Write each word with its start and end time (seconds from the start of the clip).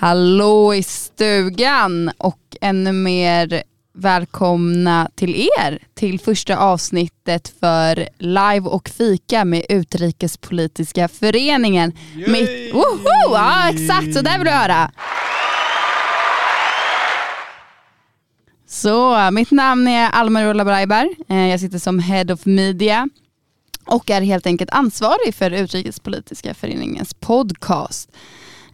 Hallå 0.00 0.74
i 0.74 0.82
stugan 0.82 2.10
och 2.18 2.56
ännu 2.60 2.92
mer 2.92 3.62
välkomna 3.94 5.10
till 5.14 5.48
er 5.60 5.78
till 5.94 6.20
första 6.20 6.56
avsnittet 6.56 7.54
för 7.60 8.08
live 8.18 8.60
och 8.68 8.88
fika 8.88 9.44
med 9.44 9.66
Utrikespolitiska 9.68 11.08
föreningen. 11.08 11.92
Mitt, 12.14 12.74
woho! 12.74 13.34
Ja 13.34 13.68
exakt, 13.70 14.14
så 14.14 14.20
där 14.20 14.38
vill 14.38 14.46
du 14.46 14.50
höra. 14.52 14.90
Så 18.68 19.30
mitt 19.30 19.50
namn 19.50 19.88
är 19.88 20.10
Alma 20.10 20.44
Rulla 20.44 20.64
Braibar. 20.64 21.08
Eh, 21.28 21.46
Jag 21.48 21.60
sitter 21.60 21.78
som 21.78 21.98
Head 21.98 22.32
of 22.32 22.46
Media 22.46 23.08
och 23.86 24.10
är 24.10 24.20
helt 24.20 24.46
enkelt 24.46 24.70
ansvarig 24.70 25.34
för 25.34 25.50
Utrikespolitiska 25.50 26.54
föreningens 26.54 27.14
podcast. 27.14 28.10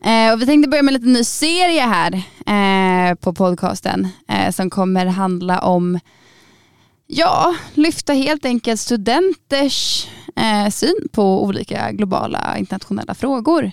Eh, 0.07 0.33
och 0.33 0.43
vi 0.43 0.47
tänkte 0.47 0.69
börja 0.69 0.83
med 0.83 0.95
en 0.95 1.01
liten 1.01 1.13
ny 1.13 1.25
serie 1.25 1.81
här 1.83 2.13
eh, 2.47 3.15
på 3.15 3.33
podcasten 3.33 4.09
eh, 4.29 4.51
som 4.53 4.71
kommer 4.71 5.07
handla 5.07 5.59
om, 5.61 6.01
ja, 7.07 7.55
lyfta 7.75 8.13
helt 8.13 8.45
enkelt 8.45 8.81
studenters 8.81 10.07
eh, 10.37 10.71
syn 10.71 11.09
på 11.13 11.45
olika 11.45 11.93
globala 11.93 12.59
internationella 12.59 13.15
frågor. 13.15 13.73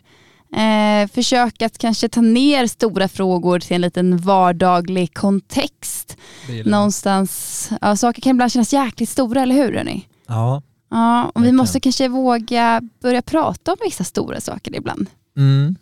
Eh, 0.56 1.08
försöka 1.14 1.66
att 1.66 1.78
kanske 1.78 2.10
ta 2.10 2.22
ner 2.22 2.68
stora 2.68 3.08
frågor 3.08 3.60
till 3.60 3.76
en 3.76 3.82
liten 3.82 4.18
vardaglig 4.18 5.14
kontext. 5.14 6.18
Någonstans, 6.66 7.70
ja, 7.82 7.96
saker 7.96 8.22
kan 8.22 8.30
ibland 8.30 8.52
kännas 8.52 8.74
jäkligt 8.74 9.10
stora, 9.10 9.42
eller 9.42 9.56
hur 9.56 9.74
hörni? 9.74 10.08
Ja. 10.28 10.62
Ja, 10.90 11.32
och 11.36 11.46
vi 11.46 11.52
måste 11.52 11.80
kanske 11.80 12.08
våga 12.08 12.82
börja 13.02 13.22
prata 13.22 13.72
om 13.72 13.78
vissa 13.84 14.04
stora 14.04 14.42
saker 14.42 14.76
ibland. 14.76 15.10
Mm. 15.38 15.76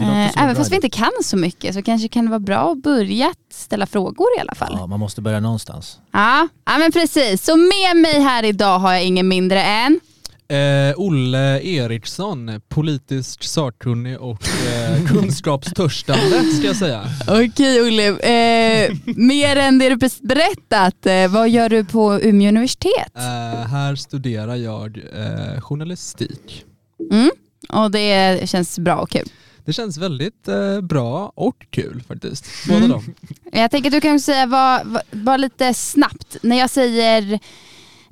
Eh, 0.00 0.42
även 0.42 0.56
fast 0.56 0.72
vi 0.72 0.76
inte 0.76 0.90
kan 0.90 1.12
så 1.22 1.36
mycket 1.36 1.74
så 1.74 1.82
kanske 1.82 2.08
kan 2.08 2.24
det 2.24 2.30
vara 2.30 2.40
bra 2.40 2.72
att 2.72 2.82
börja 2.82 3.34
ställa 3.52 3.86
frågor 3.86 4.26
i 4.38 4.40
alla 4.40 4.54
fall. 4.54 4.76
Ja, 4.78 4.86
man 4.86 5.00
måste 5.00 5.20
börja 5.20 5.40
någonstans. 5.40 5.98
Ja, 6.12 6.48
ja 6.66 6.78
men 6.78 6.92
precis. 6.92 7.44
Så 7.44 7.56
med 7.56 7.96
mig 7.96 8.20
här 8.20 8.42
idag 8.42 8.78
har 8.78 8.92
jag 8.92 9.04
ingen 9.04 9.28
mindre 9.28 9.62
än 9.62 10.00
Eh, 10.48 10.94
Olle 10.96 11.60
Eriksson, 11.60 12.60
politiskt 12.68 13.44
sakkunnig 13.44 14.20
och 14.20 14.42
eh, 14.66 15.06
kunskapstörstande 15.08 16.42
ska 16.42 16.66
jag 16.66 16.76
säga. 16.76 17.04
Okej 17.28 17.82
Olle, 17.82 18.08
eh, 18.08 18.96
mer 19.04 19.56
än 19.56 19.78
det 19.78 19.88
du 19.88 19.96
berättat, 20.22 21.06
eh, 21.06 21.28
vad 21.28 21.48
gör 21.48 21.68
du 21.68 21.84
på 21.84 22.20
Umeå 22.20 22.48
universitet? 22.48 23.16
Eh, 23.16 23.66
här 23.66 23.94
studerar 23.94 24.54
jag 24.54 25.00
eh, 25.14 25.60
journalistik. 25.60 26.64
Mm. 27.10 27.30
Och 27.68 27.90
det 27.90 28.48
känns 28.50 28.78
bra 28.78 28.96
och 28.96 29.10
kul. 29.10 29.28
Det 29.66 29.72
känns 29.72 29.96
väldigt 29.98 30.48
eh, 30.48 30.80
bra 30.80 31.32
och 31.34 31.66
kul 31.70 32.02
faktiskt. 32.08 32.46
Båda 32.68 32.76
Mm. 32.78 32.90
dem. 32.90 33.14
Jag 33.52 33.70
tänker 33.70 33.88
att 33.90 33.92
du 33.92 34.00
kan 34.00 34.20
säga 34.20 34.46
vad, 34.46 34.98
vad 35.10 35.40
lite 35.40 35.74
snabbt, 35.74 36.36
när 36.42 36.58
jag 36.58 36.70
säger 36.70 37.32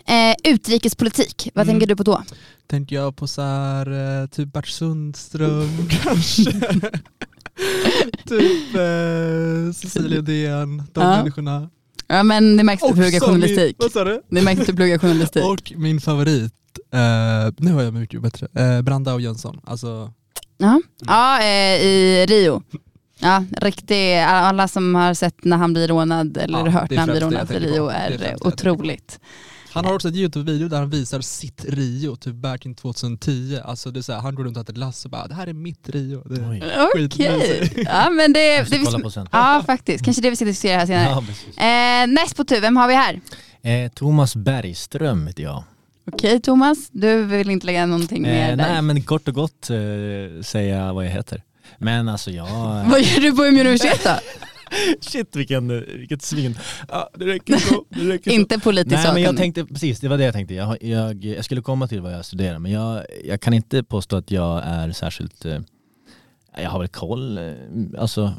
eh, 0.07 0.35
utrikespolitik, 0.53 1.49
vad 1.55 1.63
Mm. 1.63 1.73
tänker 1.73 1.87
du 1.87 1.97
på 1.97 2.03
då? 2.03 2.23
Tänker 2.67 2.97
jag 2.97 3.17
på 3.17 3.27
så 3.27 3.43
här, 3.43 4.21
eh, 4.23 4.27
typ 4.27 4.53
Bert 4.53 4.67
Sundström 4.69 5.89
kanske. 6.03 6.53
typ 8.29 8.75
eh, 8.75 9.73
Cecilia 9.75 10.19
Uddén, 10.19 10.83
de 10.93 11.01
Ja. 11.05 11.17
människorna. 11.17 11.71
Ja 12.07 12.23
men 12.23 12.57
det 12.57 12.65
märks 12.65 12.83
att 12.83 12.89
du 12.89 12.93
Och 12.93 12.97
pluggar 12.99 13.21
journalistik. 13.21 13.77
Vad 13.79 13.93
sa 13.93 14.05
du? 14.05 14.23
Det 14.31 14.43
märks 14.43 14.61
att 14.61 14.67
du 14.67 14.75
pluggar 14.75 14.99
journalistik. 14.99 15.45
Och 15.45 15.73
min 15.77 16.01
favorit, 16.01 16.53
eh, 16.93 17.53
nu 17.59 17.73
har 17.73 17.83
jag 17.83 17.95
mycket 17.95 18.23
bättre, 18.23 18.49
eh, 18.55 18.83
Brandao 18.83 19.21
Jönsson. 19.21 19.61
Alltså, 19.65 20.13
Ja, 20.65 20.81
ja 21.07 21.41
eh, 21.41 21.83
i 21.83 22.27
Rio. 22.29 22.63
Ja, 23.19 23.45
riktig, 23.61 24.19
alla 24.19 24.69
som 24.69 24.95
har 24.95 25.15
sett 25.15 25.45
när 25.45 25.57
han 25.57 25.73
blir 25.73 25.89
rånad 25.89 26.37
eller 26.37 26.59
Ja, 26.59 26.71
hört 26.71 26.91
när 26.91 26.99
han 26.99 27.09
blir 27.09 27.21
rånad 27.21 27.51
i 27.51 27.59
Rio 27.59 27.89
är 27.89 28.37
otroligt. 28.41 29.21
han 29.73 29.85
har 29.85 29.95
också 29.95 30.09
en 30.09 30.15
YouTube-video 30.15 30.69
där 30.69 30.79
han 30.79 30.91
visar 30.91 31.21
sitt 31.21 31.65
Rio, 31.69 32.17
typ 32.17 32.35
Bertin 32.35 32.75
2010. 32.75 33.59
Alltså 33.65 33.91
det 33.91 34.01
är 34.01 34.03
så 34.03 34.13
här, 34.13 34.21
han 34.21 34.35
går 34.35 34.45
runt 34.45 34.57
och 34.57 34.63
äter 34.63 34.75
lass 34.75 35.05
och 35.05 35.11
bara 35.11 35.27
det 35.27 35.35
här 35.35 35.47
är 35.47 35.53
mitt 35.53 35.89
Rio. 35.89 36.23
Okej, 36.93 37.73
ja 37.77 38.11
men 38.11 38.33
det... 38.33 38.59
Det 38.59 38.87
ska 38.87 38.97
vi, 38.97 39.27
ja 39.33 39.63
faktiskt, 39.67 40.05
kanske 40.05 40.23
det 40.23 40.31
vi 40.31 40.37
ska 40.37 40.45
diskutera 40.45 40.79
här 40.79 40.87
senare. 40.87 41.25
Ja. 41.57 42.03
Eh, 42.03 42.07
näst 42.07 42.37
på 42.37 42.45
tur, 42.45 42.61
vem 42.61 42.77
har 42.77 42.89
vi 42.89 42.95
här? 42.95 43.21
Eh, 43.63 43.91
Thomas 43.91 44.37
Bergström 44.37 45.27
heter 45.27 45.43
jag. 45.43 45.65
Okej 46.13 46.41
Thomas, 46.41 46.91
du 46.91 47.25
vill 47.25 47.51
inte 47.51 47.67
lägga 47.67 47.87
någonting 47.87 48.23
mer 48.23 48.51
Eh, 48.51 48.57
där. 48.57 48.57
nej 48.57 48.83
men 48.83 49.03
kort 49.03 49.29
och 49.29 49.35
gott 49.35 49.71
eh, 49.71 49.77
säga 50.43 50.93
vad 50.93 51.05
jag 51.05 51.11
heter. 51.11 51.43
Men 51.79 52.09
alltså 52.09 52.31
jag... 52.31 52.85
Vad 52.91 53.03
gör 53.03 53.21
du 53.21 53.33
på 53.37 53.45
Umeå 53.45 53.61
universitet 53.61 54.01
då? 54.05 54.11
Shit 55.01 55.37
vilken, 55.37 55.69
vilket 55.99 56.23
svin. 56.23 56.59
Ja, 56.89 57.11
det 57.15 57.25
räcker 57.25 57.57
så. 57.57 57.85
Det 57.89 58.01
räcker 58.13 58.31
så. 58.31 58.35
inte 58.35 58.59
politiskt 58.59 59.03
Nej 59.05 59.15
men 59.15 59.23
jag 59.23 59.37
tänkte, 59.37 59.65
precis 59.65 60.01
det 60.01 60.09
var 60.09 60.19
det 60.19 60.25
jag 60.25 60.35
tänkte. 60.35 60.55
Jag, 60.55 60.83
jag, 60.83 61.25
jag 61.25 61.45
skulle 61.45 61.63
komma 61.63 61.89
till 61.89 62.01
vad 62.01 62.13
jag 62.13 62.25
studerar 62.25 62.59
men 62.59 62.73
jag, 62.73 63.05
jag 63.25 63.41
kan 63.41 63.55
inte 63.55 63.83
påstå 63.83 64.17
att 64.17 64.31
jag 64.31 64.63
är 64.65 64.93
särskilt, 64.93 65.45
eh, 65.45 65.59
jag 66.57 66.71
har 66.71 66.79
väl 66.79 66.89
koll, 66.89 67.39
eh, 67.39 67.53
alltså 67.99 68.35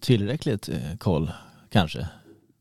tillräckligt 0.00 0.68
eh, 0.68 0.96
koll 0.98 1.30
kanske. 1.72 2.06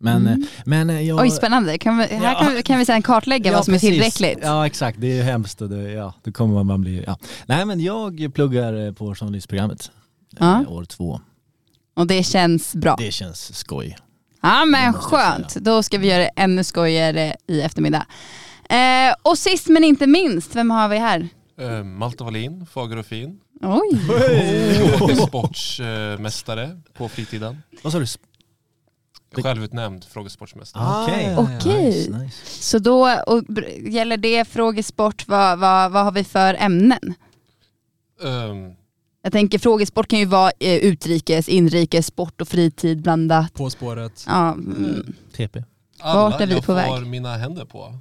Men, 0.06 0.28
Mm. 0.28 0.46
men 0.66 1.06
jag... 1.06 1.20
Oj 1.20 1.30
spännande, 1.32 1.78
kan 1.78 1.98
vi, 1.98 2.04
här 2.04 2.24
Ja. 2.34 2.40
kan 2.40 2.54
vi, 2.56 2.64
kan 2.64 2.80
vi 2.80 2.86
sedan 2.86 3.02
kartlägga 3.02 3.52
Ja, 3.52 3.58
vad 3.58 3.66
som 3.66 3.74
är 3.74 3.78
precis. 3.80 3.90
tillräckligt. 3.90 4.40
Ja 4.44 4.66
exakt, 4.66 5.02
det 5.02 5.20
är 5.20 5.24
hemskt 5.24 5.62
och 5.62 5.70
det, 5.70 5.92
ja, 5.92 6.14
då 6.24 6.32
kommer 6.32 6.64
man 6.64 6.82
bli, 6.82 7.04
ja. 7.08 7.18
Nej 7.46 7.66
men 7.66 7.80
jag 7.80 8.32
pluggar 8.34 8.88
eh, 8.88 8.94
på 8.94 9.16
journalistprogrammet, 9.16 9.92
eh, 10.40 10.48
Ja. 10.48 10.66
år 10.68 10.86
två. 10.86 11.22
Och 11.96 12.08
det 12.08 12.24
känns 12.24 12.76
bra. 12.76 12.96
Det 13.00 13.12
känns 13.12 13.58
skoj. 13.58 13.98
Ja 14.42 14.66
men 14.66 14.94
skönt, 14.94 15.56
då 15.56 15.84
ska 15.84 15.98
vi 15.98 16.08
göra 16.08 16.22
det 16.24 16.32
ännu 16.36 16.64
skojigare 16.64 17.36
i 17.48 17.62
eftermiddag. 17.62 18.06
Eh, 18.70 19.16
och 19.22 19.38
sist 19.38 19.68
men 19.68 19.84
inte 19.84 20.08
minst, 20.08 20.56
vem 20.56 20.72
har 20.72 20.90
vi 20.90 20.98
här? 20.98 21.28
Eh, 21.62 21.84
Malte 21.84 22.24
Wallin, 22.24 22.66
fager 22.74 22.98
och 22.98 23.06
fin. 23.06 23.40
Oj. 23.62 24.00
Frågesportsmästare 24.98 26.82
på 26.98 27.10
fritiden. 27.10 27.62
Vad 27.84 27.94
sa 27.94 28.00
du? 28.00 28.06
Självutnämnd 29.44 30.04
frågesportsmästare. 30.04 30.84
Ah, 30.84 31.04
Okej. 31.04 31.36
Okej. 31.38 31.86
Nice, 31.86 32.12
nice. 32.18 32.36
Så 32.64 32.80
då 32.80 33.10
och, 33.28 33.44
gäller 33.88 34.18
det 34.18 34.46
frågesport, 34.48 35.28
vad, 35.28 35.60
vad, 35.60 35.92
vad 35.92 36.04
har 36.04 36.12
vi 36.12 36.24
för 36.24 36.54
ämnen? 36.60 37.14
Ehm, 38.24 38.74
Jag 39.24 39.32
tänker 39.32 39.60
frågesport 39.60 40.08
kan 40.08 40.20
ju 40.20 40.26
vara 40.26 40.52
eh, 40.60 40.76
utrikes, 40.76 41.50
inrikes, 41.50 42.06
sport 42.08 42.42
och 42.42 42.48
fritid 42.48 43.02
blandat. 43.02 43.54
På 43.54 43.70
spåret. 43.70 44.24
Ja, 44.28 44.52
mm. 44.54 45.14
TP. 45.36 45.64
alla 46.00 46.30
Vart 46.30 46.42
är 46.42 46.48
vi 46.48 46.54
jag 46.54 46.62
på 46.62 46.66
får 46.66 46.74
väg? 47.00 47.06
mina 47.08 47.38
händer 47.38 47.66
på. 47.66 47.94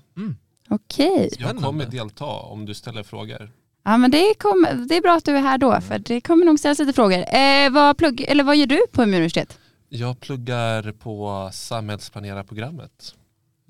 okej. 0.70 1.22
Jag 1.22 1.32
Spännande. 1.32 1.62
kommer 1.62 1.86
delta 1.86 2.24
om 2.24 2.66
du 2.66 2.74
ställer 2.74 3.02
frågor. 3.02 3.50
Ja 3.86 3.96
men 3.96 4.10
det, 4.10 4.34
kommer- 4.38 4.74
det 4.88 4.96
är 4.96 5.00
bra 5.00 5.12
att 5.16 5.24
du 5.24 5.36
är 5.36 5.40
här 5.40 5.58
då, 5.58 5.80
för 5.80 5.98
det 5.98 6.20
kommer 6.20 6.46
nog 6.46 6.58
ställas 6.58 6.78
lite 6.78 6.92
frågor. 6.92 7.18
Eh, 7.36 7.70
vad, 7.70 7.96
plugg, 7.98 8.20
eller 8.28 8.44
vad 8.44 8.56
gör 8.56 8.66
du 8.66 8.80
på 8.92 9.02
Umeå 9.02 9.16
universitet? 9.16 9.58
Jag 9.88 10.20
pluggar 10.20 10.92
på 10.92 11.50
samhällsplanerarprogrammet. 11.52 13.14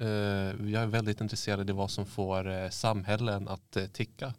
Eh, 0.01 0.09
jag 0.73 0.83
är 0.83 0.87
väldigt 0.87 1.21
intresserad 1.21 1.71
i 1.71 1.73
vad 1.73 1.91
som 1.91 2.07
får 2.07 2.51
eh, 2.51 2.69
samhällen 2.71 3.49
att 3.49 3.77
eh, 3.77 3.85
ticka. 3.85 4.35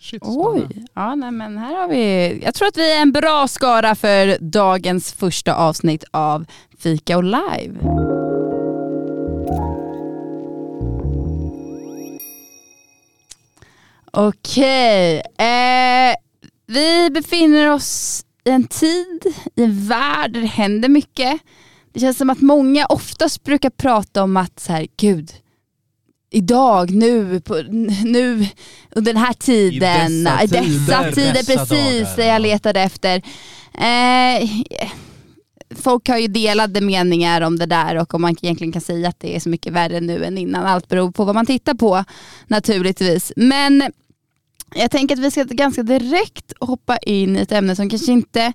Shit. 0.00 0.22
Oj, 0.24 0.86
ja, 0.94 1.14
nej, 1.14 1.30
men 1.30 1.58
här 1.58 1.74
har 1.74 1.88
vi, 1.88 2.40
jag 2.44 2.54
tror 2.54 2.68
att 2.68 2.76
vi 2.76 2.92
är 2.96 3.02
en 3.02 3.12
bra 3.12 3.48
skara 3.48 3.94
för 3.94 4.38
dagens 4.40 5.12
första 5.12 5.54
avsnitt 5.54 6.04
av 6.10 6.44
Fika 6.78 7.16
och 7.16 7.24
live. 7.24 7.78
Okej, 14.10 15.22
eh, 15.38 16.14
vi 16.66 17.10
befinner 17.10 17.70
oss 17.70 18.24
i 18.44 18.50
en 18.50 18.66
tid, 18.66 19.34
i 19.56 19.62
en 19.62 19.86
värld 19.86 20.32
där 20.32 20.40
det 20.40 20.46
händer 20.46 20.88
mycket. 20.88 21.40
Det 21.92 22.00
känns 22.00 22.18
som 22.18 22.30
att 22.30 22.40
många 22.40 22.86
oftast 22.86 23.44
brukar 23.44 23.70
prata 23.70 24.22
om 24.22 24.36
att 24.36 24.60
så 24.60 24.72
här, 24.72 24.86
gud, 24.96 25.32
idag, 26.30 26.90
nu, 26.90 27.40
på, 27.40 27.54
nu 28.04 28.46
under 28.90 29.12
den 29.12 29.22
här 29.22 29.32
tiden, 29.32 30.24
dessa 30.24 30.42
i 30.42 30.46
dessa 30.46 31.02
tider, 31.02 31.12
tider, 31.12 31.32
dessa 31.32 31.56
precis 31.56 32.02
dagar, 32.02 32.16
det 32.16 32.26
jag 32.26 32.34
ja. 32.34 32.38
letade 32.38 32.80
efter. 32.80 33.22
Eh, 33.74 34.48
folk 35.76 36.08
har 36.08 36.18
ju 36.18 36.28
delade 36.28 36.80
meningar 36.80 37.40
om 37.40 37.58
det 37.58 37.66
där 37.66 37.96
och 37.96 38.14
om 38.14 38.22
man 38.22 38.36
egentligen 38.42 38.72
kan 38.72 38.82
säga 38.82 39.08
att 39.08 39.20
det 39.20 39.36
är 39.36 39.40
så 39.40 39.48
mycket 39.48 39.72
värre 39.72 40.00
nu 40.00 40.24
än 40.24 40.38
innan. 40.38 40.66
Allt 40.66 40.88
beror 40.88 41.10
på 41.10 41.24
vad 41.24 41.34
man 41.34 41.46
tittar 41.46 41.74
på 41.74 42.04
naturligtvis. 42.46 43.32
Men 43.36 43.92
jag 44.74 44.90
tänker 44.90 45.14
att 45.14 45.20
vi 45.20 45.30
ska 45.30 45.44
ganska 45.44 45.82
direkt 45.82 46.52
hoppa 46.60 46.96
in 46.96 47.36
i 47.36 47.40
ett 47.40 47.52
ämne 47.52 47.76
som 47.76 47.90
kanske 47.90 48.12
inte 48.12 48.52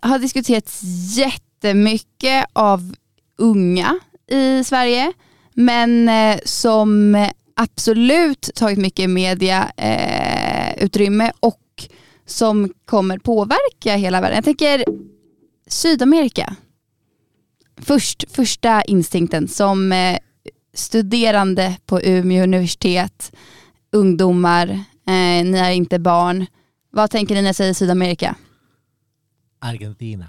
har 0.00 0.18
diskuterats 0.18 0.80
jättemycket 1.16 2.46
av 2.52 2.94
unga 3.38 3.98
i 4.30 4.64
Sverige 4.64 5.12
men 5.54 6.08
eh, 6.08 6.38
som 6.44 7.16
absolut 7.54 8.50
tagit 8.54 8.78
mycket 8.78 9.10
mediautrymme 9.10 10.74
eh, 10.76 10.84
utrymme 10.84 11.32
och 11.40 11.60
som 12.26 12.72
kommer 12.84 13.18
påverka 13.18 13.96
hela 13.96 14.20
världen. 14.20 14.34
Jag 14.36 14.44
tänker 14.44 14.84
Sydamerika. 15.66 16.56
Först, 17.76 18.24
första 18.30 18.82
instinkten 18.82 19.48
som 19.48 19.92
eh, 19.92 20.18
studerande 20.74 21.76
på 21.86 22.00
Umeå 22.02 22.42
universitet, 22.42 23.32
ungdomar, 23.92 24.68
eh, 25.06 25.44
ni 25.44 25.58
är 25.58 25.70
inte 25.70 25.98
barn. 25.98 26.46
Vad 26.90 27.10
tänker 27.10 27.34
ni 27.34 27.42
när 27.42 27.48
jag 27.48 27.56
säger 27.56 27.74
Sydamerika? 27.74 28.36
Argentina. 29.58 30.28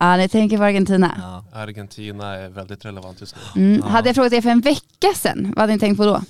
Ja, 0.00 0.16
ni 0.16 0.28
tänker 0.28 0.58
på 0.58 0.64
Argentina. 0.64 1.14
Ja. 1.18 1.60
Argentina 1.60 2.34
är 2.34 2.48
väldigt 2.48 2.84
relevant 2.84 3.20
just 3.20 3.36
nu. 3.54 3.62
Mm. 3.62 3.80
Ja. 3.84 3.88
Hade 3.88 4.08
jag 4.08 4.16
frågat 4.16 4.32
er 4.32 4.40
för 4.40 4.50
en 4.50 4.60
vecka 4.60 5.08
sedan, 5.14 5.52
vad 5.56 5.58
hade 5.58 5.72
ni 5.72 5.78
tänkt 5.78 5.96
på 5.96 6.04
då? 6.04 6.22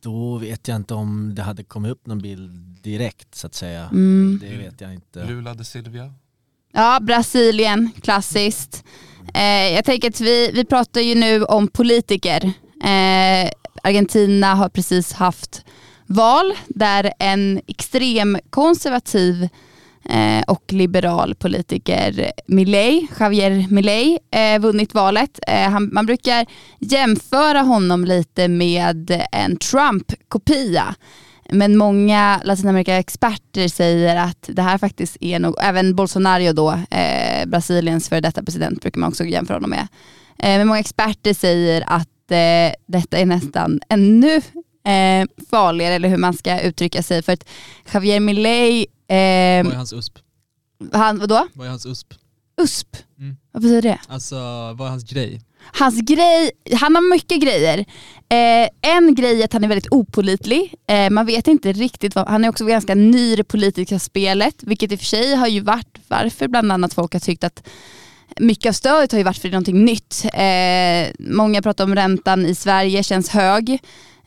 Då 0.00 0.38
vet 0.38 0.68
jag 0.68 0.76
inte 0.76 0.94
om 0.94 1.34
det 1.34 1.42
hade 1.42 1.64
kommit 1.64 1.92
upp 1.92 2.06
någon 2.06 2.18
bild 2.18 2.50
direkt 2.82 3.34
så 3.34 3.46
att 3.46 3.54
säga. 3.54 3.88
Mm. 3.92 4.40
Det 4.42 4.56
vet 4.56 4.80
jag 4.80 4.94
inte. 4.94 5.24
Lula 5.24 5.54
de 5.54 5.64
Silvia. 5.64 6.12
Ja, 6.72 6.98
Brasilien, 7.02 7.90
klassiskt. 8.02 8.84
Eh, 9.34 9.72
jag 9.74 9.84
tänker 9.84 10.08
att 10.08 10.20
vi, 10.20 10.50
vi 10.54 10.64
pratar 10.64 11.00
ju 11.00 11.14
nu 11.14 11.44
om 11.44 11.68
politiker. 11.68 12.44
Eh, 12.84 13.50
Argentina 13.82 14.54
har 14.54 14.68
precis 14.68 15.12
haft 15.12 15.64
val 16.06 16.52
där 16.68 17.12
en 17.18 17.60
extrem 17.66 18.38
konservativ 18.50 19.48
eh, 20.04 20.42
och 20.46 20.72
liberal 20.72 21.34
politiker, 21.34 22.32
Milley, 22.46 23.06
Javier 23.20 23.66
Milei, 23.70 24.18
eh, 24.30 24.60
vunnit 24.60 24.94
valet. 24.94 25.38
Eh, 25.46 25.70
han, 25.70 25.90
man 25.92 26.06
brukar 26.06 26.46
jämföra 26.78 27.60
honom 27.60 28.04
lite 28.04 28.48
med 28.48 29.26
en 29.32 29.56
Trump-kopia. 29.56 30.94
Men 31.50 31.76
många 31.76 32.40
Latinamerika-experter 32.44 33.68
säger 33.68 34.16
att 34.16 34.48
det 34.52 34.62
här 34.62 34.78
faktiskt 34.78 35.16
är 35.20 35.38
nog, 35.38 35.56
även 35.60 35.94
Bolsonaro 35.94 36.52
då, 36.52 36.70
eh, 36.90 37.46
Brasiliens 37.46 38.08
före 38.08 38.20
detta 38.20 38.42
president 38.42 38.80
brukar 38.80 39.00
man 39.00 39.08
också 39.08 39.24
jämföra 39.24 39.56
honom 39.56 39.70
med. 39.70 39.88
Eh, 40.38 40.58
men 40.58 40.66
många 40.66 40.80
experter 40.80 41.34
säger 41.34 41.84
att 41.86 42.30
eh, 42.30 42.74
detta 42.86 43.18
är 43.18 43.26
nästan 43.26 43.80
ännu 43.88 44.40
eh, 44.84 45.26
farligare, 45.50 45.94
eller 45.94 46.08
hur 46.08 46.16
man 46.16 46.34
ska 46.34 46.60
uttrycka 46.60 47.02
sig. 47.02 47.22
För 47.22 47.32
att 47.32 47.44
Javier 47.92 48.20
Milei, 48.20 48.86
Vad 49.08 49.18
är 49.18 49.64
eh, 49.64 49.72
hans 49.76 49.92
USP? 49.92 50.18
han, 50.92 51.18
vadå? 51.18 51.46
Vad 51.52 51.66
är 51.66 51.70
hans 51.70 51.86
USP? 51.86 52.14
USP? 52.62 52.96
Mm. 53.18 53.36
Vad 53.52 53.62
betyder 53.62 53.82
det? 53.82 53.98
Alltså 54.08 54.36
vad 54.74 54.80
är 54.80 54.90
hans 54.90 55.04
grej? 55.10 55.40
Hans 55.72 56.00
grej, 56.00 56.50
han 56.72 56.94
har 56.94 57.10
mycket 57.10 57.42
grejer. 57.42 57.78
Eh, 58.28 58.94
en 58.96 59.14
grej 59.14 59.40
är 59.40 59.44
att 59.44 59.52
han 59.52 59.64
är 59.64 59.68
väldigt 59.68 59.92
opolitlig. 59.92 60.74
Eh, 60.88 61.10
man 61.10 61.26
vet 61.26 61.48
inte 61.48 61.72
riktigt, 61.72 62.14
vad, 62.14 62.28
han 62.28 62.44
är 62.44 62.48
också 62.48 62.66
ganska 62.66 62.94
ny 62.94 63.32
i 63.32 63.36
det 63.36 63.44
politiska 63.44 63.98
spelet, 63.98 64.54
vilket 64.62 64.92
i 64.92 64.94
och 64.94 64.98
för 64.98 65.06
sig 65.06 65.34
har 65.34 65.46
ju 65.46 65.60
varit 65.60 65.98
varför 66.08 66.48
bland 66.48 66.72
annat 66.72 66.94
folk 66.94 67.12
har 67.12 67.20
tyckt 67.20 67.44
att 67.44 67.68
mycket 68.40 68.68
av 68.68 68.72
stödet 68.72 69.12
har 69.12 69.18
ju 69.18 69.24
varit 69.24 69.38
för 69.38 69.48
någonting 69.48 69.84
nytt. 69.84 70.24
Eh, 70.34 71.14
många 71.18 71.62
pratar 71.62 71.84
om 71.84 71.94
räntan 71.94 72.46
i 72.46 72.54
Sverige 72.54 73.02
känns 73.02 73.28
hög. 73.28 73.78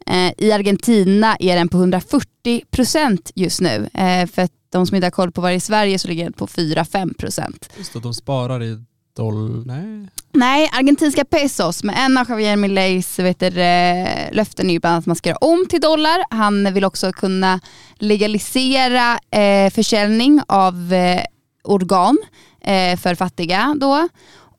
Eh, 0.07 0.33
I 0.37 0.51
Argentina 0.51 1.37
är 1.39 1.55
den 1.55 1.69
på 1.69 1.77
140% 1.77 3.31
just 3.35 3.61
nu. 3.61 3.89
Eh, 3.93 4.27
för 4.27 4.41
att 4.41 4.51
de 4.71 4.87
som 4.87 4.95
inte 4.95 5.05
har 5.05 5.11
koll 5.11 5.31
på 5.31 5.47
är 5.47 5.51
i 5.51 5.59
Sverige 5.59 5.99
så 5.99 6.07
ligger 6.07 6.23
den 6.23 6.33
på 6.33 6.47
4-5%. 6.47 7.69
Just 7.77 7.93
det, 7.93 7.99
de 7.99 8.13
sparar 8.13 8.63
i 8.63 8.83
dollar... 9.15 9.65
Nej. 9.65 10.09
Nej, 10.33 10.69
argentinska 10.73 11.25
pesos. 11.25 11.83
Men 11.83 11.95
en 11.95 12.17
av 12.17 12.29
Javier 12.29 12.55
Mileis 12.55 13.19
vet 13.19 13.39
du, 13.39 13.61
eh, 13.61 14.31
löften 14.31 14.69
är 14.69 14.73
ju 14.73 14.79
bland 14.79 14.93
annat 14.93 15.01
att 15.01 15.05
man 15.05 15.15
ska 15.15 15.29
göra 15.29 15.37
om 15.37 15.65
till 15.69 15.81
dollar. 15.81 16.23
Han 16.29 16.73
vill 16.73 16.85
också 16.85 17.11
kunna 17.11 17.59
legalisera 17.95 19.19
eh, 19.31 19.69
försäljning 19.71 20.41
av 20.47 20.93
eh, 20.93 21.21
organ 21.63 22.17
eh, 22.61 22.97
för 22.97 23.15
fattiga 23.15 23.75
då. 23.79 24.07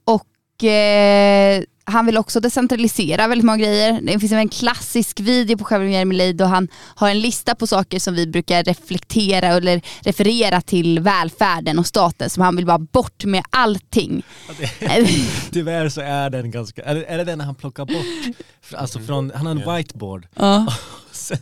Och 0.05 0.65
eh, 0.65 1.63
han 1.89 2.07
vill 2.07 2.19
också 2.19 2.41
decentralisera 2.41 3.29
väldigt 3.29 3.45
många 3.45 3.59
grejer. 3.59 4.01
Det 4.03 4.19
finns 4.21 4.33
en 4.33 4.49
klassisk 4.49 5.21
video 5.21 5.59
på 5.59 5.67
Javier 5.71 6.05
Milei 6.05 6.33
då 6.33 6.45
han 6.45 6.69
har 6.95 7.11
en 7.11 7.21
lista 7.21 7.55
på 7.55 7.67
saker 7.67 7.99
som 7.99 8.15
vi 8.15 8.27
brukar 8.27 8.65
reflektera 8.65 9.47
eller 9.47 9.81
referera 10.01 10.61
till 10.61 11.01
välfärden 11.01 11.79
och 11.79 11.87
staten 11.87 12.31
som 12.31 12.43
han 12.43 12.57
vill 12.57 12.67
bara 12.67 12.79
bort 12.79 13.25
med 13.25 13.45
allting. 13.51 14.23
Tyvärr 15.51 15.89
så 15.89 16.01
är 16.01 16.31
den 16.31 16.51
ganska, 16.51 16.83
är 16.83 16.95
det, 16.95 17.05
är 17.05 17.19
det 17.19 17.25
den 17.25 17.41
han 17.41 17.55
plockar 17.55 17.85
bort? 17.85 18.37
Alltså 18.79 19.01
från, 19.01 19.33
han 19.35 19.47
har 19.47 19.53
en 19.55 19.77
whiteboard. 19.77 20.27
Ja. 20.35 20.67
Sen, 21.13 21.39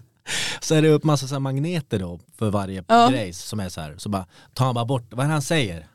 så 0.61 0.75
är 0.75 0.83
det 0.83 0.89
upp 0.89 1.05
massa 1.05 1.27
så 1.27 1.41
magneter 1.41 1.99
då 1.99 2.21
för 2.39 2.51
varje 2.51 2.85
Ja. 2.89 3.09
grej 3.09 3.33
som 3.33 3.61
är 3.61 3.69
så 3.69 3.81
här. 3.81 3.95
Så 3.99 4.09
bara 4.09 4.27
tar 4.55 4.65
han 4.65 4.75
bara 4.75 4.85
bort, 4.85 5.07
vad 5.11 5.25
är 5.25 5.29
det 5.29 5.33
han 5.33 5.43
säger? 5.43 5.87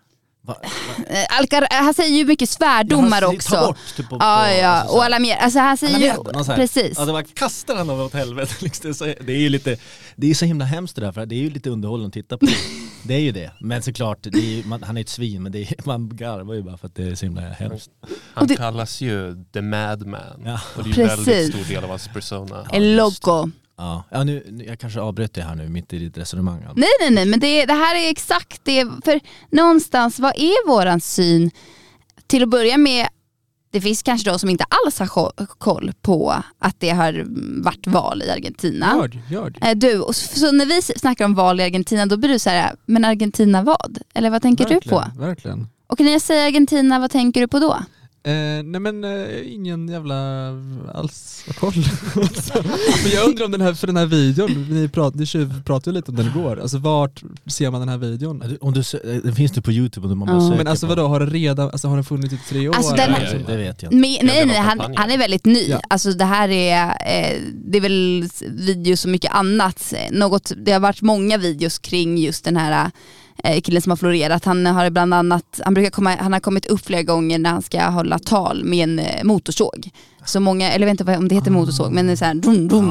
Va, 0.43 0.55
va, 0.63 1.03
Eh, 1.07 1.37
Alcar 1.37 1.67
han 1.71 1.93
säger 1.93 2.17
ju 2.17 2.25
mycket 2.25 2.49
svärdomar 2.49 3.21
Ja, 3.21 3.27
han 3.27 3.35
också. 3.35 3.55
tar 3.55 3.67
bort, 3.67 3.77
typ, 3.97 4.09
på, 4.09 4.15
Ja, 4.19 4.45
på- 4.49 4.55
ja. 4.61 4.67
alltså 4.67 5.15
och 5.15 5.21
mer. 5.21 5.35
Alltså 5.35 5.59
han 5.59 5.77
säger 5.77 5.99
ju, 5.99 6.13
precis. 6.55 6.97
Alltså 6.99 7.13
bara 7.13 7.23
kastar 7.23 7.75
han 7.75 7.89
åt 7.89 8.13
helvete. 8.13 8.53
Liksom. 8.61 9.13
Det, 9.25 9.33
är 9.33 9.37
ju 9.39 9.49
lite, 9.49 9.77
det 10.15 10.29
är 10.29 10.33
så 10.35 10.45
himla 10.45 10.65
hemskt 10.65 10.95
det 10.95 11.01
där 11.01 11.11
för 11.11 11.25
det 11.25 11.35
är 11.35 11.39
ju 11.39 11.49
lite 11.49 11.69
underhållande 11.69 12.07
att 12.07 12.13
titta 12.13 12.37
på. 12.37 12.47
Det 13.03 13.13
är 13.13 13.19
ju 13.19 13.31
det. 13.31 13.51
Men 13.59 13.81
såklart, 13.81 14.17
det 14.21 14.29
är 14.39 14.41
ju, 14.41 14.63
man, 14.65 14.83
han 14.83 14.97
är 14.97 15.01
ett 15.01 15.09
svin 15.09 15.43
men 15.43 15.51
det 15.51 15.59
är, 15.61 15.85
man 15.85 16.15
garvar 16.15 16.53
ju 16.53 16.61
bara 16.63 16.77
för 16.77 16.87
att 16.87 16.95
det 16.95 17.03
är 17.03 17.15
så 17.15 17.25
himla 17.25 17.41
hemskt. 17.41 17.89
Han 18.33 18.47
det- 18.47 18.55
kallas 18.55 19.01
ju 19.01 19.43
the 19.53 19.61
madman. 19.61 20.21
Ja. 20.45 20.59
Och 20.77 20.83
det 20.83 20.89
är 20.91 20.95
ju 20.97 21.03
en 21.03 21.09
Precis. 21.09 21.27
väldigt 21.27 21.55
stor 21.65 21.75
del 21.75 21.83
av 21.83 21.89
hans 21.89 22.07
persona. 22.07 22.65
El 22.73 22.95
loco. 22.95 23.49
Ja, 23.81 24.03
ja 24.11 24.23
nu, 24.23 24.43
nu, 24.51 24.63
jag 24.65 24.79
kanske 24.79 24.99
avbröt 25.01 25.33
det 25.33 25.41
här 25.41 25.55
nu 25.55 25.69
mitt 25.69 25.93
i 25.93 25.97
ditt 25.99 26.17
resonemang. 26.17 26.59
Nej 26.75 26.89
nej 26.99 27.11
nej 27.11 27.25
men 27.25 27.39
det, 27.39 27.65
det 27.65 27.73
här 27.73 27.95
är 27.95 28.09
exakt 28.09 28.61
det. 28.63 28.85
För 29.05 29.19
någonstans, 29.51 30.19
vad 30.19 30.31
är 30.35 30.67
våran 30.67 31.01
syn? 31.01 31.51
Till 32.27 32.43
att 32.43 32.49
börja 32.49 32.77
med, 32.77 33.07
det 33.71 33.81
finns 33.81 34.03
kanske 34.03 34.29
de 34.29 34.39
som 34.39 34.49
inte 34.49 34.65
alls 34.85 34.99
har 34.99 35.07
ko- 35.07 35.31
koll 35.57 35.91
på 36.01 36.33
att 36.59 36.75
det 36.79 36.89
har 36.89 37.25
varit 37.63 37.87
val 37.87 38.21
i 38.23 38.29
Argentina. 38.29 38.93
Gör 38.95 39.07
det, 39.07 39.33
gör 39.35 39.49
det. 39.49 39.67
Eh, 39.69 39.75
Du, 39.77 39.99
och 39.99 40.15
så 40.15 40.39
så 40.39 40.51
när 40.51 40.65
vi 40.65 40.81
snackar 40.81 41.25
om 41.25 41.35
val 41.35 41.59
i 41.59 41.63
Argentina 41.63 42.05
då 42.05 42.17
blir 42.17 42.29
du 42.29 42.39
så 42.39 42.49
här, 42.49 42.75
men 42.85 43.05
Argentina 43.05 43.61
vad? 43.63 43.97
Eller 44.13 44.29
vad 44.29 44.41
tänker 44.41 44.65
du 44.69 44.81
på? 44.89 44.95
Verkligen, 44.99 45.27
Verkligen. 45.27 45.67
Och 45.87 45.99
när 45.99 46.11
jag 46.11 46.21
säger 46.21 46.47
Argentina, 46.47 46.99
vad 46.99 47.11
tänker 47.11 47.41
du 47.41 47.47
på 47.47 47.59
då? 47.59 47.77
Eh, 48.23 48.63
nej 48.63 48.81
men 48.81 49.03
eh, 49.03 49.53
ingen 49.53 49.87
jävla 49.87 50.47
alls 50.93 51.45
koll. 51.59 51.73
men 53.03 53.11
jag 53.13 53.27
undrar 53.29 53.45
om 53.45 53.51
den 53.51 53.61
här, 53.61 53.73
för 53.73 53.87
den 53.87 53.97
här 53.97 54.05
videon, 54.05 54.67
ni, 54.69 54.87
prat, 54.89 55.15
ni 55.15 55.25
tjuvpratade 55.25 55.89
ju 55.89 55.95
lite 55.95 56.11
om 56.11 56.17
den 56.17 56.27
igår, 56.27 56.59
alltså 56.59 56.77
vart 56.77 57.23
ser 57.47 57.71
man 57.71 57.79
den 57.79 57.89
här 57.89 57.97
videon? 57.97 58.57
Om 58.61 58.73
du, 58.73 58.81
sö- 58.81 59.21
den 59.23 59.35
finns 59.35 59.51
det 59.51 59.61
på 59.61 59.71
youtube 59.71 60.07
om 60.07 60.17
man 60.19 60.27
bara 60.27 60.37
Ja. 60.37 60.41
söker 60.41 60.57
Men 60.57 60.67
alltså 60.67 60.87
på- 60.87 60.95
vadå, 60.95 61.07
har 61.07 61.19
den 61.19 61.29
redan, 61.29 61.69
alltså 61.69 61.87
har 61.87 61.95
den 61.95 62.03
funnits 62.03 62.33
i 62.33 62.37
tre 62.49 62.69
år? 62.69 62.75
Alltså, 62.75 62.95
den- 62.95 63.11
Nej, 63.11 63.43
det 63.47 63.57
vet 63.57 63.83
jag 63.83 63.93
inte. 63.93 63.95
Me, 64.07 64.17
nej, 64.23 64.45
nej 64.45 64.57
han, 64.57 64.69
kampanjen. 64.77 64.97
han 64.97 65.11
är 65.11 65.17
väldigt 65.17 65.45
ny. 65.45 65.67
Ja. 65.69 65.81
Alltså 65.89 66.11
det 66.11 66.25
här 66.25 66.49
är, 66.49 66.85
eh, 66.87 67.37
det 67.65 67.77
är 67.77 67.81
väl 67.81 68.25
videos 68.47 69.05
och 69.05 69.11
mycket 69.11 69.31
annat. 69.33 69.93
Något, 70.11 70.51
det 70.57 70.71
har 70.71 70.79
varit 70.79 71.01
många 71.01 71.37
videos 71.37 71.79
kring 71.79 72.17
just 72.17 72.43
den 72.45 72.57
här 72.57 72.85
eh, 72.85 72.91
killen 73.63 73.81
som 73.81 73.89
har 73.89 73.97
florerat. 73.97 74.45
Han 74.45 74.65
har 74.65 74.89
bland 74.89 75.13
annat, 75.13 75.59
han, 75.65 75.73
brukar 75.73 75.89
komma, 75.91 76.15
han 76.19 76.33
har 76.33 76.39
kommit 76.39 76.65
upp 76.65 76.85
flera 76.85 77.03
gånger 77.03 77.39
när 77.39 77.49
han 77.49 77.61
ska 77.61 77.83
hålla 77.89 78.19
tal 78.19 78.63
med 78.63 78.83
en 78.83 78.99
eh, 78.99 79.23
motorsåg. 79.23 79.89
Så 80.25 80.39
många, 80.39 80.71
eller 80.71 80.87
jag 80.87 80.93
vet 80.93 81.01
inte 81.01 81.03
vad- 81.03 81.17
om 81.17 81.27
det 81.27 81.35
heter 81.35 81.51
motorsåg, 81.51 81.91
men 81.91 82.05
det 82.07 82.11
är 82.11 82.15
så 82.15 82.25
här, 82.25 82.33
dum, 82.33 82.67
dum. 82.67 82.85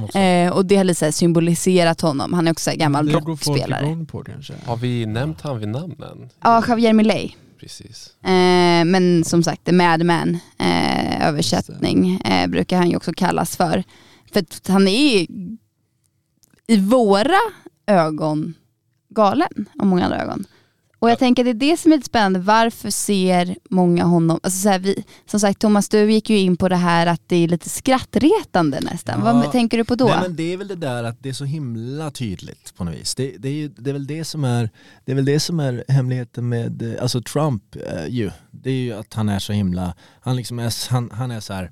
Måste- 0.00 0.20
Eh, 0.20 0.52
och 0.52 0.66
det 0.66 0.76
har 0.76 0.84
lite 0.84 1.12
symboliserat 1.12 2.00
honom. 2.00 2.32
Han 2.32 2.46
är 2.46 2.50
också 2.52 2.70
en 2.70 2.78
gammal 2.78 3.06
Det 3.06 3.12
går 3.12 3.20
folk 3.20 3.28
rockspelare. 3.46 4.06
på. 4.10 4.24
Har 4.66 4.76
vi 4.76 5.06
nämnt 5.06 5.40
han 5.40 5.58
vid 5.58 5.68
namnen? 5.68 6.30
Ja, 6.42 6.64
Javier 6.68 6.92
Milei. 6.92 7.36
Precis. 7.60 8.10
Eh, 8.24 8.84
men 8.84 9.24
som 9.24 9.42
sagt, 9.42 9.64
The 9.64 9.72
Madman 9.72 10.38
eh, 10.58 11.28
översättning 11.28 12.20
eh, 12.24 12.46
brukar 12.46 12.76
han 12.76 12.90
ju 12.90 12.96
också 12.96 13.12
kallas 13.12 13.56
för. 13.56 13.84
För 14.32 14.40
att 14.40 14.68
han 14.68 14.88
är 14.88 15.26
i 16.66 16.76
våra 16.80 17.38
ögon 17.86 18.54
galen, 19.14 19.68
och 19.78 19.86
många 19.86 20.04
andra 20.04 20.22
ögon. 20.22 20.44
Och 20.98 21.08
jag 21.10 21.14
Ja. 21.14 21.18
tänker 21.18 21.42
att 21.42 21.58
det 21.58 21.66
är 21.66 21.70
det 21.70 21.76
som 21.76 21.92
är 21.92 21.96
lite 21.96 22.06
spännande, 22.06 22.38
varför 22.38 22.90
ser 22.90 23.56
många 23.70 24.04
honom, 24.04 24.40
alltså 24.42 24.60
så 24.62 24.68
här, 24.68 24.78
vi, 24.78 25.04
som 25.26 25.40
sagt 25.40 25.58
Thomas 25.60 25.88
du 25.88 26.12
gick 26.12 26.30
ju 26.30 26.38
in 26.38 26.56
på 26.56 26.68
det 26.68 26.76
här 26.76 27.06
att 27.06 27.20
det 27.26 27.36
är 27.36 27.48
lite 27.48 27.68
skrattretande 27.68 28.80
nästan. 28.80 29.20
Ja. 29.24 29.32
Vad 29.32 29.52
tänker 29.52 29.78
du 29.78 29.84
på 29.84 29.94
då? 29.94 30.04
Nej 30.06 30.18
men 30.22 30.36
det 30.36 30.52
är 30.52 30.56
väl 30.56 30.68
det 30.68 30.74
där 30.76 31.04
att 31.04 31.22
det 31.22 31.28
är 31.28 31.32
så 31.32 31.44
himla 31.44 32.10
tydligt 32.10 32.74
på 32.76 32.84
något 32.84 32.94
vis. 32.94 33.14
Det, 33.14 33.34
det, 33.38 33.48
är, 33.48 33.52
ju, 33.52 33.68
det, 33.68 33.90
är, 33.90 33.92
väl 33.92 34.06
det, 34.06 34.24
som 34.24 34.44
är, 34.44 34.70
det 35.04 35.12
är 35.12 35.16
väl 35.16 35.24
det 35.24 35.40
som 35.40 35.60
är 35.60 35.84
hemligheten 35.88 36.48
med 36.48 36.82
eh, 36.82 37.02
alltså 37.02 37.22
Trump 37.22 37.76
eh, 37.76 38.06
ju. 38.08 38.30
Det 38.50 38.70
är 38.70 38.74
ju 38.74 38.92
att 38.92 39.14
han 39.14 39.28
är 39.28 39.38
så 39.38 39.52
himla, 39.52 39.94
han, 40.20 40.36
liksom 40.36 40.58
är, 40.58 40.90
han, 40.90 41.10
han 41.12 41.30
är 41.30 41.40
så 41.40 41.52
här. 41.52 41.70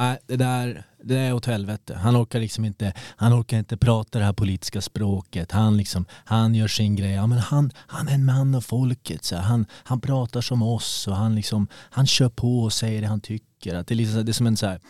Nej, 0.00 0.18
det 0.26 0.36
där, 0.36 0.84
det 1.02 1.14
där 1.14 1.20
är 1.20 1.32
åt 1.32 1.46
helvete. 1.46 1.94
Han 1.94 2.16
orkar 2.16 2.40
liksom 2.40 2.64
inte, 2.64 2.92
han 3.16 3.40
orkar 3.40 3.58
inte 3.58 3.76
prata 3.76 4.18
det 4.18 4.24
här 4.24 4.32
politiska 4.32 4.80
språket. 4.80 5.52
Han, 5.52 5.76
liksom, 5.76 6.04
han 6.10 6.54
gör 6.54 6.68
sin 6.68 6.96
grej. 6.96 7.12
Ja, 7.12 7.26
men 7.26 7.38
han, 7.38 7.72
han 7.76 8.08
är 8.08 8.14
en 8.14 8.24
man 8.24 8.54
av 8.54 8.60
folket. 8.60 9.24
Så 9.24 9.36
han, 9.36 9.66
han 9.72 10.00
pratar 10.00 10.40
som 10.40 10.62
oss 10.62 11.08
och 11.08 11.16
han, 11.16 11.34
liksom, 11.34 11.68
han 11.74 12.06
kör 12.06 12.28
på 12.28 12.62
och 12.62 12.72
säger 12.72 13.00
det 13.00 13.06
han 13.06 13.20
tycker. 13.20 13.74
Att 13.74 13.86
det, 13.86 13.94
är 13.94 13.96
liksom, 13.96 14.24
det 14.24 14.30
är 14.30 14.32
som 14.32 14.46
en 14.46 14.56
så 14.56 14.66
här, 14.66 14.80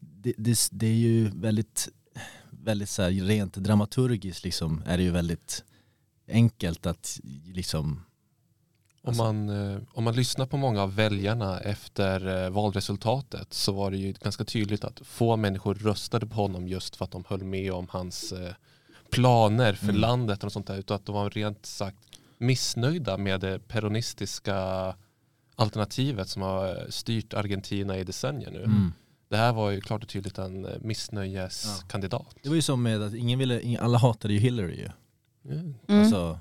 det, 0.00 0.34
det, 0.38 0.68
det 0.70 0.86
är 0.86 0.96
ju 0.96 1.30
väldigt, 1.34 1.88
väldigt 2.50 2.88
så 2.88 3.02
här, 3.02 3.10
rent 3.10 3.54
dramaturgiskt 3.54 4.44
liksom, 4.44 4.82
är 4.86 4.96
det 4.96 5.02
ju 5.02 5.10
väldigt 5.10 5.64
enkelt 6.28 6.86
att 6.86 7.20
liksom 7.44 8.04
om 9.08 9.10
Alltså- 9.10 9.24
man, 9.24 9.72
eh, 9.74 9.78
om 9.92 10.04
man 10.04 10.14
lyssnar 10.14 10.46
på 10.46 10.56
många 10.56 10.82
av 10.82 10.94
väljarna 10.94 11.60
efter 11.60 12.44
eh, 12.44 12.50
valresultatet 12.50 13.54
så 13.54 13.72
var 13.72 13.90
det 13.90 13.96
ju 13.96 14.12
ganska 14.12 14.44
tydligt 14.44 14.84
att 14.84 15.00
få 15.04 15.36
människor 15.36 15.74
röstade 15.74 16.26
på 16.26 16.34
honom 16.34 16.68
just 16.68 16.96
för 16.96 17.04
att 17.04 17.10
de 17.10 17.24
höll 17.28 17.44
med 17.44 17.72
om 17.72 17.86
hans 17.90 18.32
eh, 18.32 18.52
planer 19.10 19.72
för 19.72 19.84
Mm. 19.88 19.96
landet 20.00 20.44
och 20.44 20.52
sånt 20.52 20.66
där 20.66 20.76
utan 20.78 20.94
att 20.94 21.06
de 21.06 21.14
var 21.14 21.30
rent 21.30 21.66
sagt 21.66 21.98
missnöjda 22.38 23.16
med 23.16 23.40
det 23.40 23.58
peronistiska 23.68 24.56
alternativet 25.56 26.28
som 26.28 26.42
har 26.42 26.86
styrt 26.90 27.34
Argentina 27.34 27.98
i 27.98 28.04
decennier 28.04 28.50
nu. 28.50 28.62
mm. 28.64 28.92
Det 29.28 29.36
här 29.36 29.52
var 29.52 29.70
ju 29.70 29.80
klart 29.80 30.02
och 30.02 30.08
tydligt 30.08 30.38
en 30.38 30.66
missnöjeskandidat. 30.80 32.36
Det 32.42 32.48
var 32.48 32.56
ju 32.56 32.62
som 32.62 32.82
med 32.82 33.02
att 33.02 33.14
ingen 33.14 33.38
ville, 33.38 33.78
alla 33.80 33.98
hatade 33.98 34.34
ju 34.34 34.40
Hillary 34.40 34.76
ju. 34.76 34.90
Mm. 35.54 35.74
Alltså, 35.88 36.38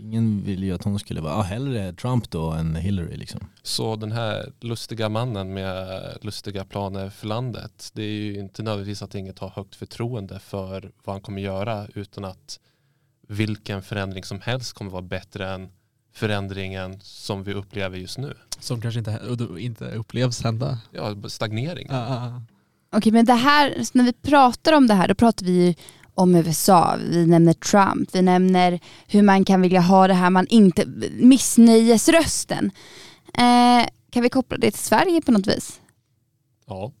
ingen 0.00 0.42
ville 0.44 0.66
ju 0.66 0.74
att 0.74 0.84
hon 0.84 0.98
skulle 0.98 1.20
vara, 1.20 1.34
ah, 1.34 1.42
hellre 1.42 1.92
Trump 1.92 2.30
då 2.30 2.50
än 2.50 2.76
Hillary 2.76 3.16
liksom. 3.16 3.40
Så 3.62 3.96
den 3.96 4.12
här 4.12 4.52
lustiga 4.60 5.08
mannen 5.08 5.54
med 5.54 6.00
lustiga 6.20 6.64
planer 6.64 7.10
för 7.10 7.26
landet, 7.26 7.90
det 7.92 8.02
är 8.02 8.08
ju 8.08 8.38
inte 8.38 8.62
nödvändigtvis 8.62 9.02
att 9.02 9.14
inget 9.14 9.38
har 9.38 9.48
högt 9.48 9.74
förtroende 9.74 10.38
för 10.38 10.92
vad 11.04 11.14
han 11.14 11.22
kommer 11.22 11.42
göra 11.42 11.86
utan 11.94 12.24
att 12.24 12.60
vilken 13.28 13.82
förändring 13.82 14.24
som 14.24 14.40
helst 14.40 14.72
kommer 14.72 14.90
vara 14.90 15.02
bättre 15.02 15.50
än 15.50 15.68
förändringen 16.12 17.00
som 17.00 17.44
vi 17.44 17.54
upplever 17.54 17.98
just 17.98 18.18
nu. 18.18 18.34
Som 18.60 18.80
kanske 18.80 18.98
inte, 18.98 19.20
inte 19.58 19.84
upplevs 19.84 20.42
hända. 20.42 20.78
Ja, 20.90 21.16
stagnering. 21.28 21.86
Ja, 21.90 22.06
ja, 22.08 22.14
ja. 22.26 22.42
Okej 22.92 23.12
men 23.12 23.24
det 23.24 23.34
här, 23.34 23.74
när 23.92 24.04
vi 24.04 24.12
pratar 24.12 24.72
om 24.72 24.86
det 24.86 24.94
här 24.94 25.08
då 25.08 25.14
pratar 25.14 25.46
vi 25.46 25.76
om 26.20 26.34
USA, 26.34 26.96
vi 27.10 27.26
nämner 27.26 27.52
Trump, 27.52 28.08
vi 28.14 28.22
nämner 28.22 28.80
hur 29.06 29.22
man 29.22 29.44
kan 29.44 29.60
vilja 29.62 29.80
ha 29.80 30.06
det 30.08 30.14
här, 30.14 30.30
man 30.30 30.46
inte, 30.46 30.86
missnöjesrösten. 31.12 32.70
Eh, 33.34 33.86
kan 34.10 34.22
vi 34.22 34.28
koppla 34.28 34.56
det 34.58 34.70
till 34.70 34.80
Sverige 34.80 35.22
på 35.22 35.32
något 35.32 35.46
vis? 35.46 35.80
Ja. 36.66 36.92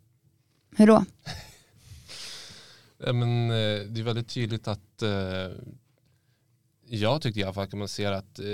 Hur 0.76 0.86
då? 0.86 1.04
Ja, 3.06 3.12
Men, 3.12 3.50
eh, 3.50 3.80
det 3.86 4.00
är 4.00 4.02
väldigt 4.02 4.28
tydligt 4.28 4.68
att 4.68 5.02
eh, 5.02 5.48
jag 6.88 7.22
tyckte 7.22 7.40
i 7.40 7.44
alla 7.44 7.52
fall 7.52 7.64
att 7.64 7.72
man 7.72 7.88
ser 7.88 8.12
att 8.12 8.38
eh, 8.38 8.46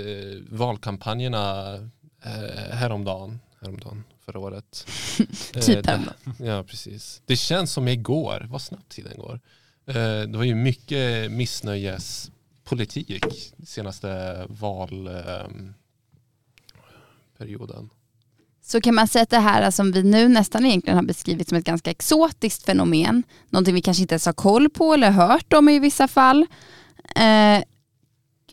valkampanjerna 0.49 1.73
eh, 2.23 2.75
häromdagen, 2.75 3.39
häromdagen 3.61 4.03
förra 4.25 4.39
året. 4.39 4.87
eh, 5.19 5.61
Typ 5.61 5.83
det- 5.83 5.91
häromdagen. 5.91 6.33
Ja 6.39 6.63
precis. 6.63 7.21
Det 7.25 7.35
känns 7.35 7.71
som 7.71 7.87
igår, 7.87 8.47
vad 8.49 8.61
snabbt 8.61 8.89
tiden 8.89 9.17
går. 9.17 9.39
Eh, 9.87 10.29
det 10.29 10.37
var 10.37 10.43
ju 10.43 10.55
mycket 10.55 11.31
missnöjespolitik 11.31 13.53
senaste 13.63 14.45
valperioden. 14.49 15.73
perioden. 17.37 17.89
Så 18.61 18.81
kan 18.81 18.95
man 18.95 19.07
säga 19.07 19.23
att 19.23 19.29
det 19.29 19.39
här 19.39 19.71
som 19.71 19.91
vi 19.91 20.03
nu 20.03 20.27
nästan 20.27 20.65
egentligen 20.65 20.97
har 20.97 21.03
beskrivit 21.03 21.49
som 21.49 21.57
ett 21.57 21.65
ganska 21.65 21.91
exotiskt 21.91 22.65
fenomen, 22.65 23.23
någonting 23.49 23.75
vi 23.75 23.81
kanske 23.81 24.01
inte 24.01 24.13
ens 24.13 24.25
har 24.25 24.33
koll 24.33 24.69
på 24.69 24.93
eller 24.93 25.11
hört 25.11 25.53
om 25.53 25.69
i 25.69 25.79
vissa 25.79 26.07
fall, 26.07 26.45
eh, 27.15 27.63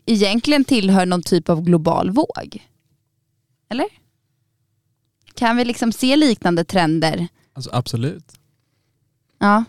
egentligen 0.05 0.65
tillhör 0.65 1.05
någon 1.05 1.21
typ 1.21 1.49
av 1.49 1.61
global 1.61 2.11
våg. 2.11 2.67
Eller? 3.69 3.87
Kan 5.33 5.57
vi 5.57 5.65
liksom 5.65 5.91
se 5.91 6.15
liknande 6.15 6.65
trender? 6.65 7.27
Alltså 7.53 7.69
absolut. 7.73 8.33
Ja. 9.39 9.63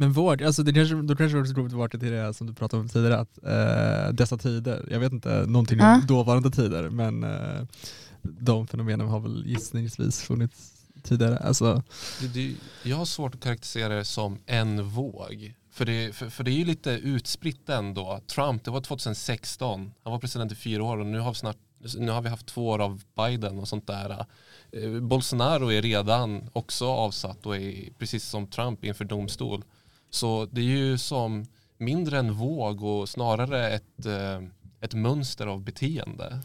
Men 0.00 0.12
vård, 0.12 0.42
alltså 0.42 0.62
det 0.62 0.72
kanske, 0.72 0.94
då 0.94 1.16
kanske 1.16 1.38
vi 1.42 1.52
går 1.52 1.68
tillbaka 1.68 1.98
till 1.98 2.10
det 2.10 2.34
som 2.34 2.46
du 2.46 2.54
pratade 2.54 2.80
om 2.82 2.88
tidigare, 2.88 3.18
att 3.18 3.38
eh, 3.44 4.12
dessa 4.14 4.38
tider, 4.38 4.88
jag 4.90 5.00
vet 5.00 5.12
inte 5.12 5.44
någonting 5.46 5.78
Ja. 5.78 5.94
om 5.94 6.06
dåvarande 6.06 6.50
tider, 6.50 6.90
men 6.90 7.24
eh, 7.24 7.62
de 8.22 8.66
fenomenen 8.66 9.08
har 9.08 9.20
väl 9.20 9.46
gissningsvis 9.46 10.20
funnits 10.22 10.72
tidigare. 11.02 11.38
Alltså, 11.38 11.82
Det, 12.20 12.28
det, 12.28 12.54
jag 12.82 12.96
har 12.96 13.04
svårt 13.04 13.34
att 13.34 13.40
karaktärisera 13.40 13.94
det 13.94 14.04
som 14.04 14.38
en 14.46 14.88
våg. 14.88 15.54
För 15.70 15.84
det, 15.84 16.14
för, 16.14 16.28
för 16.30 16.44
det 16.44 16.50
är 16.50 16.58
ju 16.58 16.64
lite 16.64 16.90
utspritt 16.90 17.68
ändå. 17.68 18.20
Trump, 18.26 18.64
det 18.64 18.70
var 18.70 18.80
2016. 18.80 19.92
Han 20.04 20.12
var 20.12 20.18
president 20.20 20.52
i 20.52 20.54
fyra 20.54 20.82
år 20.84 20.98
och 20.98 21.06
nu 21.06 21.18
har 21.18 21.30
vi, 21.30 21.34
snart, 21.38 21.56
nu 21.98 22.10
har 22.12 22.22
vi 22.22 22.28
haft 22.28 22.46
två 22.46 22.68
år 22.68 22.78
av 22.78 23.02
Biden 23.16 23.58
och 23.58 23.68
sånt 23.68 23.86
där. 23.86 24.26
Eh, 24.72 25.00
Bolsonaro 25.00 25.72
är 25.72 25.82
redan 25.82 26.50
också 26.52 26.86
avsatt 26.86 27.46
och 27.46 27.56
är 27.56 27.88
precis 27.98 28.24
som 28.24 28.46
Trump 28.46 28.84
inför 28.84 29.04
domstol. 29.04 29.64
Så 30.10 30.48
det 30.52 30.60
är 30.60 30.64
ju 30.64 30.98
som 30.98 31.46
mindre 31.78 32.18
en 32.18 32.32
våg 32.34 32.82
och 32.84 33.08
snarare 33.08 33.70
ett, 33.70 34.06
eh, 34.06 34.42
ett 34.80 34.94
mönster 34.94 35.46
av 35.46 35.60
beteende. 35.62 36.38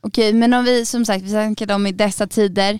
Okej, 0.00 0.32
men 0.32 0.54
om 0.54 0.64
vi 0.64 0.86
som 0.86 1.04
sagt, 1.04 1.24
vi 1.24 1.28
snackade 1.30 1.74
om 1.74 1.86
i 1.86 1.92
dessa 1.92 2.26
tider, 2.26 2.78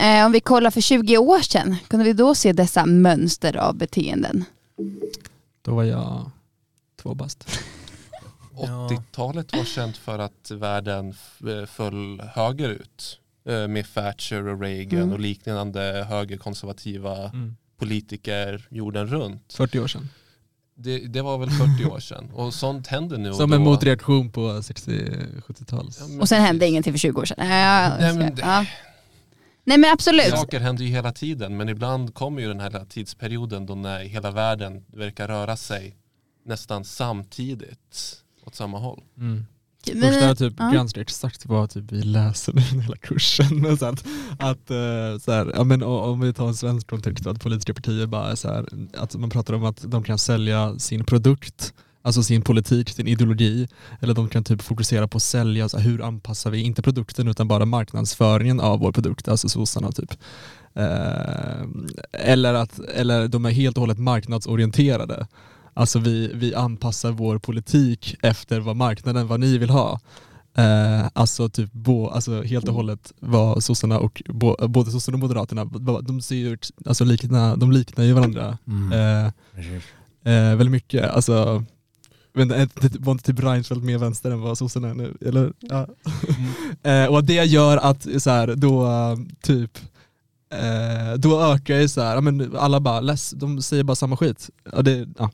eh, 0.00 0.26
om 0.26 0.32
vi 0.32 0.40
kollar 0.40 0.70
för 0.70 0.80
20 0.80 1.18
år 1.18 1.40
sedan, 1.40 1.76
kunde 1.88 2.04
vi 2.04 2.12
då 2.12 2.34
se 2.34 2.52
dessa 2.52 2.86
mönster 2.86 3.56
av 3.56 3.74
beteenden? 3.76 4.44
då 5.62 5.74
var 5.74 5.84
jag 5.84 6.30
två 7.02 7.14
bast. 7.14 7.48
Ja. 8.62 8.88
80-talet 8.90 9.56
var 9.56 9.64
känt 9.64 9.96
för 9.96 10.18
att 10.18 10.50
världen 10.50 11.14
eh, 11.48 11.66
föll 11.66 12.20
högerut 12.34 13.18
eh, 13.48 13.68
med 13.68 13.94
Thatcher 13.94 14.48
och 14.48 14.60
Reagan 14.60 14.98
Mm. 15.02 15.12
och 15.12 15.20
liknande 15.20 16.06
högerkonservativa 16.08 17.16
Mm. 17.28 17.56
Politiker 17.78 18.66
jorden 18.70 19.06
runt. 19.06 19.52
40 19.52 19.78
år 19.80 19.86
sedan. 19.86 20.08
Det, 20.78 20.98
det 20.98 21.22
var 21.22 21.38
väl 21.38 21.50
40 21.50 21.84
år 21.84 22.00
sedan 22.00 22.30
och 22.34 22.54
sånt 22.54 22.86
händer 22.86 23.18
nu. 23.18 23.34
Som 23.34 23.52
en 23.52 23.60
motreaktion 23.62 24.30
på 24.32 24.40
60-70-tals. 24.50 25.98
Ja, 26.00 26.20
Och 26.20 26.28
sen 26.28 26.42
hände 26.42 26.66
ingenting 26.66 26.92
för 26.92 26.98
20 26.98 27.20
år 27.20 27.24
sedan. 27.24 27.48
Ja, 27.48 27.96
Nej, 28.00 28.14
men 28.18 28.34
det- 28.34 28.42
ja. 28.42 28.66
Nej 29.64 29.78
men 29.78 29.92
absolut. 29.92 30.30
Saker 30.30 30.60
händer 30.60 30.84
ju 30.84 30.90
hela 30.90 31.12
tiden 31.12 31.56
men 31.56 31.68
ibland 31.68 32.14
kommer 32.14 32.42
ju 32.42 32.48
den 32.48 32.60
här 32.60 32.84
tidsperioden 32.88 33.66
då 33.66 33.74
när 33.74 34.00
hela 34.04 34.30
världen 34.30 34.84
verkar 34.92 35.28
röra 35.28 35.56
sig 35.56 35.96
nästan 36.44 36.84
samtidigt 36.84 38.22
åt 38.44 38.54
samma 38.54 38.78
håll. 38.78 39.02
Mm. 39.16 39.46
Men- 39.94 40.12
Första 40.12 40.34
typ 40.34 40.54
ja. 40.58 40.70
ganska 40.70 41.00
exakt 41.00 41.46
vad 41.46 41.70
typ 41.70 41.92
vi 41.92 42.02
läser 42.02 42.52
den 42.52 42.80
hela 42.80 42.96
kursen. 42.96 43.60
Men 43.60 43.78
så 43.78 43.86
att, 43.86 44.04
att 44.38 44.70
eh, 44.70 45.18
så 45.20 45.32
här, 45.32 45.52
ja, 45.54 45.64
men, 45.64 45.82
om 45.82 46.20
vi 46.20 46.32
tar 46.32 46.48
en 46.48 46.54
svensk 46.54 46.86
kontext, 46.86 47.26
att 47.26 47.40
politiska 47.40 47.74
partier 47.74 48.06
bara 48.06 48.30
är 48.30 48.34
så 48.34 48.48
här, 48.48 48.66
att 48.96 49.14
man 49.14 49.30
pratar 49.30 49.54
om 49.54 49.64
att 49.64 49.82
de 49.82 50.02
kan 50.02 50.18
sälja 50.18 50.78
sin 50.78 51.04
produkt, 51.04 51.74
alltså 52.02 52.22
sin 52.22 52.42
politik, 52.42 52.88
sin 52.88 53.08
ideologi, 53.08 53.68
eller 54.00 54.14
de 54.14 54.28
kan 54.28 54.44
typ 54.44 54.62
fokusera 54.62 55.08
på 55.08 55.16
att 55.16 55.22
sälja, 55.22 55.68
så 55.68 55.78
här, 55.78 55.84
hur 55.84 56.02
anpassar 56.02 56.50
vi, 56.50 56.60
inte 56.60 56.82
produkten 56.82 57.28
utan 57.28 57.48
bara 57.48 57.64
marknadsföringen 57.64 58.60
av 58.60 58.80
vår 58.80 58.92
produkt, 58.92 59.28
alltså 59.28 59.48
sossarna 59.48 59.92
typ. 59.92 60.10
Eh, 60.74 61.66
eller, 62.12 62.54
att, 62.54 62.78
eller 62.78 63.28
de 63.28 63.44
är 63.46 63.50
helt 63.50 63.76
och 63.76 63.80
hållet 63.80 63.98
marknadsorienterade. 63.98 65.26
Alltså 65.76 65.98
vi, 65.98 66.30
vi 66.34 66.54
anpassar 66.54 67.10
vår 67.10 67.38
politik 67.38 68.16
efter 68.22 68.60
vad 68.60 68.76
marknaden, 68.76 69.26
vad 69.26 69.40
ni 69.40 69.58
vill 69.58 69.70
ha. 69.70 70.00
Eh, 70.54 71.06
alltså 71.12 71.48
typ 71.48 71.72
bo, 71.72 72.08
alltså 72.08 72.42
helt 72.42 72.68
och 72.68 72.74
hållet 72.74 73.12
vad 73.20 73.64
sossarna 73.64 73.98
och 73.98 74.22
bo, 74.26 74.68
både 74.68 74.90
sossarna 74.90 75.14
och 75.16 75.20
moderaterna, 75.20 75.64
de 76.02 76.20
ser 76.20 76.36
ju, 76.36 76.58
alltså 76.86 77.04
likna, 77.04 77.56
de 77.56 77.72
liknar 77.72 78.04
ju 78.04 78.12
varandra 78.12 78.58
Mm. 78.66 78.92
eh, 78.92 79.26
eh, 80.32 80.56
väldigt 80.56 80.70
mycket. 80.70 81.10
Alltså, 81.10 81.64
men 82.32 82.48
var 82.98 83.12
inte 83.12 83.24
typ 83.24 83.42
Reinfeldt 83.44 83.84
mer 83.84 83.98
vänster 83.98 84.30
än 84.30 84.40
vad 84.40 84.58
sossarna 84.58 84.88
är 84.88 84.94
nu? 84.94 85.16
Eller? 85.20 85.52
Ja. 85.60 85.86
eh, 86.90 87.06
och 87.06 87.24
det 87.24 87.44
gör 87.44 87.76
att 87.76 88.06
så 88.22 88.30
här, 88.30 88.54
då 88.54 88.88
typ 89.42 89.78
eh, 90.52 91.18
då 91.18 91.42
ökar 91.42 91.76
ju 91.76 91.88
så 91.88 92.00
här, 92.00 92.20
men 92.20 92.56
alla 92.56 92.80
bara, 92.80 93.00
läs, 93.00 93.30
de 93.30 93.62
säger 93.62 93.84
bara 93.84 93.94
samma 93.94 94.16
skit. 94.16 94.50
Ja, 94.72 94.82
det, 94.82 95.08
ja. 95.18 95.30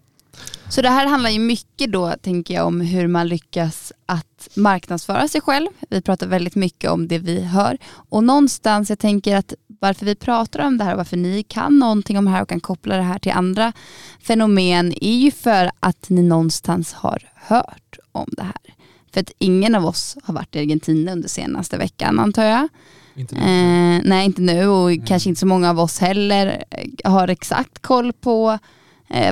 Så 0.72 0.82
det 0.82 0.88
här 0.88 1.06
handlar 1.06 1.30
ju 1.30 1.38
mycket 1.38 1.92
då, 1.92 2.14
tänker 2.22 2.54
jag, 2.54 2.66
om 2.66 2.80
hur 2.80 3.06
man 3.06 3.28
lyckas 3.28 3.92
att 4.06 4.48
marknadsföra 4.54 5.28
sig 5.28 5.40
själv. 5.40 5.68
Vi 5.90 6.02
pratar 6.02 6.26
väldigt 6.26 6.54
mycket 6.54 6.90
om 6.90 7.08
det 7.08 7.18
vi 7.18 7.40
hör. 7.40 7.78
Och 7.88 8.24
någonstans, 8.24 8.90
jag 8.90 8.98
tänker 8.98 9.36
att 9.36 9.54
varför 9.80 10.06
vi 10.06 10.14
pratar 10.14 10.66
om 10.66 10.78
det 10.78 10.84
här 10.84 10.92
och 10.92 10.98
varför 10.98 11.16
ni 11.16 11.42
kan 11.42 11.78
någonting 11.78 12.18
om 12.18 12.24
det 12.24 12.30
här 12.30 12.42
och 12.42 12.48
kan 12.48 12.60
koppla 12.60 12.96
det 12.96 13.02
här 13.02 13.18
till 13.18 13.32
andra 13.32 13.72
fenomen 14.22 14.94
är 15.00 15.16
ju 15.16 15.30
för 15.30 15.70
att 15.80 16.08
ni 16.08 16.22
någonstans 16.22 16.92
har 16.92 17.28
hört 17.34 17.98
om 18.12 18.28
det 18.32 18.42
här. 18.42 18.74
För 19.12 19.20
att 19.20 19.30
ingen 19.38 19.74
av 19.74 19.86
oss 19.86 20.16
har 20.24 20.34
varit 20.34 20.56
i 20.56 20.58
Argentina 20.58 21.12
under 21.12 21.28
senaste 21.28 21.78
veckan 21.78 22.18
antar 22.18 22.44
jag. 22.44 22.68
Inte. 23.14 23.36
Eh, 23.36 24.00
nej, 24.04 24.24
inte 24.24 24.42
nu 24.42 24.66
och 24.66 25.06
kanske 25.06 25.28
inte 25.28 25.40
så 25.40 25.46
många 25.46 25.70
av 25.70 25.80
oss 25.80 25.98
heller 25.98 26.64
har 27.04 27.28
exakt 27.28 27.78
koll 27.78 28.12
på 28.12 28.58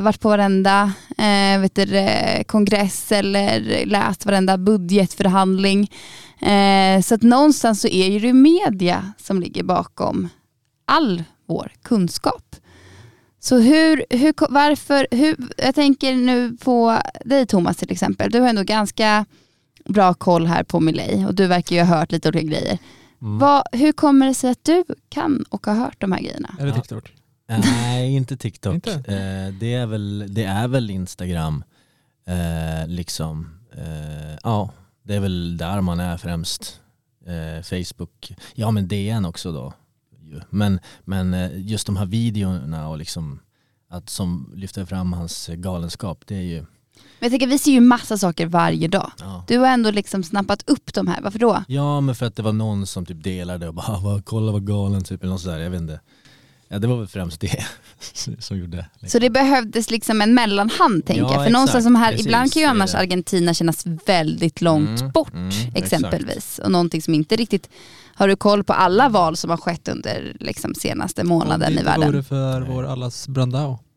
varit 0.00 0.20
på 0.20 0.28
varenda 0.28 0.92
eh, 1.18 1.60
vet 1.60 1.75
du, 1.75 1.84
det, 1.84 2.44
kongress 2.46 3.12
eller 3.12 3.87
läst 3.87 4.26
varenda 4.26 4.58
budgetförhandling. 4.58 5.90
Eh, 6.40 7.00
så 7.02 7.14
att 7.14 7.22
någonstans 7.22 7.80
så 7.80 7.88
är 7.88 8.08
ju 8.08 8.18
det 8.18 8.32
media 8.32 9.12
som 9.18 9.40
ligger 9.40 9.62
bakom 9.62 10.28
all 10.84 11.25
vår 11.46 11.72
kunskap. 11.82 12.56
Så 13.40 13.58
hur, 13.58 14.04
hur, 14.10 14.34
varför, 14.50 15.06
hur, 15.10 15.37
jag 15.56 15.75
tänker 15.75 16.14
nu 16.14 16.56
på 16.56 16.99
dig 17.25 17.46
Thomas 17.46 17.76
till 17.76 17.92
exempel, 17.92 18.30
du 18.30 18.40
har 18.40 18.49
ändå 18.49 18.62
ganska 18.62 19.25
bra 19.84 20.14
koll 20.14 20.46
här 20.46 20.62
på 20.62 20.80
Milei 20.80 21.25
och 21.28 21.34
du 21.34 21.46
verkar 21.46 21.76
ju 21.76 21.82
ha 21.82 21.96
hört 21.99 22.12
lite 22.12 22.28
olika 22.28 22.46
grejer. 22.46 22.78
Mm. 23.22 23.38
Vad, 23.38 23.62
hur 23.72 23.92
kommer 23.92 24.26
det 24.26 24.34
sig 24.34 24.50
att 24.50 24.64
du 24.64 24.84
kan 25.08 25.44
och 25.49 25.66
har 25.66 25.75
hört 25.75 25.96
de 25.99 26.12
här 26.12 26.20
grejerna? 26.20 26.54
Ja. 26.58 26.75
TikTok? 26.75 27.12
Nej, 27.59 28.14
inte 28.14 28.37
TikTok. 28.37 28.75
Inte? 28.75 28.92
Eh, 28.92 29.54
det, 29.61 29.75
är 29.75 29.87
väl, 29.87 30.26
det 30.35 30.45
är 30.45 30.69
väl 30.69 30.90
Instagram. 30.90 31.64
Eh, 32.26 32.88
liksom. 32.88 33.50
Eh, 33.76 34.38
ja, 34.42 34.71
det 35.02 35.14
är 35.14 35.21
väl 35.21 35.57
där 35.57 35.80
man 35.80 36.00
är 36.00 36.16
främst. 36.16 36.80
Eh, 37.26 37.62
Facebook. 37.62 38.33
Ja, 38.54 38.71
men 38.71 38.88
DN 38.88 39.25
också 39.25 39.52
då. 39.52 39.73
Men, 40.50 40.80
men 41.04 41.35
eh, 41.35 41.50
just 41.54 41.87
de 41.87 41.97
här 41.97 42.07
videorna 42.07 42.88
och 42.88 42.99
liksom 42.99 43.40
att 43.88 44.11
som 44.11 44.52
lyfter 44.57 44.85
fram 44.85 45.12
hans 45.12 45.50
galenskap, 45.54 46.23
det 46.26 46.35
är 46.37 46.40
ju... 46.42 46.59
Men 47.19 47.26
jag 47.26 47.30
tänker, 47.30 47.47
vi 47.47 47.59
ser 47.59 47.71
ju 47.73 47.80
massa 47.80 48.19
saker 48.19 48.47
varje 48.47 48.88
dag. 48.88 49.11
Ja. 49.21 49.45
Du 49.49 49.59
har 49.59 49.66
ändå 49.66 49.90
liksom 49.90 50.23
snappat 50.23 50.69
upp 50.71 50.95
de 50.95 51.07
här, 51.07 51.21
varför 51.23 51.38
då? 51.38 51.64
Ja 51.69 52.00
men 52.00 52.14
för 52.14 52.26
att 52.26 52.37
det 52.37 52.42
var 52.42 52.52
någon 52.52 52.87
som 52.87 53.07
typ 53.07 53.25
delade 53.25 53.69
och 53.69 53.75
bara 53.75 53.99
"Vad- 53.99 54.25
kolla 54.25 54.52
vad 54.52 54.66
galen 54.66 55.04
typ 55.04 55.23
eller 55.23 55.33
något 55.33 55.40
sådär, 55.40 55.59
jag 55.59 55.71
vet 55.71 55.80
inte. 55.80 56.00
Ja 56.73 56.79
det 56.79 56.87
var 56.87 56.97
väl 56.97 57.07
främst 57.07 57.41
det 57.41 57.65
som 58.39 58.59
gjorde. 58.59 58.77
Liksom. 58.93 59.09
Så 59.09 59.19
det 59.19 59.31
behövdes 59.31 59.91
liksom 59.91 60.21
en 60.23 60.35
mellanhand 60.35 61.07
tänker 61.07 61.23
Ja, 61.23 61.29
jag. 61.29 61.35
För 61.35 61.41
exakt. 61.41 61.53
någonstans 61.53 61.85
som 61.85 61.97
här, 61.97 62.11
Precis, 62.11 62.27
ibland 62.27 62.53
kan 62.53 62.61
ju 62.61 62.67
det 62.67 62.71
annars 62.71 62.93
det. 62.93 62.99
Argentina 62.99 63.55
kännas 63.55 63.87
väldigt 64.07 64.61
långt 64.61 65.00
Mm, 65.00 65.12
bort 65.12 65.33
mm, 65.33 65.50
exempelvis. 65.75 66.59
Och 66.65 66.71
någonting 66.71 67.03
som 67.03 67.15
inte 67.15 67.37
riktigt, 67.37 67.69
har 68.15 68.29
du 68.29 68.37
koll 68.37 68.65
på 68.65 68.73
alla 68.73 69.09
val 69.09 69.37
som 69.37 69.50
har 69.50 69.57
skett 69.57 69.89
under 69.89 70.37
liksom, 70.41 70.75
senaste 70.75 71.25
månaden 71.25 71.73
i 71.73 71.79
Om 71.79 71.85
världen? 71.85 72.12
det 72.12 72.19
inte 72.19 72.35
vore 72.35 72.53
för 72.61 72.61
vår 72.61 72.87
allas 72.87 73.29
Brandao. 73.29 73.79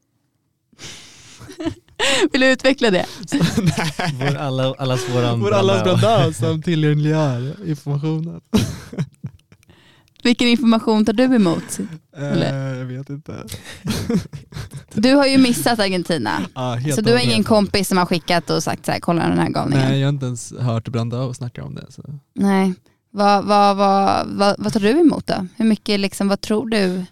Vill 2.31 2.41
du 2.41 2.51
utveckla 2.51 2.91
det? 2.91 3.05
Vår 4.19 4.35
alla, 4.35 4.73
allas 4.77 5.09
våran 5.09 5.39
Vår 5.41 5.53
allas. 5.53 5.83
Brandao 5.83 6.33
som 6.33 6.61
tillgängliggör 6.61 7.55
informationen. 7.67 8.41
Vilken 10.23 10.47
information 10.47 11.05
tar 11.05 11.13
du 11.13 11.23
emot? 11.23 11.79
Eh, 12.17 12.31
Eller? 12.31 12.75
jag 12.75 12.85
vet 12.85 13.09
inte. 13.09 13.45
Du 14.93 15.15
har 15.15 15.25
ju 15.25 15.37
missat 15.37 15.79
Argentina. 15.79 16.41
Ah, 16.53 16.77
Så 16.95 17.01
du 17.01 17.11
har 17.11 17.19
ingen 17.19 17.43
kompis 17.43 17.87
som 17.87 17.97
har 17.97 18.05
skickat 18.05 18.49
och 18.49 18.63
sagt 18.63 18.85
så 18.85 18.91
här, 18.91 18.99
kolla 18.99 19.27
den 19.29 19.37
här 19.39 19.49
galningen? 19.49 19.85
Nej 19.89 19.99
jag 19.99 20.07
har 20.07 20.13
inte 20.13 20.25
ens 20.25 20.53
hört 20.59 20.87
Brandao 20.87 21.33
snacka 21.33 21.63
om 21.63 21.75
det. 21.75 21.85
Så. 21.89 22.01
Nej. 22.33 22.73
Vad, 23.11 23.45
vad, 23.45 23.77
vad, 23.77 24.27
vad, 24.27 24.55
vad 24.59 24.73
tar 24.73 24.79
du 24.79 24.89
emot 24.89 25.27
då? 25.27 25.47
Hur 25.55 25.65
mycket, 25.65 25.99
liksom, 25.99 26.27
vad 26.27 26.41
tror 26.41 26.69
du, 26.69 27.05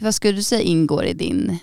vad 0.00 0.14
skulle 0.14 0.32
du 0.36 0.42
säga 0.42 0.62
ingår 0.62 1.04
i 1.04 1.12
din 1.12 1.58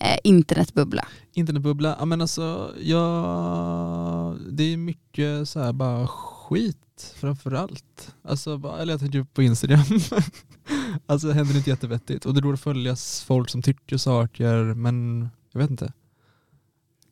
eh, 0.00 0.18
internetbubbla? 0.24 1.04
Internetbubbla, 1.32 1.96
ja 1.98 2.04
men 2.04 2.20
alltså 2.20 2.74
jag, 2.80 4.38
det 4.50 4.72
är 4.72 4.76
mycket 4.76 5.48
så 5.48 5.60
här 5.60 5.72
bara 5.72 6.06
skit 6.06 6.76
framförallt. 7.02 8.14
Alltså, 8.24 8.58
bara- 8.58 8.78
eller 8.78 8.92
jag 8.92 9.00
tänker 9.00 9.22
på 9.22 9.42
Instagram. 9.42 9.84
alltså 11.06 11.26
det 11.28 11.34
händer 11.34 11.56
inte 11.56 11.70
jättevettigt 11.70 12.26
och 12.26 12.34
det 12.34 12.40
går 12.40 12.54
att 12.54 12.60
följa 12.60 12.96
folk 13.26 13.50
som 13.50 13.62
tycker 13.62 13.96
saker 13.96 14.74
men 14.74 15.28
jag 15.52 15.60
vet 15.60 15.70
inte. 15.70 15.92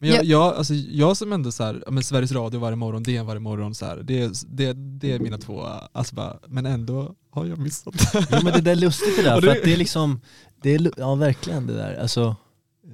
Men 0.00 0.10
jag, 0.10 0.18
Ja. 0.18 0.22
jag, 0.24 0.54
alltså, 0.56 0.74
jag 0.74 1.16
som 1.16 1.32
ändå 1.32 1.52
så 1.52 1.64
här, 1.64 1.84
men 1.90 2.02
Sveriges 2.02 2.32
Radio 2.32 2.60
varje 2.60 2.76
morgon, 2.76 3.02
DN 3.02 3.26
varje 3.26 3.40
morgon, 3.40 3.74
så 3.74 3.86
här, 3.86 3.96
det, 3.96 4.20
är- 4.22 4.32
det, 4.56 4.72
det 4.72 5.12
är 5.12 5.18
mina 5.18 5.38
två, 5.38 5.62
alltså 5.92 6.14
bara, 6.14 6.38
men 6.46 6.66
ändå 6.66 7.14
har 7.30 7.46
jag 7.46 7.58
missat 7.58 7.94
det. 8.12 8.26
Ja 8.30 8.40
men 8.44 8.52
det 8.52 8.60
där 8.60 8.72
är 8.72 8.76
lustigt 8.76 9.16
det 9.16 9.22
där, 9.22 9.40
för 9.40 9.46
det- 9.46 9.52
att 9.52 9.62
det 9.64 9.72
är 9.72 9.76
liksom, 9.76 10.20
det 10.62 10.74
är, 10.74 10.90
ja 10.96 11.14
verkligen 11.14 11.66
det 11.66 11.74
där. 11.74 11.94
Alltså, 12.00 12.36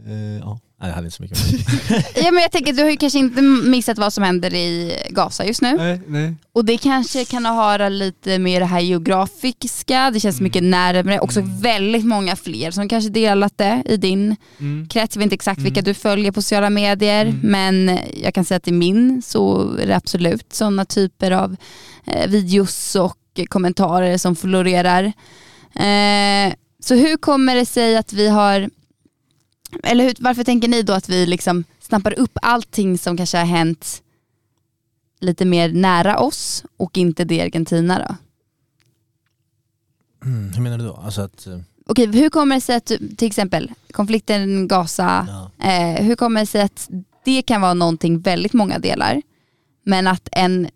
eh, 0.06 0.38
ja. 0.38 0.60
Nej 0.84 0.90
jag 0.90 0.94
hade 0.94 1.06
inte 1.06 1.16
så 1.16 1.22
mycket 1.22 1.38
Ja, 2.24 2.30
men 2.30 2.42
jag 2.42 2.52
tänker, 2.52 2.72
du 2.72 2.82
har 2.82 2.90
ju 2.90 2.96
kanske 2.96 3.18
inte 3.18 3.42
missat 3.42 3.98
vad 3.98 4.12
som 4.12 4.24
händer 4.24 4.54
i 4.54 4.96
Gaza 5.10 5.44
just 5.44 5.62
nu. 5.62 5.76
Nej, 5.76 6.00
nej. 6.06 6.34
Och 6.52 6.64
det 6.64 6.78
kanske 6.78 7.24
kan 7.24 7.46
ha 7.46 7.88
lite 7.88 8.38
med 8.38 8.62
det 8.62 8.66
här 8.66 8.80
geografiska, 8.80 10.10
det 10.10 10.20
känns 10.20 10.36
Mm. 10.36 10.44
mycket 10.44 10.62
närmare. 10.62 11.20
Också 11.20 11.40
Mm. 11.40 11.60
väldigt 11.60 12.04
många 12.04 12.36
fler 12.36 12.70
som 12.70 12.88
kanske 12.88 13.10
delat 13.10 13.58
det 13.58 13.82
i 13.86 13.96
din 13.96 14.36
Mm. 14.60 14.88
krets. 14.88 15.16
Jag 15.16 15.20
vet 15.20 15.24
inte 15.26 15.34
exakt 15.34 15.60
vilka 15.60 15.80
Mm. 15.80 15.84
du 15.84 15.94
följer 15.94 16.32
på 16.32 16.42
sociala 16.42 16.70
medier 16.70 17.26
Mm. 17.26 17.38
men 17.42 17.98
jag 18.22 18.34
kan 18.34 18.44
säga 18.44 18.56
att 18.56 18.68
i 18.68 18.72
min 18.72 19.22
så 19.22 19.70
är 19.76 19.86
det 19.86 19.96
absolut 19.96 20.52
sådana 20.52 20.84
typer 20.84 21.30
av 21.30 21.56
eh, 22.06 22.28
videos 22.30 22.96
och 22.96 23.16
kommentarer 23.48 24.18
som 24.18 24.36
florerar. 24.36 25.04
Eh, 25.74 26.54
så 26.84 26.94
hur 26.94 27.16
kommer 27.16 27.54
det 27.56 27.66
sig 27.66 27.96
att 27.96 28.12
vi 28.12 28.28
har, 28.28 28.70
eller 29.82 30.04
hur, 30.04 30.14
varför 30.18 30.44
tänker 30.44 30.68
ni 30.68 30.82
då 30.82 30.92
att 30.92 31.08
vi 31.08 31.26
liksom 31.26 31.64
snappar 31.80 32.18
upp 32.18 32.38
allting 32.42 32.98
som 32.98 33.16
kanske 33.16 33.38
har 33.38 33.44
hänt 33.44 34.02
lite 35.20 35.44
mer 35.44 35.68
nära 35.72 36.18
oss 36.18 36.64
och 36.76 36.98
inte 36.98 37.24
det 37.24 37.34
i 37.34 37.40
Argentina 37.40 37.98
då? 38.08 38.16
Mm, 40.28 40.52
hur 40.52 40.62
menar 40.62 40.78
du 40.78 40.84
då? 40.84 40.94
Alltså 40.94 41.20
att, 41.20 41.46
eh, 41.46 41.58
Okej, 41.86 42.06
hur 42.06 42.30
kommer 42.30 42.54
det 42.54 42.60
sig 42.60 42.76
att 42.76 42.86
till 42.86 43.26
exempel 43.26 43.72
konflikten 43.92 44.68
Gaza, 44.68 45.26
ja. 45.28 45.68
Eh, 45.70 46.04
hur 46.04 46.16
kommer 46.16 46.40
det 46.40 46.46
sig 46.46 46.62
att 46.62 46.90
det 47.24 47.42
kan 47.42 47.60
vara 47.60 47.74
någonting 47.74 48.20
väldigt 48.20 48.52
många 48.52 48.78
delar, 48.78 49.22
men 49.82 50.06
att 50.06 50.28
en 50.32 50.68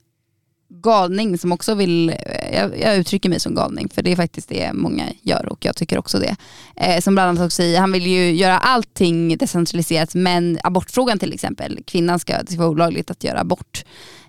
galning 0.82 1.38
som 1.38 1.52
också 1.52 1.74
vill, 1.74 2.14
jag, 2.52 2.80
jag 2.80 2.96
uttrycker 2.96 3.28
mig 3.28 3.40
som 3.40 3.54
galning 3.54 3.88
för 3.88 4.02
det 4.02 4.12
är 4.12 4.16
faktiskt 4.16 4.48
det 4.48 4.70
många 4.72 5.04
gör 5.22 5.46
och 5.46 5.64
jag 5.64 5.76
tycker 5.76 5.98
också 5.98 6.18
det. 6.18 6.36
Eh, 6.76 7.00
som 7.00 7.14
bland 7.14 7.28
annat 7.28 7.46
också 7.46 7.56
säger, 7.56 7.80
han 7.80 7.92
vill 7.92 8.06
ju 8.06 8.30
göra 8.32 8.58
allting 8.58 9.36
decentraliserat 9.38 10.14
men 10.14 10.58
abortfrågan 10.62 11.18
till 11.18 11.32
exempel, 11.32 11.78
kvinnan 11.86 12.18
ska, 12.18 12.42
det 12.42 12.52
ska 12.52 12.58
vara 12.58 12.70
olagligt 12.70 13.10
att 13.10 13.24
göra 13.24 13.40
abort. 13.40 13.84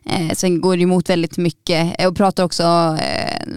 Eh, 0.05 0.29
sen 0.33 0.61
går 0.61 0.77
det 0.77 0.83
emot 0.83 1.09
väldigt 1.09 1.37
mycket 1.37 1.99
eh, 1.99 2.07
och 2.07 2.17
pratar 2.17 2.43
också, 2.43 2.63
eh, 3.01 3.47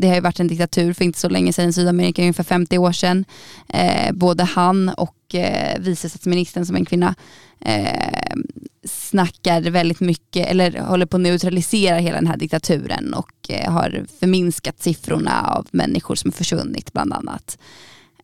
det 0.00 0.08
har 0.08 0.14
ju 0.14 0.20
varit 0.20 0.40
en 0.40 0.48
diktatur 0.48 0.92
för 0.92 1.04
inte 1.04 1.18
så 1.18 1.28
länge 1.28 1.52
sedan 1.52 1.68
i 1.68 1.72
Sydamerika, 1.72 2.22
ungefär 2.22 2.44
50 2.44 2.78
år 2.78 2.92
sedan. 2.92 3.24
Eh, 3.68 4.12
både 4.12 4.44
han 4.44 4.88
och 4.88 5.34
eh, 5.34 5.78
vice 5.78 6.08
statsministern 6.08 6.66
som 6.66 6.76
är 6.76 6.80
en 6.80 6.86
kvinna 6.86 7.14
eh, 7.60 8.36
snackar 8.84 9.62
väldigt 9.62 10.00
mycket, 10.00 10.48
eller 10.48 10.80
håller 10.80 11.06
på 11.06 11.16
att 11.16 11.20
neutralisera 11.20 11.96
hela 11.96 12.16
den 12.16 12.26
här 12.26 12.36
diktaturen 12.36 13.14
och 13.14 13.32
eh, 13.48 13.72
har 13.72 14.04
förminskat 14.20 14.82
siffrorna 14.82 15.42
av 15.42 15.66
människor 15.70 16.14
som 16.14 16.32
försvunnit 16.32 16.92
bland 16.92 17.12
annat. 17.12 17.58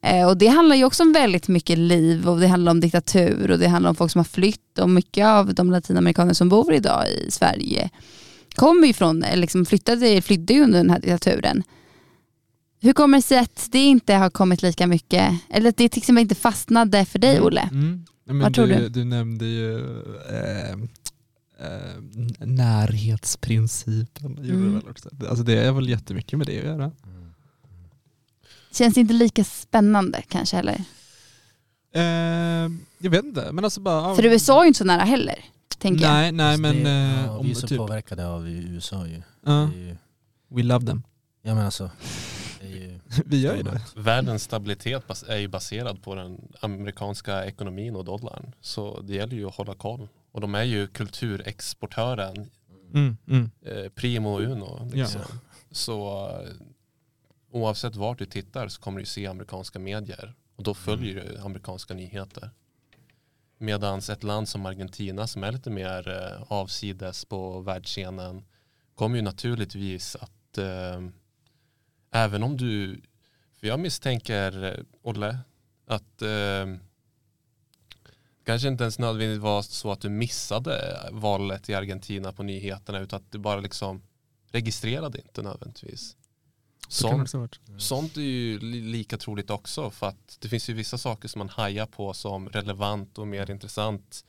Eh, 0.02 0.28
och 0.28 0.36
det 0.36 0.46
handlar 0.46 0.76
ju 0.76 0.84
också 0.84 1.02
om 1.02 1.12
väldigt 1.12 1.48
mycket 1.48 1.78
liv 1.78 2.28
och 2.28 2.40
det 2.40 2.46
handlar 2.46 2.72
om 2.72 2.80
diktatur 2.80 3.50
och 3.50 3.58
det 3.58 3.68
handlar 3.68 3.90
om 3.90 3.96
folk 3.96 4.12
som 4.12 4.18
har 4.18 4.24
flytt 4.24 4.78
och 4.78 4.90
mycket 4.90 5.26
av 5.26 5.54
de 5.54 5.70
latinamerikaner 5.70 6.32
som 6.32 6.48
bor 6.48 6.74
idag 6.74 7.04
i 7.08 7.30
Sverige 7.30 7.90
kommer 8.54 8.86
ju 8.86 8.92
från, 8.92 9.22
eller 9.22 9.40
liksom 9.40 9.66
flyttade, 9.66 10.22
flydde 10.22 10.54
ju 10.54 10.62
under 10.62 10.78
den 10.78 10.90
här 10.90 11.00
diktaturen. 11.00 11.62
Hur 12.80 12.92
kommer 12.92 13.18
det 13.18 13.22
sig 13.22 13.38
att 13.38 13.68
det 13.72 13.84
inte 13.84 14.14
har 14.14 14.30
kommit 14.30 14.62
lika 14.62 14.86
mycket, 14.86 15.32
eller 15.50 15.68
att 15.68 15.76
det 15.76 15.96
exempel 15.96 16.22
inte 16.22 16.34
fastnade 16.34 17.04
för 17.04 17.18
dig 17.18 17.40
Olle? 17.40 17.68
Mm. 17.72 18.04
Men 18.24 18.38
Vad 18.38 18.54
tror 18.54 18.66
du, 18.66 18.74
du? 18.74 18.88
du 18.88 19.04
nämnde 19.04 19.46
ju 19.46 19.78
eh, 20.30 20.70
eh, 21.58 22.00
närhetsprincipen. 22.38 24.38
Mm. 24.38 24.42
du 24.42 24.70
väl 24.74 24.88
också. 24.90 25.08
Alltså 25.28 25.44
det 25.44 25.58
är 25.58 25.72
väl 25.72 25.88
jättemycket 25.88 26.38
med 26.38 26.46
det 26.46 26.58
att 26.58 26.64
göra. 26.64 26.92
Känns 28.72 28.94
det 28.94 29.00
inte 29.00 29.14
lika 29.14 29.44
spännande 29.44 30.22
kanske 30.28 30.56
heller? 30.56 30.84
Eh, 31.94 32.72
jag 32.98 33.10
vet 33.10 33.24
inte, 33.24 33.52
men 33.52 33.64
alltså 33.64 33.80
bara... 33.80 34.14
För 34.14 34.24
USA 34.24 34.58
är 34.58 34.62
ju 34.64 34.68
inte 34.68 34.78
så 34.78 34.84
nära 34.84 35.02
heller, 35.02 35.44
tänker 35.78 36.04
jag. 36.04 36.12
Nej, 36.12 36.32
nej 36.32 36.52
Fast 36.52 36.60
men 36.60 36.84
det, 36.84 36.90
eh, 36.90 37.24
ja, 37.24 37.30
om 37.38 37.44
vi 37.46 37.50
är 37.50 37.54
så 37.54 37.66
typ, 37.66 37.78
påverkade 37.78 38.28
av 38.28 38.48
USA 38.48 39.06
ju. 39.06 39.22
är 39.46 39.66
ju 39.66 39.96
we 40.50 40.62
love 40.62 40.86
them. 40.86 41.02
ja 41.42 41.54
men 41.54 41.64
alltså, 41.64 41.90
ju 42.66 43.00
Vi 43.26 43.40
gör 43.40 43.56
ju 43.56 43.62
det. 43.62 43.80
Världens 43.96 44.42
stabilitet 44.42 45.22
är 45.28 45.36
ju 45.36 45.48
baserad 45.48 46.02
på 46.02 46.14
den 46.14 46.52
amerikanska 46.60 47.44
ekonomin 47.44 47.96
och 47.96 48.04
dollarn. 48.04 48.54
Så 48.60 49.00
det 49.00 49.14
gäller 49.14 49.36
ju 49.36 49.46
att 49.48 49.54
hålla 49.54 49.74
koll. 49.74 50.08
Och 50.32 50.40
de 50.40 50.54
är 50.54 50.62
ju 50.62 50.86
kulturexportören 50.86 52.50
Mm, 52.94 53.16
mm. 53.28 53.50
eh, 53.62 53.88
primo 53.88 54.40
uno. 54.40 54.90
Liksom. 54.92 55.20
Ja. 55.20 55.38
Så 55.70 56.28
eh, 56.28 56.48
oavsett 57.50 57.96
vart 57.96 58.18
du 58.18 58.26
tittar 58.26 58.68
så 58.68 58.80
kommer 58.80 59.00
du 59.00 59.06
se 59.06 59.26
amerikanska 59.26 59.78
medier. 59.78 60.34
Och 60.56 60.62
då 60.62 60.74
följer 60.74 61.14
du 61.14 61.38
amerikanska 61.38 61.94
nyheter. 61.94 62.50
Medan 63.58 63.98
ett 63.98 64.22
land 64.22 64.48
som 64.48 64.66
Argentina 64.66 65.26
som 65.26 65.44
är 65.44 65.52
lite 65.52 65.70
mer 65.70 66.08
eh, 66.08 66.42
avsides 66.52 67.24
på 67.24 67.60
världsscenen 67.60 68.44
kommer 68.94 69.16
ju 69.16 69.22
naturligtvis 69.22 70.16
att 70.16 70.58
eh, 70.58 71.00
även 72.14 72.42
om 72.42 72.56
du, 72.56 73.00
för 73.60 73.66
jag 73.66 73.80
misstänker 73.80 74.64
eh, 74.64 74.84
Olle, 75.02 75.38
att 75.86 76.22
eh, 76.22 76.66
kanske 78.44 78.68
inte 78.68 78.84
ens 78.84 78.98
nödvändigt 78.98 79.40
var 79.40 79.62
så 79.62 79.92
att 79.92 80.00
du 80.00 80.08
missade 80.08 81.00
valet 81.12 81.68
i 81.68 81.74
Argentina 81.74 82.32
på 82.32 82.42
nyheterna 82.42 82.98
utan 83.00 83.16
att 83.16 83.32
du 83.32 83.38
bara 83.38 83.60
liksom 83.60 84.02
registrerade 84.50 85.18
inte 85.18 85.42
nödvändigtvis. 85.42 86.16
Sånt, 86.88 87.34
varit. 87.34 87.60
sånt 87.78 88.16
är 88.16 88.20
ju 88.22 88.58
li- 88.58 88.80
lika 88.80 89.18
troligt 89.18 89.50
också 89.50 89.90
för 89.90 90.06
att 90.08 90.38
det 90.40 90.48
finns 90.48 90.70
ju 90.70 90.72
vissa 90.74 90.98
saker 90.98 91.28
som 91.28 91.38
man 91.38 91.48
hajar 91.48 91.86
på 91.86 92.12
som 92.14 92.48
relevant 92.48 93.18
och 93.18 93.26
mer 93.28 93.50
intressant 93.50 94.24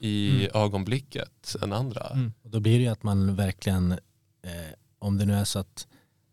i 0.00 0.30
Mm. 0.30 0.50
ögonblicket 0.54 1.56
än 1.62 1.72
andra. 1.72 2.06
Mm. 2.06 2.32
Och 2.42 2.50
då 2.50 2.60
blir 2.60 2.78
det 2.78 2.84
ju 2.84 2.88
att 2.90 3.02
man 3.02 3.36
verkligen, 3.36 3.92
eh, 3.92 4.72
om 4.98 5.18
det 5.18 5.24
nu 5.26 5.34
är 5.34 5.44
så 5.44 5.58
att 5.58 5.86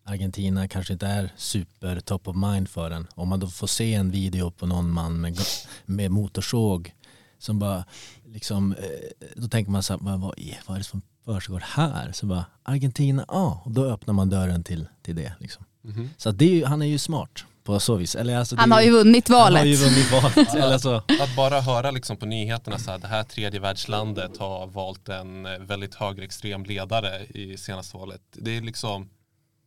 Argentina 0.05 0.67
kanske 0.67 0.93
inte 0.93 1.07
är 1.07 1.33
super 1.37 1.99
top 1.99 2.27
of 2.27 2.35
mind 2.35 2.69
för 2.69 2.91
en, 2.91 3.07
om 3.15 3.27
man 3.29 3.39
då 3.39 3.47
får 3.47 3.67
se 3.67 3.93
en 3.93 4.11
video 4.11 4.51
på 4.51 4.65
någon 4.65 4.91
man 4.91 5.21
med, 5.21 5.39
med 5.85 6.11
motorsåg 6.11 6.93
som 7.39 7.59
bara 7.59 7.85
liksom, 8.25 8.71
eh, 8.73 9.27
då 9.35 9.47
tänker 9.47 9.71
man 9.71 9.83
så 9.83 9.93
här, 9.93 9.99
vad, 10.03 10.19
vad, 10.19 10.39
är- 10.39 10.77
det 10.77 10.83
som 10.83 11.01
försiggår 11.25 11.63
här? 11.67 12.11
Så 12.11 12.25
bara, 12.25 12.45
Argentina, 12.63 13.25
ja, 13.27 13.61
och 13.65 13.71
då 13.71 13.85
öppnar 13.85 14.13
man 14.13 14.29
dörren 14.29 14.63
till, 14.63 14.87
till 15.01 15.15
det. 15.15 15.33
Liksom. 15.39 15.65
Mhm. 15.81 16.09
Så 16.17 16.29
att 16.29 16.37
det 16.37 16.45
är 16.45 16.49
ju, 16.55 16.65
han 16.65 16.81
är 16.81 16.85
ju 16.85 16.97
smart 16.97 17.45
på 17.63 17.79
så 17.79 17.95
vis. 17.95 18.15
Eller 18.15 18.37
alltså, 18.37 18.55
Han 18.55 18.71
har 18.71 18.81
ju 18.81 18.91
vunnit 18.91 19.27
Han 19.27 19.37
har 19.37 19.43
valet. 19.43 19.65
ju 19.65 19.75
vunnit 19.75 20.11
valet. 20.11 20.55
Eller 20.55 20.77
så. 20.77 20.95
Att 20.95 21.35
bara 21.35 21.61
höra 21.61 21.91
liksom 21.91 22.17
på 22.17 22.25
nyheterna 22.25 22.79
så 22.79 22.91
här, 22.91 22.97
det 22.97 23.07
här 23.07 23.23
tredje 23.23 23.59
världslandet 23.59 24.37
har 24.37 24.67
valt 24.67 25.09
en 25.09 25.45
eh, 25.45 25.59
väldigt 25.59 25.95
högerextrem 25.95 26.63
ledare 26.65 27.25
i 27.25 27.57
senaste 27.57 27.97
valet. 27.97 28.21
Det 28.31 28.57
är 28.57 28.61
liksom, 28.61 29.09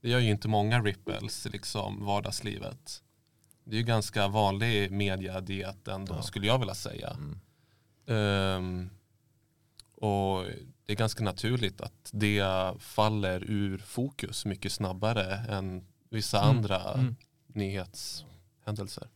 det 0.06 0.10
gör 0.10 0.18
ju 0.20 0.30
inte 0.30 0.48
många 0.48 0.80
ripples 0.82 1.46
i 1.46 1.48
liksom 1.50 2.04
vardagslivet. 2.04 3.02
Det 3.64 3.76
är 3.76 3.78
ju 3.78 3.84
ganska 3.86 4.28
vanlig 4.28 4.90
mediadiet 4.90 5.88
ändå 5.88 6.14
Ja. 6.14 6.22
skulle 6.22 6.46
jag 6.46 6.58
vilja 6.58 6.74
säga. 6.74 7.10
Mm. 7.10 7.38
Ehm, 8.06 8.90
och 9.94 10.44
det 10.86 10.92
är 10.92 10.96
ganska 10.96 11.24
naturligt 11.24 11.80
att 11.80 12.10
det 12.12 12.44
faller 12.78 13.44
ur 13.50 13.78
fokus 13.78 14.44
mycket 14.44 14.72
snabbare 14.72 15.34
än 15.36 15.86
vissa 16.10 16.42
Mm, 16.42 16.56
andra 16.56 16.92
mm. 16.94 17.16
nyhetshändelser. 17.46 19.08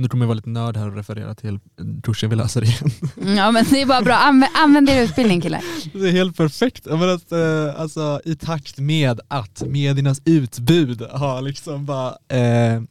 Nu 0.00 0.08
kommer 0.08 0.24
jag 0.24 0.28
vara 0.28 0.36
lite 0.36 0.48
nörd 0.48 0.76
här 0.76 0.86
och 0.88 0.96
referera 0.96 1.34
till 1.34 1.58
kursen 2.02 2.30
vi 2.30 2.36
läser 2.36 2.64
igen. 2.64 2.90
Mm, 3.22 3.36
Ja 3.36 3.50
men 3.50 3.64
det 3.70 3.82
är 3.82 3.86
bara 3.86 4.02
bra, 4.02 4.14
använd, 4.14 4.52
använd 4.56 4.88
er 4.88 5.02
utbildning 5.02 5.40
killar. 5.40 5.62
Det 5.92 6.08
är 6.08 6.12
helt 6.12 6.36
perfekt. 6.36 6.86
Jag 6.86 6.98
menar 6.98 7.14
att, 7.14 7.32
eh, 7.32 7.80
alltså, 7.80 8.20
I 8.24 8.36
takt 8.36 8.78
med 8.78 9.20
att 9.28 9.62
mediernas 9.66 10.22
utbud 10.24 11.02
har 11.12 11.42
liksom 11.42 11.86
bara 11.86 12.14
eh, 12.28 12.82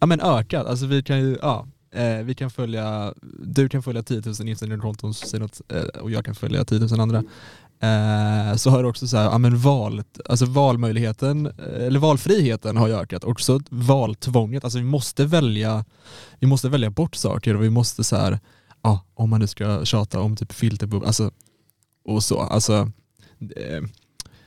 ja, 0.00 0.06
men 0.06 0.20
ökat. 0.20 0.66
Alltså, 0.66 0.86
vi, 0.86 1.02
kan 1.02 1.18
ju, 1.20 1.38
ja, 1.42 1.66
eh, 1.94 2.16
vi 2.24 2.34
kan 2.34 2.50
följa, 2.50 3.14
du 3.42 3.68
kan 3.68 3.82
följa 3.82 4.02
10 4.02 4.22
000 4.26 4.48
Instagram-konton 4.48 5.14
som 5.14 5.28
säger 5.28 5.42
något, 5.42 5.60
eh, 5.68 5.82
och 6.02 6.10
jag 6.10 6.24
kan 6.24 6.34
följa 6.34 6.64
10 6.64 6.78
000 6.78 7.00
andra. 7.00 7.22
Eh, 7.82 8.56
så 8.56 8.70
har 8.70 8.84
också 8.84 9.08
så 9.08 9.16
här, 9.16 9.24
ja, 9.24 9.38
men 9.38 9.58
valet, 9.58 10.20
alltså 10.28 10.46
valmöjligheten, 10.46 11.46
eh, 11.46 11.86
eller 11.86 12.00
valfriheten 12.00 12.76
har 12.76 12.88
ökat. 12.88 13.24
Också 13.24 13.60
valtvånget, 13.70 14.64
alltså 14.64 14.78
vi 14.78 14.84
måste 14.84 15.24
välja, 15.24 15.84
vi 16.38 16.46
måste 16.46 16.68
välja 16.68 16.90
bort 16.90 17.14
saker 17.14 17.56
och 17.56 17.62
vi 17.62 17.70
måste 17.70 18.04
så 18.04 18.16
här, 18.16 18.38
ja, 18.82 19.04
om 19.14 19.30
man 19.30 19.40
nu 19.40 19.46
ska 19.46 19.84
tjata 19.84 20.20
om 20.20 20.36
typ 20.36 20.52
filterbubblor, 20.52 21.06
alltså 21.06 21.30
och 22.04 22.24
så. 22.24 22.40
Alltså, 22.40 22.90
eh, 23.56 23.82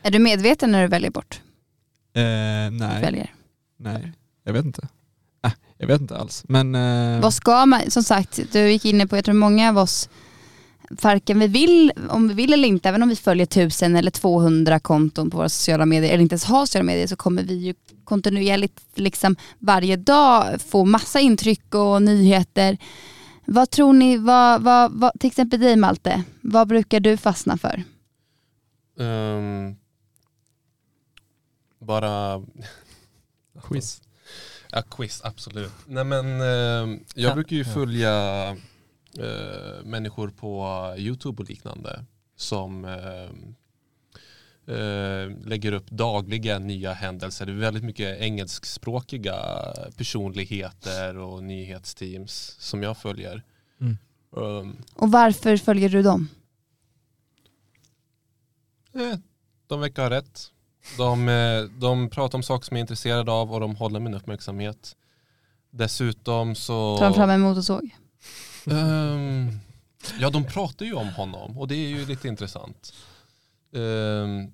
Är 0.03 0.11
du 0.11 0.19
medveten 0.19 0.71
när 0.71 0.81
du 0.81 0.87
väljer 0.87 1.11
bort? 1.11 1.41
eh, 2.15 2.21
nej, 2.21 3.01
Väljer? 3.01 3.33
nej, 3.77 4.13
jag 4.43 4.53
vet 4.53 4.65
inte. 4.65 4.87
Jag 5.83 5.87
vet 5.87 6.01
inte 6.01 6.17
alls. 6.17 6.43
Men 6.47 6.75
eh, 6.75 7.21
Vad 7.21 7.33
ska 7.33 7.65
man, 7.65 7.91
som 7.91 8.03
sagt, 8.03 8.39
du 8.51 8.71
gick 8.71 8.85
inne 8.85 9.07
på, 9.07 9.17
jag 9.17 9.25
tror 9.25 9.35
många 9.35 9.69
av 9.69 9.77
oss 9.77 10.09
varken 10.89 11.39
vi 11.39 11.47
vill, 11.47 11.91
om 12.09 12.27
vi 12.27 12.33
vill 12.33 12.53
eller 12.53 12.67
inte, 12.67 12.89
även 12.89 13.03
om 13.03 13.09
vi 13.09 13.15
följer 13.15 13.45
tusen 13.45 13.95
eller 13.95 14.11
200 14.11 14.79
konton 14.79 15.29
på 15.29 15.37
våra 15.37 15.49
sociala 15.49 15.85
medier, 15.85 16.13
eller 16.13 16.21
inte 16.21 16.33
ens 16.33 16.43
har 16.45 16.65
sociala 16.65 16.83
medier, 16.83 17.07
så 17.07 17.15
kommer 17.15 17.43
vi 17.43 17.53
ju 17.53 17.73
kontinuerligt 18.03 18.81
liksom 18.95 19.35
varje 19.59 19.95
dag 19.95 20.61
få 20.61 20.85
massa 20.85 21.19
intryck 21.19 21.75
och 21.75 22.01
nyheter. 22.01 22.77
Vad 23.45 23.69
tror 23.69 23.93
ni, 23.93 24.17
vad, 24.17 24.61
vad, 24.61 24.91
vad, 24.91 25.19
till 25.19 25.27
exempel 25.27 25.59
dig 25.59 25.75
Malte, 25.75 26.23
vad 26.41 26.67
brukar 26.67 26.99
du 26.99 27.17
fastna 27.17 27.57
för? 27.57 27.83
Ehm, 28.99 29.75
bara 31.79 32.43
quiz. 33.63 34.01
Ja, 34.75 34.81
quiz, 34.81 35.21
absolut. 35.23 35.71
Nej 35.87 36.03
men 36.03 36.41
eh, 36.41 36.47
jag 36.47 36.99
Ja, 37.15 37.33
brukar 37.33 37.55
ju 37.55 37.61
ja. 37.63 37.73
följa 37.73 38.47
eh, 39.19 39.83
människor 39.85 40.29
på 40.29 40.65
YouTube 40.97 41.43
och 41.43 41.49
liknande 41.49 42.05
som 42.35 42.85
eh, 42.85 43.29
eh, 44.75 45.29
lägger 45.45 45.71
upp 45.71 45.89
dagliga 45.89 46.59
nya 46.59 46.93
händelser. 46.93 47.45
Det 47.45 47.51
är 47.51 47.55
väldigt 47.55 47.83
mycket 47.83 48.19
engelskspråkiga 48.21 49.35
personligheter 49.97 51.17
och 51.17 51.43
nyhetsteams 51.43 52.55
som 52.59 52.83
jag 52.83 52.97
följer. 52.97 53.43
Mm. 53.81 53.97
Um, 54.31 54.77
Och 54.95 55.11
varför 55.11 55.57
följer 55.57 55.89
du 55.89 56.01
dem? 56.01 56.27
eh, 58.93 59.17
de 59.67 59.79
verkar 59.79 60.03
ha 60.03 60.09
rätt. 60.09 60.51
De, 60.97 61.29
eh, 61.29 61.63
de 61.63 62.09
pratar 62.09 62.37
om 62.37 62.43
saker 62.43 62.65
som 62.65 62.77
jag 62.77 62.79
är 62.79 62.83
intresserad 62.83 63.29
av 63.29 63.53
och 63.53 63.59
de 63.59 63.75
håller 63.75 63.99
min 63.99 64.13
uppmärksamhet. 64.13 64.95
Dessutom 65.71 66.55
så... 66.55 66.97
Tar 66.97 67.05
de 67.05 67.13
fram 67.13 67.29
en 67.29 67.41
motorsåg? 67.41 67.95
Ehm, 68.71 69.59
ja, 70.19 70.29
de 70.29 70.43
pratar 70.45 70.85
ju 70.85 70.93
om 70.93 71.07
honom 71.09 71.57
och 71.57 71.67
det 71.67 71.75
är 71.75 71.87
ju 71.89 72.05
lite 72.05 72.27
intressant. 72.27 72.93
Ehm, 73.75 74.53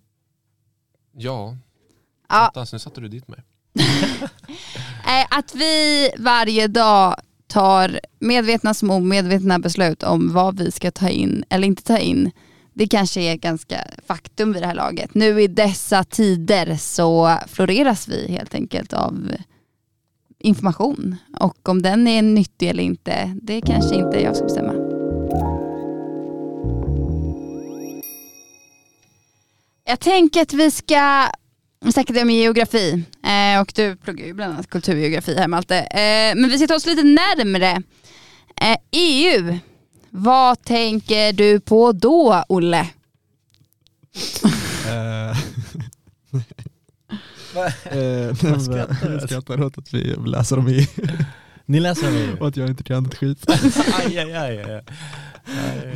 ja, 1.12 1.56
Ja, 2.30 2.48
Attans, 2.48 2.74
nu 2.74 2.80
satte 2.80 3.02
du 3.02 3.08
dit 3.08 3.28
mig. 3.28 3.44
Eh, 5.08 5.26
Att 5.38 5.56
vi 5.56 6.10
varje 6.18 6.68
dag 6.68 7.16
tar 7.48 8.00
medvetna 8.20 8.74
som 8.74 8.90
omedvetna 8.92 9.60
beslut 9.60 10.04
om 10.04 10.34
vad 10.34 10.58
vi 10.60 10.72
ska 10.72 10.92
ta 10.92 11.10
in 11.10 11.44
eller 11.50 11.68
inte 11.68 11.84
ta 11.84 11.98
in. 11.98 12.32
Det 12.80 12.88
kanske 12.88 13.22
är 13.22 13.36
ganska 13.36 13.88
faktum 14.08 14.54
vid 14.54 14.62
det 14.62 14.68
här 14.68 14.76
laget. 14.76 15.14
Nu 15.14 15.42
i 15.42 15.48
dessa 15.48 16.04
tider 16.04 16.76
så 16.76 17.38
floreras 17.48 18.08
vi 18.08 18.32
helt 18.32 18.56
enkelt 18.56 18.94
av 18.94 19.32
information. 20.40 21.16
Och 21.40 21.70
om 21.70 21.82
den 21.82 22.08
är 22.08 22.22
nyttig 22.22 22.70
eller 22.70 22.84
inte, 22.84 23.38
det 23.42 23.62
kanske 23.62 23.96
inte 23.96 24.22
jag 24.22 24.36
ska 24.36 24.46
bestämma. 24.46 24.74
Jag 29.86 30.00
tänker 30.00 30.42
att 30.42 30.54
vi 30.54 30.72
ska 30.72 31.32
vi 31.82 31.92
snackade 31.92 32.22
om 32.22 32.30
geografi 32.30 33.04
eh, 33.24 33.62
och 33.62 33.72
du 33.76 33.96
pluggar 33.96 34.26
ju 34.26 34.34
bland 34.34 34.54
annat 34.54 34.70
kulturgeografi 34.70 35.36
här 35.38 35.48
Malte. 35.48 35.78
Eh, 35.78 36.36
men 36.36 36.50
vi 36.50 36.58
ska 36.58 36.68
ta 36.68 36.76
oss 36.76 36.86
lite 36.86 37.04
närmre. 37.04 37.82
Eh, 38.62 38.78
EU, 38.92 39.60
vad 40.12 40.62
tänker 40.64 41.34
du 41.34 41.60
på 41.60 41.92
då 41.92 42.44
Olle? 42.50 42.88
Eh, 44.88 45.30
eh, 47.98 48.36
Vad 48.44 48.62
skrattar 48.64 49.08
du 49.08 49.14
jag 49.14 49.22
skrattar 49.30 49.64
åt 49.64 49.78
att 49.78 49.94
vi 49.94 50.16
läser 50.26 50.60
om 50.60 50.68
EU 50.68 50.86
Ni 51.66 51.80
läser 51.80 52.08
om 52.08 52.14
EU? 52.16 52.38
och 52.40 52.48
att 52.48 52.58
jag 52.58 52.70
inte 52.70 52.84
kan 52.84 53.06
ett 53.06 53.16
skit. 53.16 53.46
aj, 54.00 54.18
aj, 54.20 54.34
aj, 54.34 54.58
aj. 54.64 54.84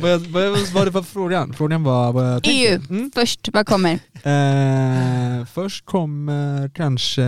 vad, 0.00 0.20
var 0.20 0.84
det 0.86 0.92
för 0.92 1.02
frågan? 1.02 1.52
Frågan 1.52 1.82
var 1.84 2.12
vad 2.12 2.32
jag 2.32 2.42
tänker. 2.42 2.72
EU, 2.72 2.80
Mm. 2.90 3.10
först, 3.14 3.48
vad 3.52 3.66
kommer? 3.66 3.92
Eh, 4.22 5.44
först 5.46 5.84
kommer 5.84 6.68
kanske, 6.68 7.22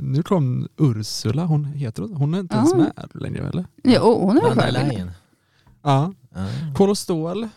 nu 0.00 0.22
kom 0.24 0.68
Ursula, 0.78 1.44
hon 1.44 1.64
heter 1.64 2.02
hon, 2.02 2.14
hon 2.16 2.34
är 2.34 2.40
inte 2.40 2.56
ens 2.56 2.72
Ah. 2.72 2.76
med 2.76 2.92
längre 3.14 3.48
eller? 3.48 3.64
Jo, 3.84 4.20
hon 4.26 4.36
är 4.38 4.42
väl 4.42 4.48
Van 4.48 4.56
der 4.58 4.72
förebild. 4.72 4.92
Leyen. 4.92 5.10
Ja, 5.82 6.12
Ja. 6.34 6.46
Kol 6.74 6.90
och 6.90 6.98
stål 6.98 7.48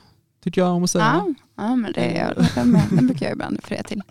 tycker 0.44 0.62
jag 0.62 0.72
om 0.72 0.84
att 0.84 0.92
säga. 0.92 1.04
Ja, 1.26 1.34
ja, 1.64 1.76
men 1.76 1.92
det 1.92 2.18
är, 2.18 2.52
den 2.56 3.08
brukar 3.08 3.26
jag 3.26 3.34
ibland 3.34 3.56
referera 3.60 3.84
till. 3.84 4.02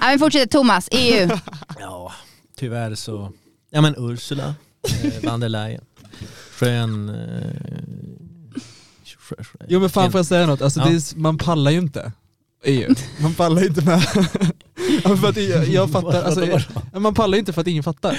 Ja, 0.00 0.08
vi 0.12 0.18
fortsätter, 0.18 0.46
Thomas, 0.46 0.88
EU. 0.92 1.28
ja, 1.78 2.12
tyvärr 2.56 2.94
så, 2.94 3.32
ja 3.70 3.80
men 3.80 3.94
Ursula, 3.98 4.54
eh, 5.02 5.12
van 5.30 5.40
der 5.40 5.48
Leyen, 5.48 5.84
skön... 6.50 7.08
Eh, 7.08 7.74
skö, 9.04 9.44
skö, 9.44 9.58
Jo 9.68 9.80
men 9.80 9.90
fan 9.90 10.12
får 10.12 10.18
jag 10.18 10.26
säga 10.26 10.46
något, 10.46 10.62
alltså, 10.62 10.80
Ja. 10.80 10.86
det 10.86 10.94
är, 10.94 11.18
man 11.18 11.38
pallar 11.38 11.70
ju 11.70 11.78
inte 11.78 12.12
EU. 12.64 12.94
Man 13.22 13.34
pallar 13.34 13.62
ju 13.62 13.68
inte 13.68 13.84
med. 13.84 14.02
ja, 15.04 15.16
för 15.16 15.28
att 15.28 15.36
jag, 15.36 15.68
jag 15.68 15.90
fattar, 15.90 16.22
alltså, 16.22 16.60
man 17.00 17.14
pallar 17.14 17.36
ju 17.36 17.38
inte 17.40 17.52
för 17.52 17.60
att 17.60 17.66
ingen 17.66 17.82
fattar. 17.82 18.18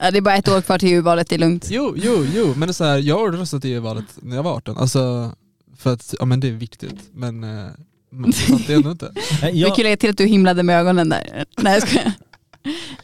Ja, 0.00 0.10
det 0.10 0.18
är 0.18 0.22
bara 0.22 0.36
ett 0.36 0.48
år 0.48 0.60
kvar 0.60 0.78
till 0.78 0.88
EU-valet, 0.88 1.28
det 1.28 1.34
är 1.34 1.38
lugnt. 1.38 1.66
Jo, 1.70 1.94
jo, 1.96 2.26
jo, 2.34 2.54
men 2.56 2.60
det 2.60 2.70
är 2.70 2.72
så 2.72 2.84
här, 2.84 2.98
jag 2.98 3.18
har 3.18 3.32
röstat 3.32 3.64
i 3.64 3.72
EU-valet 3.72 4.04
när 4.22 4.36
jag 4.36 4.42
var 4.42 4.52
18, 4.56 4.78
alltså 4.78 5.32
för 5.76 5.92
att, 5.92 6.14
ja 6.18 6.24
men 6.24 6.40
det 6.40 6.48
är 6.48 6.52
viktigt, 6.52 7.00
men 7.12 7.44
eh, 7.44 7.66
man 8.10 8.32
fattar 8.32 8.74
ändå 8.74 8.90
inte. 8.90 9.12
Nej, 9.42 9.52
Det 9.52 9.58
jag, 9.58 9.76
kul 9.76 9.86
är 9.86 9.96
till 9.96 10.10
att 10.10 10.16
du 10.16 10.26
himlade 10.26 10.62
med 10.62 10.80
ögonen 10.80 11.08
där. 11.08 11.44
Nej 11.58 11.74
jag 11.74 11.88
skojar. 11.88 12.12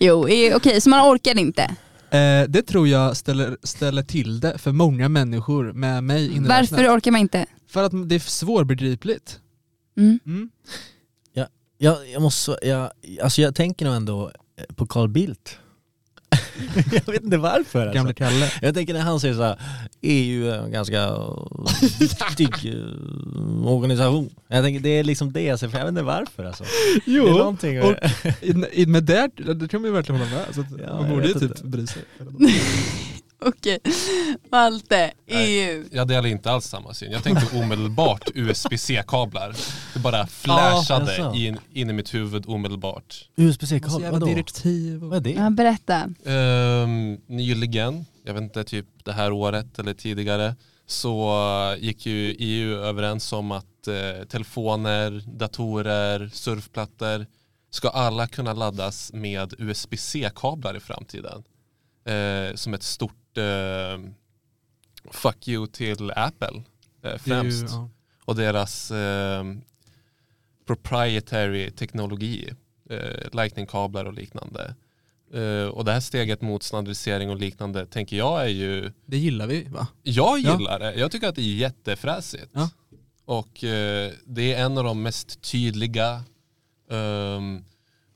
Jo, 0.01 0.29
okej, 0.57 0.81
så 0.81 0.89
man 0.89 1.15
orkar 1.15 1.39
inte. 1.39 1.63
Eh, 2.11 2.49
det 2.49 2.63
tror 2.63 2.89
jag 2.89 3.17
ställer, 3.17 3.57
ställer 3.63 4.03
till 4.03 4.41
det 4.41 4.59
för 4.59 4.73
många 4.73 5.09
människor 5.09 5.73
med 5.73 6.05
mig 6.05 6.27
inräknat. 6.37 6.71
Varför 6.71 6.97
orkar 6.97 7.11
man 7.11 7.21
inte? 7.21 7.47
För 7.69 7.85
att 7.85 8.09
det 8.09 8.15
är 8.15 8.19
svårbegripligt. 8.19 9.41
Mm. 9.97 10.19
Mm. 10.27 10.51
jag, 11.79 12.09
jag 12.09 12.23
måste, 12.23 12.59
jag, 12.63 12.91
alltså 13.23 13.43
jag 13.43 13.55
tänker 13.55 13.87
nog 13.87 13.95
ändå 13.95 14.31
eh, 14.59 14.75
på 14.75 14.87
Carl 14.87 15.09
Bildt. 15.09 15.59
jag 17.07 17.13
vet 17.13 17.23
inte 17.25 17.37
varför. 17.37 17.81
Alltså. 17.81 17.95
Gamle 17.95 18.15
Kalle. 18.15 18.53
Jag 18.63 18.75
tänker 18.75 18.95
när 18.95 19.01
han 19.01 19.21
säger 19.21 19.35
så 19.35 19.43
här, 19.43 19.59
EU 20.03 20.47
är 20.51 20.59
en 20.59 20.71
ganska 20.71 21.11
viktig 22.01 22.75
eh, 22.75 23.67
organisation. 23.67 24.31
Jag 24.49 24.65
tänker 24.65 24.81
det 24.81 24.89
är 24.89 25.05
liksom 25.05 25.33
det 25.33 25.43
jag 25.43 25.59
ser 25.59 25.69
för 25.69 25.79
jag 25.79 25.85
vet 25.85 25.91
inte 25.93 26.03
varför 26.03 26.45
alltså. 26.45 26.65
Det 26.65 27.11
är 27.11 27.15
Jo, 27.17 27.27
någonting 27.27 27.83
och 27.83 27.95
i- 28.73 28.87
men 28.87 29.05
där, 29.07 29.55
det 29.55 29.69
kan 29.69 29.81
man 29.81 29.89
ju 29.91 29.95
verkligen 29.95 30.21
hålla 30.21 30.31
med. 30.33 30.55
Så 30.55 30.61
att 30.61 30.67
Ja, 30.87 31.01
man 31.01 31.11
borde 31.11 31.27
ju 31.29 31.33
typ 31.33 31.43
inte. 31.43 31.65
bry 31.67 31.87
sig. 31.87 32.03
Okej, 33.45 33.79
Malte, 34.51 35.13
Nej. 35.27 35.61
EU. 35.61 35.85
Jag 35.93 36.09
delar 36.09 36.27
inte 36.27 36.51
alls 36.51 36.67
samma 36.67 36.95
syn. 36.95 37.13
Jag 37.13 37.23
tänkte 37.23 37.59
omedelbart 37.59 38.31
USB-C-kablar. 38.35 39.57
Det 39.95 39.99
bara 40.01 40.27
flashade 40.27 41.17
jaså. 41.17 41.35
in, 41.35 41.59
in 41.73 41.91
i 41.91 41.93
mitt 41.93 42.15
huvud 42.15 42.45
omedelbart. 42.49 43.29
USB-C-kabel, 43.37 44.13
vadå? 44.13 44.27
direktiv. 44.27 44.99
Vad 44.99 45.17
är 45.17 45.21
det? 45.21 45.31
Ja, 45.31 45.51
berätta. 45.51 46.05
Um, 46.25 47.21
nyligen, 47.27 48.07
jag 48.25 48.35
vet 48.35 48.43
inte, 48.43 48.65
typ 48.65 48.87
det 49.05 49.13
här 49.13 49.33
året 49.33 49.79
eller 49.79 49.95
tidigare, 49.95 50.55
så 50.87 51.77
gick 51.79 52.07
ju 52.07 52.37
EU 52.39 52.77
överens 52.77 53.33
om 53.33 53.53
att 53.53 53.89
eh, 53.89 54.25
telefoner, 54.29 55.23
datorer, 55.27 56.31
surfplattor 56.33 57.27
ska 57.71 57.89
alla 57.89 58.27
kunna 58.27 58.53
laddas 58.53 59.13
med 59.13 59.55
USB-C-kablar 59.59 60.77
i 60.77 60.81
framtiden. 60.81 61.45
Eh, 62.07 62.55
som 62.55 62.75
ett 62.75 62.83
stort 62.83 63.26
eh, 63.39 63.99
fuck 65.11 65.49
you 65.49 65.67
till 65.67 66.11
Apple 66.17 66.63
eh, 67.03 67.17
främst 67.19 67.67
ja. 67.71 67.91
och 68.25 68.37
deras 68.37 68.91
eh, 68.91 69.45
proprietary 70.67 71.71
teknologi, 71.71 72.51
eh, 72.91 73.29
lightning-kablar 73.33 74.05
och 74.05 74.13
liknande. 74.13 74.75
Eh, 75.35 75.65
och 75.69 75.85
det 75.85 75.93
här 75.93 76.01
steget 76.01 76.41
mot 76.43 76.63
standardisering 76.63 77.31
och 77.31 77.37
liknande 77.37 77.87
tänker 77.87 78.17
jag 78.17 78.43
är 78.45 78.49
ju, 78.49 78.93
Det 79.07 79.19
gillar 79.19 79.47
vi 79.47 79.65
va? 79.65 79.87
jag 80.03 80.39
Ja. 80.41 80.59
gillar 80.59 80.79
det. 80.79 80.95
Jag 80.95 81.11
tycker 81.13 81.29
att 81.29 81.35
det 81.35 81.43
är 81.43 81.57
jättefräsigt. 81.57 82.49
Ja. 82.53 82.71
Och 83.25 83.65
eh, 83.65 84.13
det 84.25 84.53
är 84.55 84.65
en 84.65 84.79
av 84.79 84.85
de 84.85 85.03
mest 85.03 85.43
tydliga 85.43 86.25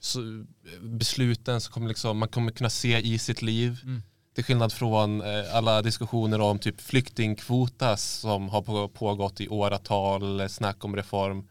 så, 0.01 0.45
besluten 0.81 1.61
som 1.61 1.73
kommer 1.73 1.89
liksom, 1.89 2.19
man 2.19 2.29
kommer 2.29 2.53
kunna 2.53 2.71
se 2.71 2.99
i 2.99 3.19
sitt 3.19 3.43
liv. 3.43 3.81
Mm. 3.85 4.03
Till 4.35 4.45
skillnad 4.45 4.73
från 4.73 5.21
eh, 5.21 5.55
alla 5.57 5.83
diskussioner 5.83 6.41
om 6.41 6.59
typ 6.59 6.81
flyktingkvotas 6.81 8.03
som 8.21 8.49
har 8.49 8.63
på, 8.63 8.89
pågått 8.89 9.41
i 9.41 9.49
åratal, 9.49 10.49
snack 10.49 10.85
om 10.85 10.97
reform. 10.97 11.49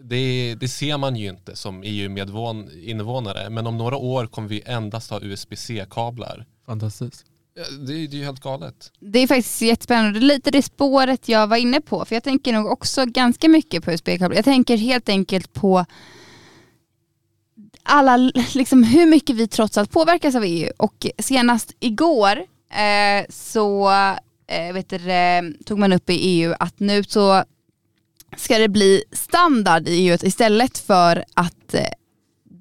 Det, 0.00 0.54
det 0.60 0.68
ser 0.68 0.98
man 0.98 1.16
ju 1.16 1.28
inte 1.28 1.56
som 1.56 1.82
EU-invånare, 1.84 3.50
men 3.50 3.66
om 3.66 3.76
några 3.78 3.96
år 3.96 4.26
kommer 4.26 4.48
vi 4.48 4.62
endast 4.66 5.10
ha 5.10 5.20
USB-C-kablar. 5.22 6.46
Fantastiskt. 6.66 7.24
Ja, 7.56 7.62
Det, 7.86 7.92
är- 7.92 8.08
det 8.08 8.16
är 8.16 8.18
ju 8.18 8.24
helt 8.24 8.40
galet. 8.40 8.92
Det 9.00 9.18
är 9.18 9.26
faktiskt 9.26 9.62
jättespännande. 9.62 10.18
Det 10.20 10.24
är 10.26 10.28
lite 10.28 10.50
det 10.50 10.62
spåret 10.62 11.28
jag 11.28 11.46
var 11.46 11.56
inne 11.56 11.80
på. 11.80 12.04
För 12.04 12.16
jag 12.16 12.22
tänker 12.24 12.52
nog 12.52 12.66
också 12.66 13.04
ganska 13.06 13.48
mycket 13.48 13.84
på 13.84 13.92
USB-kabel. 13.92 14.36
Jag 14.36 14.44
tänker 14.44 14.76
helt 14.76 15.08
enkelt 15.08 15.52
på 15.52 15.84
alla, 17.84 18.16
liksom 18.54 18.82
hur 18.82 19.06
mycket 19.06 19.36
vi 19.36 19.48
trots 19.48 19.78
allt 19.78 19.90
påverkas 19.90 20.34
av 20.34 20.44
EU. 20.44 20.72
Och 20.76 21.06
senast 21.18 21.72
igår 21.80 22.36
eh, 22.70 23.26
så 23.28 23.88
eh, 24.46 24.72
vet 24.72 24.88
du, 24.88 25.12
eh, 25.12 25.42
tog 25.64 25.78
man 25.78 25.92
upp 25.92 26.10
i 26.10 26.14
EU 26.14 26.54
att 26.60 26.80
nu 26.80 27.04
så 27.04 27.44
ska 28.36 28.58
det 28.58 28.68
bli 28.68 29.04
standard 29.12 29.88
i 29.88 29.92
EU 29.92 30.18
istället 30.22 30.78
för 30.78 31.24
att 31.34 31.74
eh, 31.74 31.88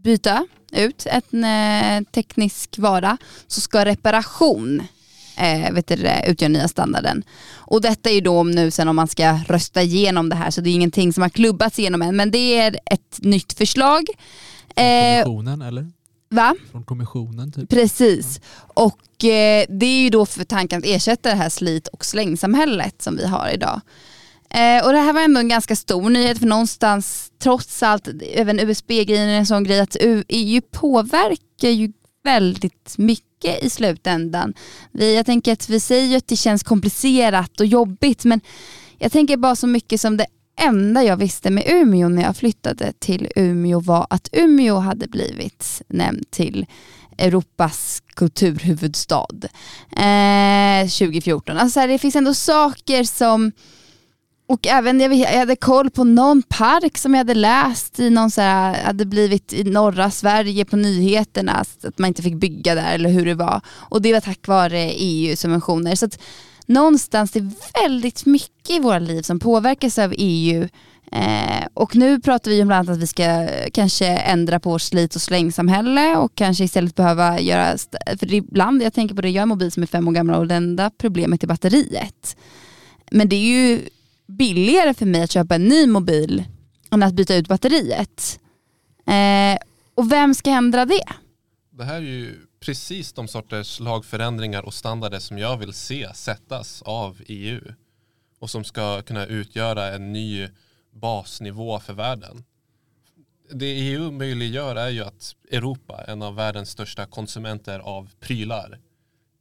byta 0.04 0.46
ut 0.72 1.08
en 1.10 1.44
eh, 1.44 2.04
teknisk 2.12 2.78
vara 2.78 3.18
så 3.48 3.62
ska 3.62 3.86
reparation 3.86 4.84
eh, 5.38 5.74
vet 5.74 5.88
du, 5.88 5.94
utgör 5.94 6.32
utgöra 6.32 6.50
nya 6.50 6.68
standarden. 6.68 7.24
Och 7.54 7.82
detta 7.82 8.10
är 8.10 8.14
ju 8.14 8.22
då 8.22 8.40
om 8.40 8.52
nu 8.52 8.72
sen 8.72 8.88
om 8.88 8.96
man 8.96 9.08
ska 9.08 9.40
rösta 9.48 9.82
igenom 9.82 10.30
det 10.30 10.36
här 10.36 10.52
så 10.52 10.62
det 10.62 10.70
är 10.70 10.74
ingenting 10.74 11.14
som 11.14 11.22
har 11.22 11.30
klubbats 11.30 11.80
igenom 11.80 12.02
än 12.02 12.16
men 12.16 12.32
det 12.32 12.58
är 12.58 12.76
ett 12.86 13.20
nytt 13.20 13.54
förslag. 13.54 14.06
Eh, 14.76 15.24
Kommissionen 15.24 15.62
eller? 15.62 15.92
va? 16.30 16.56
Från 16.72 16.84
kommissionen 16.84 17.52
typ. 17.52 17.70
Precis. 17.70 18.42
Och 18.58 19.24
eh, 19.24 19.66
det 19.70 19.86
är 19.86 20.04
ju 20.04 20.10
då 20.10 20.26
för 20.26 20.44
tanken 20.44 20.80
att 20.80 20.86
ersätta 20.86 21.30
det 21.30 21.36
här 21.36 21.50
slit 21.50 21.88
och 21.88 22.06
slängsamhället 22.06 23.02
som 23.02 23.16
vi 23.16 23.28
har 23.28 23.50
idag. 23.54 23.82
Eh, 24.50 24.86
och 24.86 24.94
det 24.94 25.00
här 25.00 25.14
var 25.14 25.22
ändå 25.22 25.40
en 25.40 25.48
ganska 25.50 25.76
stor 25.76 26.10
nyhet 26.10 26.40
för 26.40 26.46
någonstans, 26.46 27.32
trots 27.40 27.84
allt, 27.84 28.08
även 28.34 28.60
USB-grejen 28.60 29.30
är 29.30 29.38
en 29.38 29.46
sån 29.46 29.64
grej 29.64 29.80
att 29.80 29.98
EU 30.28 30.62
påverkar 30.72 31.70
ju 31.70 31.92
väldigt 32.24 32.98
mycket 32.98 33.64
i 33.64 33.70
slutändan. 33.70 34.54
Vi, 34.92 35.16
jag 35.16 35.26
tänker 35.26 35.54
att 35.54 35.70
vi 35.70 35.80
säger 35.80 36.18
att 36.18 36.28
det 36.28 36.36
känns 36.36 36.64
komplicerat 36.64 37.60
och 37.60 37.66
jobbigt 37.66 38.26
men 38.26 38.42
jag 38.98 39.12
tänker 39.12 39.38
bara 39.38 39.56
så 39.56 39.68
mycket 39.68 40.02
som 40.02 40.18
det 40.18 40.26
enda 40.60 41.04
jag 41.04 41.18
visste 41.18 41.50
med 41.50 41.64
Umeå 41.68 42.10
när 42.10 42.24
jag 42.24 42.38
flyttade 42.38 42.94
till 43.00 43.28
Umeå 43.36 43.80
var 43.80 44.08
att 44.10 44.30
Umeå 44.32 44.80
hade 44.80 45.08
blivit 45.08 45.82
nämnd 45.88 46.32
till 46.32 46.66
Europas 47.18 48.04
kulturhuvudstad 48.16 49.28
eh, 49.92 50.88
2014. 50.88 51.58
Alltså 51.58 51.80
här, 51.80 51.88
det 51.88 52.00
finns 52.00 52.16
ändå 52.16 52.34
saker 52.34 53.04
som 53.04 53.52
och 54.48 54.68
även 54.68 55.00
jag, 55.00 55.14
jag 55.16 55.40
hade 55.40 55.56
koll 55.56 55.90
på 55.90 56.04
någon 56.04 56.42
park 56.42 56.98
som 56.98 57.14
jag 57.14 57.20
hade 57.20 57.34
läst 57.34 58.00
i 58.00 58.10
någon 58.10 58.32
så 58.32 58.42
här, 58.42 58.84
hade 58.84 59.06
blivit 59.06 59.54
i 59.54 59.64
norra 59.64 60.12
Sverige 60.12 60.66
på 60.66 60.76
nyheterna, 60.76 61.52
att 61.84 61.98
man 61.98 62.08
inte 62.08 62.22
fick 62.22 62.36
bygga 62.36 62.76
där 62.76 62.94
eller 62.94 63.10
hur 63.10 63.26
det 63.26 63.34
var. 63.34 63.62
Och 63.68 64.02
det 64.02 64.14
var 64.14 64.20
tack 64.20 64.48
vare 64.48 64.92
EU-subventioner. 64.92 65.96
Så 65.96 66.06
att 66.06 66.20
någonstans 66.66 67.32
det 67.32 67.40
är 67.40 67.52
väldigt 67.84 68.26
mycket 68.26 68.70
i 68.70 68.80
våra 68.80 69.00
liv 69.00 69.22
som 69.22 69.40
påverkas 69.40 70.00
av 70.00 70.14
EU. 70.18 70.68
Eh, 71.12 71.68
och 71.74 71.96
nu 71.96 72.20
pratar 72.20 72.52
vi 72.52 72.62
om 72.62 72.68
bland 72.68 72.90
annat 72.90 72.98
att 72.98 73.04
vi 73.04 73.08
ska 73.08 73.48
kanske 73.74 74.08
ändra 74.08 74.60
på 74.60 74.70
vårt 74.70 74.82
slit 74.82 75.16
och 75.16 75.22
slängsamhälle 75.22 76.18
och 76.18 76.36
kanske 76.36 76.64
istället 76.64 76.96
behöva 76.96 77.40
göra, 77.40 77.78
för 78.20 78.34
ibland, 78.34 78.84
jag 78.84 78.94
tänker 78.94 79.16
på 79.16 79.22
det, 79.22 79.30
jag 79.30 79.42
har 79.42 79.44
en 79.44 79.50
mobil 79.50 79.72
som 79.72 79.84
är 79.84 79.88
fem 79.88 80.08
år 80.08 80.12
gammal 80.12 80.36
och 80.36 80.48
det 80.48 80.56
enda 80.56 80.92
problemet 80.98 81.44
är 81.44 81.48
batteriet. 81.48 82.38
Men 83.12 83.30
det 83.30 83.36
är 83.36 83.40
ju 83.40 83.82
billigare 84.28 84.94
för 84.94 85.06
mig 85.06 85.22
att 85.22 85.32
köpa 85.32 85.56
en 85.56 85.64
ny 85.64 85.88
mobil 85.88 86.44
än 86.92 87.04
att 87.04 87.14
byta 87.14 87.36
ut 87.36 87.48
batteriet. 87.48 88.40
Eh, 89.08 89.58
och 89.96 90.12
vem 90.12 90.34
ska 90.36 90.50
ändra 90.50 90.86
det? 90.86 91.04
Det 91.78 91.84
här 91.84 91.96
är 91.96 92.02
ju 92.02 92.36
precis 92.66 93.14
de 93.14 93.28
sorters 93.28 93.80
lagförändringar 93.80 94.66
och 94.66 94.74
standarder 94.74 95.20
som 95.20 95.38
jag 95.38 95.58
vill 95.58 95.74
se 95.74 96.14
sättas 96.14 96.82
av 96.82 97.22
EU 97.28 97.62
och 98.40 98.50
som 98.50 98.64
ska 98.64 99.02
kunna 99.02 99.26
utgöra 99.26 99.94
en 99.94 100.14
ny 100.14 100.50
basnivå 100.92 101.80
för 101.80 101.94
världen. 101.94 102.44
Det 103.52 103.66
EU 103.66 104.12
möjliggör 104.12 104.76
är 104.76 104.90
ju 104.90 105.04
att 105.04 105.36
Europa, 105.52 106.04
en 106.08 106.22
av 106.22 106.36
världens 106.36 106.70
största 106.70 107.06
konsumenter 107.06 107.80
av 107.80 108.10
prylar, 108.20 108.80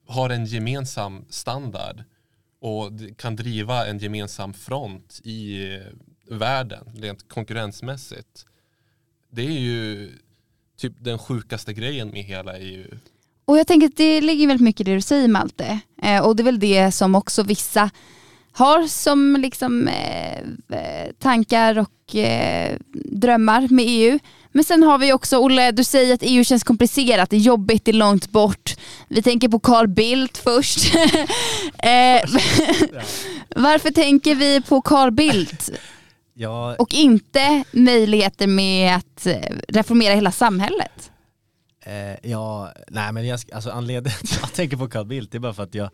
har 0.06 0.30
en 0.30 0.46
gemensam 0.46 1.24
standard 1.28 2.04
och 2.60 2.90
kan 3.16 3.36
driva 3.36 3.86
en 3.86 3.98
gemensam 3.98 4.54
front 4.54 5.20
i 5.24 5.72
eh, 5.74 5.82
världen 6.36 6.92
rent 6.94 7.28
konkurrensmässigt. 7.28 8.46
Det 9.30 9.46
är 9.46 9.60
ju 9.60 10.12
typ 10.76 10.92
den 10.98 11.18
sjukaste 11.18 11.72
grejen 11.72 12.08
med 12.08 12.22
hela 12.22 12.58
EU. 12.58 12.98
Och 13.52 13.58
jag 13.58 13.66
tänker 13.66 13.86
att 13.86 13.96
det 13.96 14.20
ligger 14.20 14.46
väldigt 14.46 14.64
mycket 14.64 14.80
i 14.80 14.84
det 14.90 14.94
du 14.94 15.00
säger 15.00 15.28
Malte. 15.28 15.80
Eh, 16.02 16.26
och 16.26 16.36
det 16.36 16.42
är 16.42 16.44
väl 16.44 16.58
det 16.58 16.92
som 16.92 17.14
också 17.14 17.42
vissa 17.42 17.90
har 18.52 18.86
som 18.86 19.36
liksom, 19.36 19.88
eh, 19.88 20.38
eh, 20.78 21.12
tankar 21.18 21.78
och 21.78 22.16
eh, 22.16 22.76
drömmar 22.94 23.68
med 23.70 23.84
EU. 23.88 24.18
Men 24.52 24.64
sen 24.64 24.82
har 24.82 24.98
vi 24.98 25.12
också, 25.12 25.38
Olle, 25.38 25.70
du 25.70 25.84
säger 25.84 26.14
att 26.14 26.22
EU 26.22 26.44
känns 26.44 26.64
komplicerat, 26.64 27.30
det 27.30 27.36
är 27.36 27.40
jobbigt, 27.40 27.84
det 27.84 27.90
är 27.90 27.92
långt 27.92 28.30
bort. 28.30 28.76
Vi 29.08 29.22
tänker 29.22 29.48
på 29.48 29.58
Carl 29.60 29.88
Bildt 29.88 30.38
först. 30.38 30.94
eh, 31.78 32.22
varför 33.56 33.90
tänker 33.90 34.34
vi 34.34 34.60
på 34.60 34.82
Carl 34.82 35.10
Bildt 35.10 35.70
Ja, 36.34 36.74
och 36.78 36.94
inte 36.94 37.64
möjligheter 37.72 38.46
med 38.46 38.96
att 38.96 39.26
eh, 39.26 39.56
reformera 39.68 40.14
hela 40.14 40.32
samhället? 40.32 41.11
Eh, 41.82 42.30
ja, 42.30 42.72
nej 42.88 43.12
men 43.12 43.26
jag, 43.26 43.40
alltså 43.52 43.70
anledningen 43.70 44.04
till 44.04 44.36
att 44.36 44.40
jag 44.40 44.52
tänker 44.52 44.76
på 44.76 44.88
Carl 44.88 45.06
Bildt 45.06 45.32
det 45.32 45.38
är 45.38 45.40
bara 45.40 45.54
för 45.54 45.62
att 45.62 45.74
jag, 45.74 45.90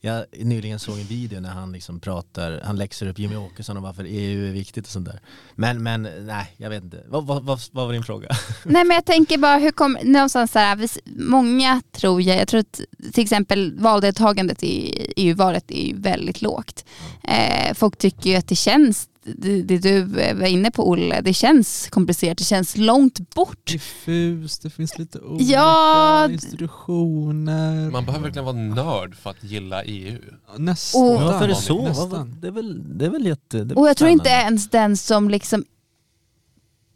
jag 0.00 0.24
nyligen 0.32 0.78
såg 0.78 0.98
en 0.98 1.06
video 1.06 1.40
när 1.40 1.48
han 1.48 1.72
liksom 1.72 2.00
pratar, 2.00 2.60
han 2.64 2.76
läxar 2.76 3.06
upp 3.06 3.18
Jimmy 3.18 3.36
Åkesson 3.36 3.76
om 3.76 3.82
varför 3.82 4.04
EU 4.08 4.46
är 4.46 4.52
viktigt 4.52 4.84
och 4.84 4.90
sånt 4.90 5.06
där. 5.06 5.20
Men, 5.54 5.82
men 5.82 6.02
nej, 6.02 6.54
jag 6.56 6.70
vet 6.70 6.84
inte. 6.84 7.04
Vad, 7.08 7.26
vad, 7.26 7.42
vad, 7.44 7.60
vad 7.72 7.86
var 7.86 7.92
din 7.92 8.02
fråga? 8.02 8.28
Nej 8.64 8.84
men 8.84 8.94
jag 8.94 9.04
tänker 9.04 9.38
bara, 9.38 9.58
hur 9.58 9.70
kom, 9.70 9.98
någonstans 10.02 10.52
så 10.52 10.58
här, 10.58 10.88
många 11.30 11.82
tror 11.92 12.22
jag, 12.22 12.40
jag 12.40 12.48
tror 12.48 12.60
att 12.60 12.80
till 13.12 13.22
exempel 13.22 13.74
valdeltagandet 13.78 14.62
i 14.62 15.06
EU-valet 15.16 15.70
är 15.70 15.86
ju 15.86 15.96
väldigt 15.96 16.42
lågt. 16.42 16.84
Eh, 17.24 17.74
folk 17.74 17.98
tycker 17.98 18.30
ju 18.30 18.36
att 18.36 18.48
det 18.48 18.56
känns 18.56 19.08
det, 19.24 19.62
det 19.62 19.78
du 19.78 20.02
var 20.34 20.46
inne 20.46 20.70
på 20.70 20.88
Olle, 20.90 21.20
det 21.20 21.34
känns 21.34 21.88
komplicerat, 21.90 22.38
det 22.38 22.44
känns 22.44 22.76
långt 22.76 23.34
bort. 23.34 23.66
Diffus, 23.72 24.58
det 24.58 24.70
finns 24.70 24.98
lite 24.98 25.18
olika 25.20 25.52
Ja. 25.52 26.28
institutioner. 26.32 27.90
Man 27.90 28.04
behöver 28.04 28.24
verkligen 28.24 28.44
vara 28.44 28.56
nörd 28.56 29.16
för 29.16 29.30
att 29.30 29.44
gilla 29.44 29.84
E 29.84 29.86
EU. 29.86 30.18
Nästan. 30.58 31.02
Och- 31.02 31.22
Varför 31.22 31.44
är 31.44 31.48
det 31.48 31.54
så? 31.54 31.82
Nästan. 31.88 32.36
Det 32.40 32.46
är 32.46 32.52
väl, 32.52 32.98
det 32.98 33.04
är 33.06 33.10
väl 33.10 33.26
jätte... 33.26 33.64
det 33.64 33.74
är 33.74 33.78
Och 33.78 33.88
jag 33.88 33.96
tror 33.96 34.10
inte 34.10 34.28
ens 34.28 34.70
den 34.70 34.96
som 34.96 35.30
liksom 35.30 35.64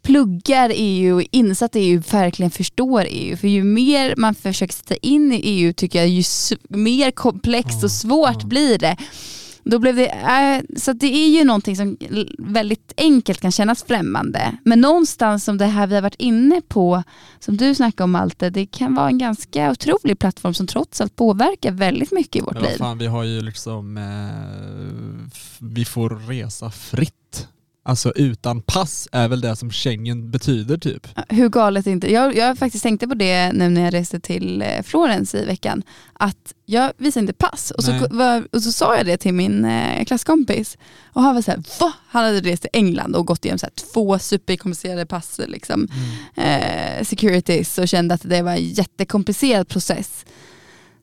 pluggar 0.03 0.73
EU 0.75 1.17
och 1.17 1.23
insatt 1.31 1.77
i 1.77 1.81
EU 1.81 2.03
verkligen 2.11 2.51
förstår 2.51 3.07
EU. 3.09 3.37
För 3.37 3.49
ju 3.49 3.65
mer 3.65 4.15
man 4.17 4.35
försöker 4.35 4.75
sätta 4.75 4.95
in 4.97 5.33
i 5.33 5.37
EU 5.37 5.73
tycker 5.73 5.99
jag 5.99 6.09
ju 6.09 6.23
mer 6.69 7.11
komplext 7.11 7.85
och 7.85 7.91
svårt 7.91 8.43
blir 8.45 8.79
det. 8.79 8.97
Då 9.65 9.79
blev 9.79 9.97
det 9.97 10.09
äh, 10.09 10.79
så 10.79 10.93
det 10.93 11.07
är 11.07 11.29
ju 11.29 11.45
någonting 11.45 11.77
som 11.77 11.97
väldigt 12.39 12.93
enkelt 12.97 13.41
kan 13.41 13.53
kännas 13.53 13.85
främmande. 13.85 14.57
Men 14.65 14.81
någonstans 14.81 15.45
som 15.45 15.59
det 15.59 15.67
här 15.67 15.87
vi 15.87 15.95
har 15.95 16.03
varit 16.03 16.21
inne 16.21 16.61
på, 16.69 17.03
som 17.39 17.57
du 17.57 17.75
snackade 17.75 18.05
om 18.05 18.11
Malte, 18.11 18.51
det 18.51 18.67
kan 18.67 18.95
vara 18.95 19.09
en 19.09 19.19
ganska 19.19 19.71
otrolig 19.71 20.19
plattform 20.19 20.55
som 20.55 20.67
trots 20.67 21.01
allt 21.01 21.17
påverkar 21.17 21.73
väldigt 21.73 22.13
mycket 22.13 22.37
i 22.37 22.41
vårt 22.41 22.55
vad 22.55 22.63
liv. 22.63 22.77
fan, 22.79 22.99
vi 22.99 23.07
har 23.07 23.25
ju 23.25 23.41
liksom, 23.41 23.97
eh, 23.97 25.29
vi 25.59 25.85
får 25.85 26.11
resa 26.11 26.71
fritt. 26.71 27.49
Alltså 27.87 28.13
utan 28.17 28.63
pass 28.63 29.09
är 29.13 29.29
väl 29.29 29.41
det 29.41 29.57
som 29.57 29.71
Schengen 29.71 30.31
betyder 30.31 30.77
typ. 30.77 31.09
Hur 31.29 31.49
galet 31.49 31.87
är 31.87 31.91
inte? 31.91 32.13
Jag, 32.13 32.37
jag 32.37 32.59
faktiskt 32.59 32.83
tänkte 32.83 33.09
på 33.09 33.15
det 33.15 33.53
nu 33.53 33.69
när 33.69 33.85
jag 33.85 33.95
reste 33.95 34.21
till 34.21 34.63
eh, 34.63 34.83
Florens 34.83 35.35
i 35.35 35.45
veckan. 35.45 35.83
Att 36.13 36.55
jag 36.67 36.93
visade 36.97 37.21
inte 37.21 37.33
pass 37.33 37.71
och 37.71 37.85
så, 37.85 37.93
var, 38.11 38.47
och 38.53 38.63
så 38.63 38.73
sa 38.73 38.97
jag 38.97 39.07
det 39.07 39.17
till 39.17 39.35
min 39.35 39.65
eh, 39.65 40.05
klasskompis. 40.05 40.79
Och 41.13 41.23
han 41.23 41.35
var 41.35 41.43
såhär, 41.43 41.63
va? 41.81 41.93
Han 42.09 42.25
hade 42.25 42.41
rest 42.41 42.63
till 42.63 42.71
England 42.73 43.17
och 43.17 43.27
gått 43.27 43.45
igenom 43.45 43.59
så 43.59 43.67
här, 43.67 43.93
två 43.93 44.19
superkomplicerade 44.19 45.07
pass, 45.07 45.41
liksom, 45.47 45.89
eh, 46.35 47.05
securities 47.05 47.79
och 47.79 47.89
kände 47.89 48.15
att 48.15 48.23
det 48.25 48.43
var 48.43 48.53
en 48.53 48.69
jättekomplicerad 48.69 49.69
process. 49.69 50.25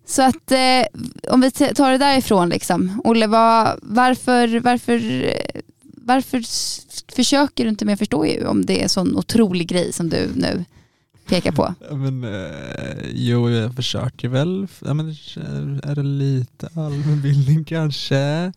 Så 0.05 0.21
att 0.21 0.51
eh, 0.51 1.01
om 1.29 1.41
vi 1.41 1.51
tar 1.51 1.91
det 1.91 1.97
därifrån, 1.97 2.49
liksom. 2.49 3.01
Olle, 3.03 3.27
vad, 3.27 3.79
varför, 3.81 4.59
varför, 4.59 5.23
eh, 5.23 5.61
varför 6.05 6.41
försöker 7.15 7.63
du 7.63 7.69
inte 7.69 7.85
mer 7.85 7.95
förstå 7.95 8.25
EU 8.25 8.47
om 8.47 8.65
det 8.65 8.79
är 8.79 8.83
en 8.83 8.89
sån 8.89 9.17
otrolig 9.17 9.67
grej 9.67 9.93
som 9.93 10.09
du 10.09 10.29
nu 10.35 10.65
pekar 11.27 11.51
på? 11.51 11.73
Ja, 11.89 11.95
Men, 11.95 12.23
eh, 12.23 13.09
jo, 13.13 13.49
jag 13.49 13.75
försöker 13.75 14.27
väl. 14.29 14.67
Ja, 14.85 14.93
men, 14.93 15.09
eh, 15.09 15.89
är 15.91 15.95
det 15.95 16.03
lite 16.03 16.69
allmänbildning 16.75 17.63
kanske? 17.63 18.51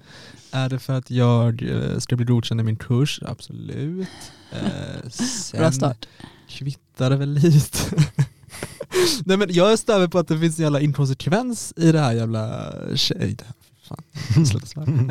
Är 0.50 0.68
det 0.68 0.78
för 0.78 0.92
att 0.92 1.10
jag 1.10 1.62
eh, 1.62 1.98
ska 1.98 2.16
bli 2.16 2.24
godkänd 2.26 2.60
i 2.60 2.64
min 2.64 2.76
kurs? 2.76 3.20
Absolut. 3.26 4.08
Sen 5.10 5.60
Bra 5.60 5.72
start. 5.72 6.06
kvittar 6.48 7.10
det 7.10 7.16
väl 7.16 7.32
lite. 7.34 7.78
Nej 9.24 9.36
men 9.36 9.52
jag 9.52 9.78
stör 9.78 9.98
mig 9.98 10.08
på 10.10 10.18
att 10.18 10.28
det 10.28 10.38
finns 10.38 10.58
en 10.58 10.62
jävla 10.62 10.80
inkonsekvens 10.80 11.72
i 11.76 11.92
det 11.92 12.00
här 12.00 12.12
jävla 12.12 12.72
tjej. 12.94 13.36
Fan, 13.84 14.02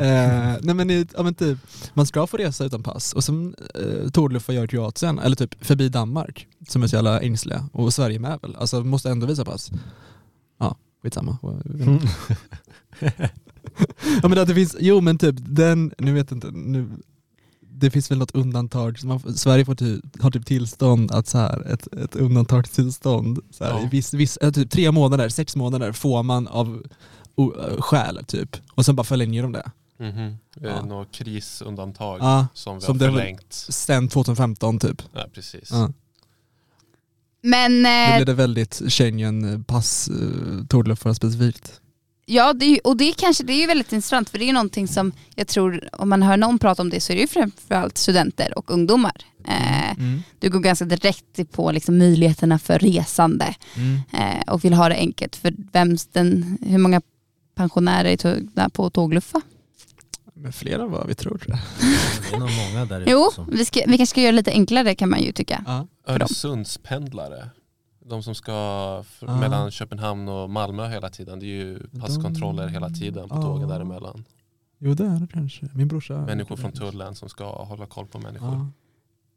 eh, 0.00 0.56
nej 0.62 0.74
men, 0.74 0.90
i- 0.90 1.06
ja, 1.16 1.22
men 1.22 1.34
typ, 1.34 1.58
man 1.94 2.06
ska 2.06 2.26
få 2.26 2.36
resa 2.36 2.64
utan 2.64 2.82
pass 2.82 3.12
och 3.12 3.24
som 3.24 3.54
eh, 3.74 4.10
tågluffa 4.10 4.52
gör 4.52 4.66
Kroatien, 4.66 5.18
eller 5.18 5.36
typ 5.36 5.64
förbi 5.64 5.88
Danmark 5.88 6.46
som 6.68 6.82
är 6.82 6.86
så 6.86 6.96
jävla 6.96 7.20
ängsliga 7.20 7.68
och 7.72 7.94
Sverige 7.94 8.18
med 8.18 8.38
väl, 8.42 8.56
alltså 8.56 8.84
måste 8.84 9.10
ändå 9.10 9.26
visa 9.26 9.44
pass. 9.44 9.70
Ja, 10.58 10.76
skitsamma. 11.02 11.38
ja 14.22 14.28
men 14.28 14.38
att 14.38 14.48
det 14.48 14.54
finns, 14.54 14.76
jo 14.80 15.00
men 15.00 15.18
typ 15.18 15.36
den, 15.38 15.92
nu 15.98 16.12
vet 16.12 16.30
jag 16.30 16.36
inte, 16.36 16.50
nu, 16.50 16.88
det 17.60 17.90
finns 17.90 18.10
väl 18.10 18.18
något 18.18 18.34
undantag, 18.34 18.98
man, 19.04 19.20
Sverige 19.36 19.64
får 19.64 19.74
typ, 19.74 20.22
har 20.22 20.30
typ 20.30 20.46
tillstånd 20.46 21.12
att 21.12 21.26
så 21.26 21.38
här, 21.38 21.72
ett, 21.72 21.86
ett 21.92 22.16
undantagstillstånd, 22.16 23.38
så 23.50 23.64
här, 23.64 23.70
Ja. 23.72 23.82
i 23.82 23.88
viss, 23.88 24.14
viss, 24.14 24.36
äh, 24.36 24.52
typ 24.52 24.70
tre 24.70 24.92
månader, 24.92 25.28
sex 25.28 25.56
månader 25.56 25.92
får 25.92 26.22
man 26.22 26.48
av 26.48 26.82
äh, 27.38 27.80
skäl 27.80 28.24
typ, 28.26 28.56
och 28.74 28.84
sen 28.84 28.96
bara 28.96 29.04
förlänger 29.04 29.42
de 29.42 29.52
det. 29.52 29.70
Mhm. 29.98 30.36
Det 30.56 30.68
är 30.68 30.72
Ja. 30.72 30.82
något 30.84 31.12
krisundantag 31.12 32.18
Ja, 32.20 32.46
som 32.54 32.74
vi 32.78 32.80
som 32.84 33.00
har 33.00 33.06
förlängt. 33.08 33.52
sen 33.52 34.08
2015 34.08 34.78
typ. 34.78 35.02
Ja, 35.14 35.26
precis. 35.34 35.68
Ja. 35.70 35.92
Men 37.42 37.86
eh, 37.86 38.16
blev 38.16 38.26
det 38.26 38.34
väldigt 38.34 38.82
Schengen 38.88 39.64
pass 39.64 40.10
uh, 40.20 40.66
tågluffare 40.66 41.14
specifikt. 41.14 41.80
ja, 42.26 42.52
det 42.52 42.64
är, 42.64 42.70
ju- 42.70 42.78
och 42.84 42.96
det 42.96 43.04
är 43.04 43.12
kanske 43.12 43.44
det 43.44 43.52
är 43.52 43.60
ju 43.60 43.66
väldigt 43.66 43.92
intressant 43.92 44.28
för 44.30 44.38
det 44.38 44.44
är 44.44 44.46
ju 44.46 44.52
någonting 44.52 44.88
som 44.88 45.12
jag 45.34 45.46
tror, 45.48 45.88
om 45.92 46.08
man 46.08 46.22
hör 46.22 46.36
någon 46.36 46.58
prata 46.58 46.82
om 46.82 46.90
det 46.90 47.00
så 47.00 47.12
är 47.12 47.16
det 47.16 47.20
ju 47.22 47.28
framförallt 47.28 47.98
studenter 47.98 48.58
och 48.58 48.70
ungdomar. 48.70 49.16
Eh, 49.48 49.90
Mm. 49.98 50.22
du 50.38 50.50
går 50.50 50.60
ganska 50.60 50.84
direkt 50.84 51.52
på 51.52 51.72
liksom 51.72 51.98
möjligheterna 51.98 52.58
för 52.58 52.78
resande 52.78 53.54
Mm. 53.76 54.00
eh, 54.12 54.52
och 54.52 54.64
vill 54.64 54.74
ha 54.74 54.88
det 54.88 54.94
enkelt. 54.96 55.36
För 55.36 55.54
vems 55.72 56.06
den, 56.06 56.58
hur 56.66 56.78
många 56.78 57.00
pensionärer 57.54 58.24
är 58.54 58.68
på 58.68 58.90
tågluffa? 58.90 59.40
Men 60.34 60.52
fler 60.52 60.78
än 60.78 60.90
vad 60.90 61.06
vi 61.06 61.14
tror 61.14 61.38
tror 61.38 61.50
jag. 61.56 61.58
Det 62.30 62.36
är 62.36 62.40
nog 62.40 62.50
många 62.72 62.84
där 62.84 63.00
ute 63.00 63.10
Jo, 63.10 63.30
som- 63.34 63.48
vi, 63.50 63.64
ska, 63.64 63.80
vi 63.86 63.96
kanske 63.96 64.06
ska 64.06 64.20
göra 64.20 64.32
det 64.32 64.36
lite 64.36 64.50
enklare 64.50 64.94
kan 64.94 65.10
man 65.10 65.22
ju 65.22 65.32
tycka. 65.32 65.64
Ja. 65.66 65.86
För 66.06 66.12
dem. 66.18 66.26
Öresundspendlare. 66.30 67.48
De 68.06 68.22
som 68.22 68.34
ska 68.34 68.98
f- 69.00 69.22
Ah. 69.26 69.36
mellan 69.40 69.70
Köpenhamn 69.70 70.28
och 70.28 70.50
Malmö 70.50 70.88
hela 70.88 71.10
tiden. 71.10 71.38
Det 71.40 71.46
är 71.46 71.48
ju 71.48 71.78
passkontroller 72.00 72.68
hela 72.68 72.88
tiden 72.90 73.28
på 73.28 73.34
Ah. 73.34 73.42
tågen 73.42 73.68
däremellan. 73.68 74.24
Jo 74.78 74.94
det 74.94 75.04
är 75.04 75.08
det 75.20 75.26
kanske. 75.32 75.68
Min 75.74 75.88
brorsa. 75.88 76.14
Människor 76.14 76.56
från 76.56 76.72
tullen 76.72 77.14
som 77.14 77.28
ska 77.28 77.64
hålla 77.64 77.86
koll 77.86 78.06
på 78.06 78.18
människor. 78.18 78.48
Ja. 78.54 78.66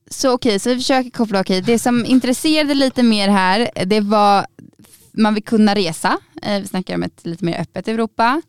Så 0.10 0.34
okej, 0.34 0.60
så 0.60 0.70
vi 0.70 0.76
försöker 0.76 1.10
koppla, 1.10 1.42
okej, 1.42 1.62
det 1.62 1.80
som 1.80 2.06
intresserade 2.06 2.74
lite 2.74 3.04
mer 3.04 3.28
här, 3.30 3.70
det 3.86 4.02
var 4.02 4.46
man 5.18 5.34
vill 5.34 5.44
kunna 5.44 5.76
resa. 5.76 6.18
Eh, 6.42 6.60
vi 6.62 6.68
snackar 6.68 6.96
om 6.96 7.04
ett 7.04 7.26
lite 7.26 7.46
mer 7.46 7.62
öppet 7.62 7.88
Europa. 7.88 8.42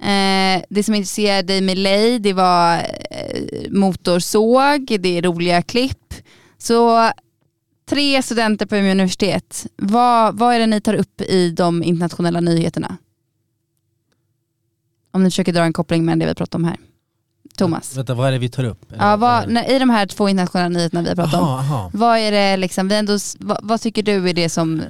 Eh, 0.00 0.62
det 0.68 0.82
som 0.82 0.94
intresserade 0.94 1.42
dig 1.42 1.60
med 1.60 1.78
Lay, 1.78 2.18
det 2.18 2.32
var 2.32 2.76
eh, 3.10 3.70
motorsåg, 3.70 4.96
det 5.00 5.18
är 5.18 5.22
roliga 5.22 5.62
klipp. 5.62 6.14
Så 6.58 7.10
tre 7.88 8.22
studenter 8.22 8.66
på 8.66 8.76
Umeå 8.76 8.90
universitet, 8.90 9.66
vad, 9.76 10.38
vad 10.38 10.54
är 10.54 10.58
det 10.58 10.66
ni 10.66 10.80
tar 10.80 10.94
upp 10.94 11.20
i 11.20 11.50
de 11.50 11.82
internationella 11.82 12.40
nyheterna? 12.40 12.96
Om 15.10 15.22
ni 15.22 15.30
försöker 15.30 15.52
dra 15.52 15.62
en 15.62 15.72
koppling 15.72 16.04
med 16.04 16.18
det 16.18 16.26
vi 16.26 16.34
pratar 16.34 16.58
om 16.58 16.64
här. 16.64 16.76
Thomas. 17.56 17.96
Vänta, 17.96 18.14
vad 18.14 18.28
är 18.28 18.32
det 18.32 18.38
vi 18.38 18.48
tar 18.48 18.64
upp? 18.64 18.92
Ja, 18.98 19.16
vad, 19.16 19.48
när, 19.48 19.70
I 19.70 19.78
de 19.78 19.90
här 19.90 20.06
två 20.06 20.28
internationella 20.28 20.68
nyheterna 20.68 21.02
vi 21.02 21.08
har 21.08 21.16
pratat 21.16 21.34
om, 21.34 21.48
Aha, 21.48 21.58
aha. 21.58 21.90
vad 21.94 22.18
är 22.18 22.32
det 22.32 22.56
liksom, 22.56 22.88
vi 22.88 22.94
ändå, 22.94 23.18
vad, 23.38 23.58
vad 23.62 23.80
tycker 23.80 24.02
du 24.02 24.28
är 24.28 24.34
det 24.34 24.48
som 24.48 24.82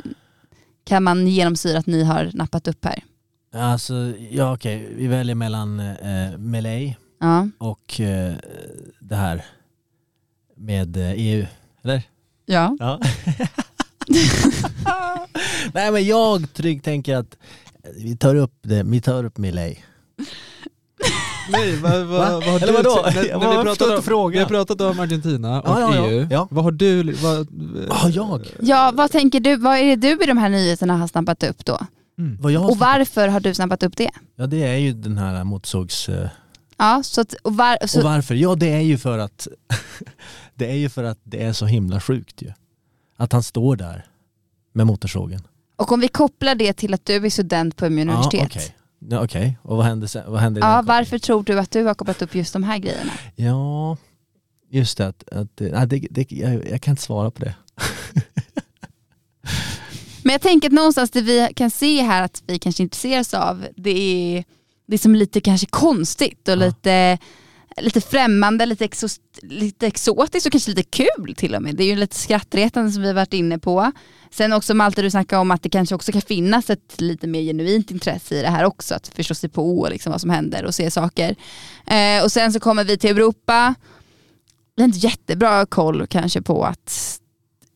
kan 0.86 1.02
man 1.02 1.26
genomsyra 1.26 1.78
att 1.78 1.86
ni 1.86 2.02
har 2.04 2.30
nappat 2.34 2.68
upp 2.68 2.84
här? 2.84 3.02
Alltså, 3.54 3.94
ja 4.30 4.54
okej, 4.54 4.88
vi 4.96 5.06
väljer 5.06 5.34
mellan 5.34 5.80
eh, 5.80 6.38
Malay 6.38 6.94
Ja. 7.20 7.48
och 7.58 8.00
eh, 8.00 8.34
det 9.00 9.16
här 9.16 9.44
med 10.56 10.96
eh, 10.96 11.12
EU, 11.16 11.46
eller? 11.82 12.02
Ja. 12.46 12.76
Ja. 12.80 13.00
Nej 15.74 15.92
men 15.92 16.06
jag 16.06 16.52
trygg 16.54 16.82
tänker 16.82 17.16
att 17.16 17.36
vi 17.96 18.16
tar 18.16 18.34
upp 18.34 18.54
det, 18.62 18.82
vi 18.82 19.00
tar 19.00 19.24
upp 19.24 19.38
Malay. 19.38 19.76
Nej, 21.48 21.76
vad, 21.76 21.92
vad, 21.92 22.06
Va? 22.06 22.30
vad 22.32 22.44
har 22.44 22.56
Eller 22.56 22.66
du 22.66 22.72
vadå? 22.72 23.02
när, 23.14 23.24
Jag 23.28 23.40
när 23.40 23.56
vi, 23.58 23.62
pratat 23.64 23.96
om, 23.96 24.02
frågan. 24.02 24.32
vi 24.32 24.38
har 24.38 24.46
pratat 24.46 24.80
om 24.80 25.00
Argentina 25.00 25.62
och 25.62 25.68
Ja, 25.68 25.80
ja, 25.80 25.94
ja. 25.96 26.06
EU. 26.10 26.26
Ja. 26.30 26.48
Vad 26.50 26.64
har 26.64 26.70
du, 26.72 27.12
vad, 27.12 27.48
Ja, 27.88 28.08
jag? 28.08 28.46
ja, 28.60 28.92
vad 28.94 29.10
tänker 29.10 29.40
du, 29.40 29.56
vad 29.56 29.78
är 29.78 29.84
det 29.84 29.96
du 29.96 30.24
i 30.24 30.26
de 30.26 30.38
här 30.38 30.48
nyheterna 30.48 30.96
har 30.96 31.08
snappat 31.08 31.42
upp 31.42 31.64
då? 31.64 31.78
Mm. 32.18 32.36
Vad 32.40 32.52
jag 32.52 32.60
har 32.60 32.70
Och 32.70 32.78
varför 32.78 33.28
har 33.28 33.40
du 33.40 33.54
snappat 33.54 33.82
upp 33.82 33.96
det? 33.96 34.10
Ja 34.36 34.46
det 34.46 34.62
är 34.62 34.76
ju 34.76 34.92
den 34.92 35.18
här 35.18 35.44
motorsågs... 35.44 36.08
eh, 36.08 36.28
Ja, 36.78 37.02
så, 37.02 37.20
att, 37.20 37.34
och 37.42 37.56
var, 37.56 37.78
Och 37.82 37.90
så 37.90 38.02
varför? 38.02 38.34
Ja 38.34 38.54
det 38.54 38.68
är 38.72 38.80
ju 38.80 38.98
för 38.98 39.18
att 39.18 39.48
det 40.54 40.70
är 40.70 40.74
ju 40.76 40.88
för 40.88 41.04
att 41.04 41.18
det 41.22 41.42
är 41.44 41.52
så 41.52 41.66
himla 41.66 42.00
sjukt 42.00 42.42
ju. 42.42 42.52
Att 43.16 43.32
han 43.32 43.42
står 43.42 43.76
där 43.76 44.06
med 44.72 44.86
motorsågen. 44.86 45.40
och 45.76 45.92
om 45.92 46.00
vi 46.00 46.08
kopplar 46.08 46.54
det 46.54 46.72
till 46.72 46.94
att 46.94 47.04
du 47.06 47.26
är 47.26 47.30
student 47.30 47.76
på 47.76 47.86
Umeå 47.86 48.02
universitet. 48.02 48.52
Ja, 48.54 48.60
okej. 49.06 49.16
Ja, 49.18 49.24
okej. 49.24 49.58
Och 49.62 49.76
vad 49.76 49.86
händer 49.86 50.06
sen? 50.06 50.32
Vad 50.32 50.40
händer 50.40 50.60
i 50.60 50.64
Ja, 50.64 50.82
varför 50.86 51.18
tror 51.18 51.42
du 51.42 51.58
att 51.58 51.70
du 51.70 51.84
har 51.84 51.94
kopplat 51.94 52.22
upp 52.22 52.34
just 52.34 52.52
de 52.52 52.62
här 52.62 52.78
grejerna? 52.78 53.12
Ja, 53.36 53.96
just 54.70 54.98
det. 54.98 55.06
Att, 55.06 55.28
att, 55.32 55.60
nej, 55.60 55.86
det, 55.86 56.06
det 56.10 56.32
jag, 56.32 56.68
jag 56.70 56.82
kan 56.82 56.92
inte 56.92 57.02
svara 57.02 57.30
på 57.30 57.44
det. 57.44 57.54
Men 60.22 60.32
jag 60.32 60.40
tänker 60.40 60.68
att 60.68 60.74
någonstans 60.74 61.10
det 61.10 61.20
vi 61.22 61.48
kan 61.56 61.70
se 61.70 62.02
här 62.02 62.22
att 62.22 62.42
vi 62.46 62.58
kanske 62.58 62.82
intresserar 62.82 63.20
oss 63.20 63.34
av, 63.34 63.66
det 63.76 63.90
är, 63.90 64.44
det 64.86 64.94
är 64.94 64.98
som 64.98 65.14
lite 65.14 65.40
kanske 65.40 65.66
konstigt 65.66 66.48
och 66.48 66.54
Ja. 66.54 66.56
lite, 66.66 67.18
lite 67.80 68.00
främmande, 68.00 68.66
lite, 68.66 68.84
exos, 68.84 69.20
lite 69.42 69.86
exotiskt 69.86 70.46
och 70.46 70.52
kanske 70.52 70.70
lite 70.70 70.82
kul 70.82 71.34
till 71.36 71.54
och 71.54 71.62
med. 71.62 71.76
Det 71.76 71.84
är 71.84 71.88
ju 71.88 71.96
lite 71.96 72.16
skrattretande 72.16 72.92
som 72.92 73.02
vi 73.02 73.08
har 73.08 73.14
varit 73.14 73.32
inne 73.32 73.58
på. 73.58 73.92
Sen 74.30 74.52
också 74.52 74.74
Malte, 74.74 75.02
du 75.02 75.10
snackade 75.10 75.40
om 75.40 75.50
att 75.50 75.62
det 75.62 75.68
kanske 75.68 75.94
också 75.94 76.12
kan 76.12 76.22
finnas 76.22 76.70
ett 76.70 77.00
lite 77.00 77.26
mer 77.26 77.42
genuint 77.42 77.90
intresse 77.90 78.34
i 78.34 78.42
det 78.42 78.50
här 78.50 78.64
också, 78.64 78.94
att 78.94 79.08
förstå 79.08 79.34
sig 79.34 79.48
på 79.50 79.88
liksom 79.90 80.12
vad 80.12 80.20
som 80.20 80.30
händer 80.30 80.64
och 80.64 80.74
se 80.74 80.90
saker. 80.90 81.36
Eh, 81.86 82.24
och 82.24 82.32
sen 82.32 82.52
så 82.52 82.60
kommer 82.60 82.84
vi 82.84 82.98
till 82.98 83.10
Europa 83.10 83.74
vi 84.76 84.82
har 84.82 84.88
inte 84.88 84.98
jättebra 84.98 85.66
koll 85.66 86.06
kanske 86.06 86.42
på 86.42 86.64
att 86.64 87.20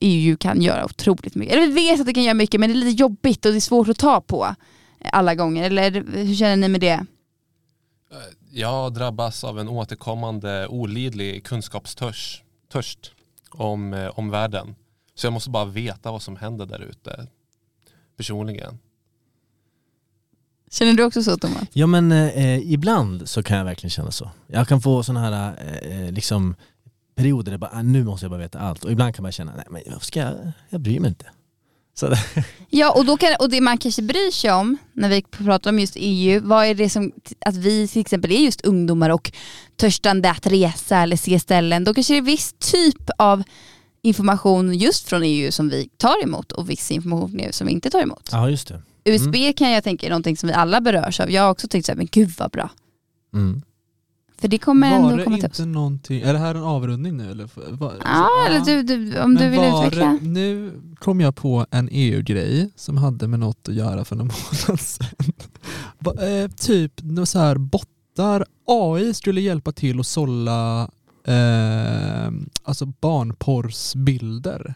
EU 0.01 0.37
kan 0.37 0.63
göra 0.63 0.85
otroligt 0.85 1.35
mycket. 1.35 1.55
Eller 1.55 1.67
vi 1.67 1.73
vet 1.73 2.01
att 2.01 2.07
det 2.07 2.15
kan 2.15 2.23
göra 2.23 2.35
mycket 2.35 2.61
men 2.61 2.71
det 2.71 2.75
är 2.75 2.85
lite 2.85 3.03
jobbigt 3.03 3.47
och 3.47 3.53
det 3.53 3.59
är 3.59 3.61
svårt 3.61 3.89
att 3.89 3.99
ta 3.99 4.21
på 4.21 4.55
alla 5.05 5.35
gånger. 5.35 5.65
Eller 5.65 5.91
hur 5.91 6.35
känner 6.35 6.57
ni 6.57 6.69
med 6.69 6.81
det? 6.81 7.07
Eh, 8.13 8.19
jag 8.53 8.95
drabbas 8.95 9.45
av 9.45 9.59
en 9.59 9.69
återkommande 9.69 10.67
olidlig 10.67 11.45
kunskapstörst 11.45 12.45
törst 12.73 13.13
om, 13.51 13.95
eh, 13.95 14.19
om 14.19 14.31
världen. 14.31 14.75
Så 15.15 15.27
jag 15.27 15.33
måste 15.33 15.51
bara 15.51 15.65
veta 15.65 16.13
vad 16.13 16.23
som 16.23 16.37
händer 16.37 16.67
där 16.67 16.81
ute. 16.81 17.27
Personligen. 18.17 18.79
Känner 20.71 20.93
du 20.93 21.05
också 21.05 21.23
så 21.23 21.37
Thomas? 21.37 21.63
Ja 21.73 21.87
men 21.87 22.13
eh, 22.13 22.73
ibland 22.73 23.29
så 23.29 23.43
kan 23.43 23.59
jag 23.59 23.65
verkligen 23.65 23.91
känna 23.91 24.11
så. 24.11 24.31
Jag 24.47 24.69
kan 24.69 24.81
få 24.81 25.03
sådana 25.03 25.21
här 25.21 25.55
eh, 25.83 26.13
liksom 26.13 26.55
perioder 27.15 27.51
där 27.51 27.59
bara, 27.59 27.71
ah, 27.75 27.83
nu 27.83 28.05
måste 28.05 28.25
jag 28.25 28.31
bara 28.31 28.41
veta 28.41 28.59
allt. 28.59 28.85
Och 28.85 28.93
ibland 28.93 29.15
kan 29.15 29.23
man 29.23 29.33
känna, 29.33 29.53
nej 29.57 29.65
men 29.71 29.83
jag, 29.87 30.05
ska 30.05 30.21
jag, 30.21 30.53
jag 30.69 30.81
bryr 30.81 31.01
mig 31.01 31.09
inte. 31.09 31.27
Så, 31.95 32.15
Ja 32.73 32.93
och, 32.93 33.05
då 33.05 33.17
kan, 33.17 33.37
och 33.39 33.51
det 33.51 33.61
man 33.61 33.79
kanske 33.79 34.03
bryr 34.03 34.31
sig 34.31 34.53
om 34.53 34.79
när 34.93 35.09
vi 35.09 35.23
pratar 35.23 35.71
om 35.71 35.79
just 35.79 35.95
EU, 35.97 36.41
vad 36.45 36.67
är 36.67 36.75
det 36.75 36.91
som, 36.91 37.13
att 37.47 37.57
vi 37.57 37.89
till 37.89 38.01
exempel 38.01 38.33
är 38.33 38.39
just 38.39 38.61
ungdomar 38.61 39.11
och 39.11 39.33
törstande 39.77 40.31
att 40.31 40.47
resa 40.47 40.99
eller 40.99 41.17
se 41.17 41.41
ställen, 41.41 41.85
då 41.85 41.95
kanske 41.95 42.15
det 42.15 42.19
är 42.19 42.23
viss 42.23 42.55
typ 42.59 43.11
av 43.19 43.43
information 44.03 44.75
just 44.75 45.09
från 45.09 45.23
EU 45.23 45.53
som 45.53 45.69
vi 45.69 45.89
tar 45.97 46.23
emot 46.25 46.53
och 46.53 46.71
viss 46.71 46.91
information 46.91 47.41
som 47.51 47.67
vi 47.67 47.73
inte 47.73 47.91
tar 47.91 48.03
emot. 48.03 48.29
ja 48.33 48.51
just 48.51 48.69
det. 48.69 48.83
USB 49.05 49.57
kan 49.57 49.71
jag 49.71 49.85
tänka 49.85 50.07
är 50.07 50.11
någonting 50.11 50.37
som 50.37 50.47
vi 50.47 50.53
alla 50.53 50.81
berörs 50.81 51.21
av. 51.21 51.31
Jag 51.31 51.43
har 51.43 51.51
också 51.51 51.69
tänkt 51.69 51.87
såhär, 51.87 51.97
men 51.97 52.09
gud 52.11 52.31
vad 52.39 52.51
bra. 52.51 52.71
Mm. 53.35 53.63
För 54.41 54.49
det 54.49 54.59
kommer 54.59 54.91
Var 55.01 55.11
ändå 55.11 55.25
komma 55.25 55.37
till 55.37 55.47
oss. 55.47 55.61
inte 55.61 55.65
någonting, 55.71 56.21
är 56.23 56.33
det 56.33 56.39
här 56.39 56.55
en 56.55 56.63
avrundning 56.63 57.17
nu 57.17 57.31
eller? 57.31 57.49
Var, 57.77 57.95
Ja, 58.05 58.29
eller 58.49 58.61
du, 58.65 58.83
du, 58.83 59.21
om 59.21 59.35
du 59.35 59.49
vill 59.49 59.59
var 59.61 59.87
utveckla. 59.87 60.19
det- 60.23 60.27
Nu 60.29 60.73
kom 60.99 61.21
jag 61.21 61.37
på 61.37 61.67
en 61.71 61.89
EU-grej 61.93 62.71
som 62.77 62.97
hade 62.97 63.29
med 63.29 63.41
något 63.41 63.69
att 63.69 63.75
göra 63.75 64.05
för 64.05 64.17
någon 64.17 64.27
månad 64.69 64.81
sedan. 64.81 65.09
Eh, 66.45 66.51
typ 66.51 66.93
så 67.25 67.39
här 67.39 67.57
bottar, 67.59 68.45
AI 68.67 69.15
skulle 69.15 69.41
hjälpa 69.41 69.73
till 69.73 70.01
att 70.01 70.07
sålla 70.07 70.83
eh, 71.25 72.31
alltså 72.65 72.87
barnporrsbilder. 73.01 74.75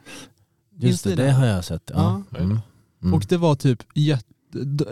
Just 0.78 1.04
det, 1.04 1.14
det 1.14 1.32
har 1.32 1.46
jag 1.46 1.64
sett. 1.64 1.90
Ja. 1.94 2.22
Ja. 2.30 2.38
Mm. 2.38 2.58
Mm. 3.02 3.14
Och 3.14 3.24
det 3.28 3.36
var 3.36 3.54
typ 3.54 3.82
jätte, 3.94 4.24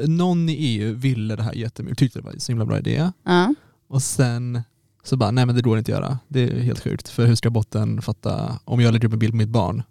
någon 0.07 0.49
i 0.49 0.53
EU 0.53 0.95
ville 0.95 1.37
det 1.37 1.43
här 1.43 1.53
jättemycket, 1.55 1.99
tyckte 1.99 2.19
det 2.19 2.25
var 2.25 2.33
en 2.33 2.41
så 2.41 2.53
himla 2.53 2.65
bra 2.67 2.79
idé. 2.79 3.11
Ja. 3.25 3.55
Och 3.93 4.03
sen 4.03 4.63
så 5.03 5.17
bara, 5.17 5.31
nej 5.31 5.47
men 5.47 5.55
det 5.55 5.63
går 5.63 5.79
inte 5.79 5.93
att 5.97 6.01
göra. 6.01 6.19
Det 6.29 6.41
är 6.41 6.61
helt 6.61 6.81
sjukt. 6.81 7.09
För 7.09 7.27
hur 7.27 7.35
ska 7.35 7.51
botten 7.51 8.03
fatta, 8.03 8.59
om 8.65 8.81
jag 8.81 8.93
lägger 8.93 9.09
upp 9.09 9.13
en 9.13 9.19
bild 9.19 9.33
på 9.33 9.37
mitt 9.37 9.49
barn 9.49 9.83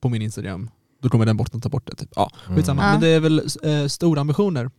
på 0.00 0.08
min 0.08 0.22
Instagram, 0.22 0.70
då 1.02 1.08
kommer 1.08 1.26
den 1.26 1.36
botten 1.36 1.60
ta 1.60 1.68
bort 1.68 1.86
det. 1.86 1.94
Typ. 1.94 2.08
Ja, 2.16 2.30
skitsamma. 2.46 2.82
Mm. 2.82 2.92
Men 2.92 3.00
det 3.00 3.08
är 3.08 3.20
väl 3.20 3.42
eh, 3.62 3.86
stora 3.86 4.20
ambitioner. 4.20 4.70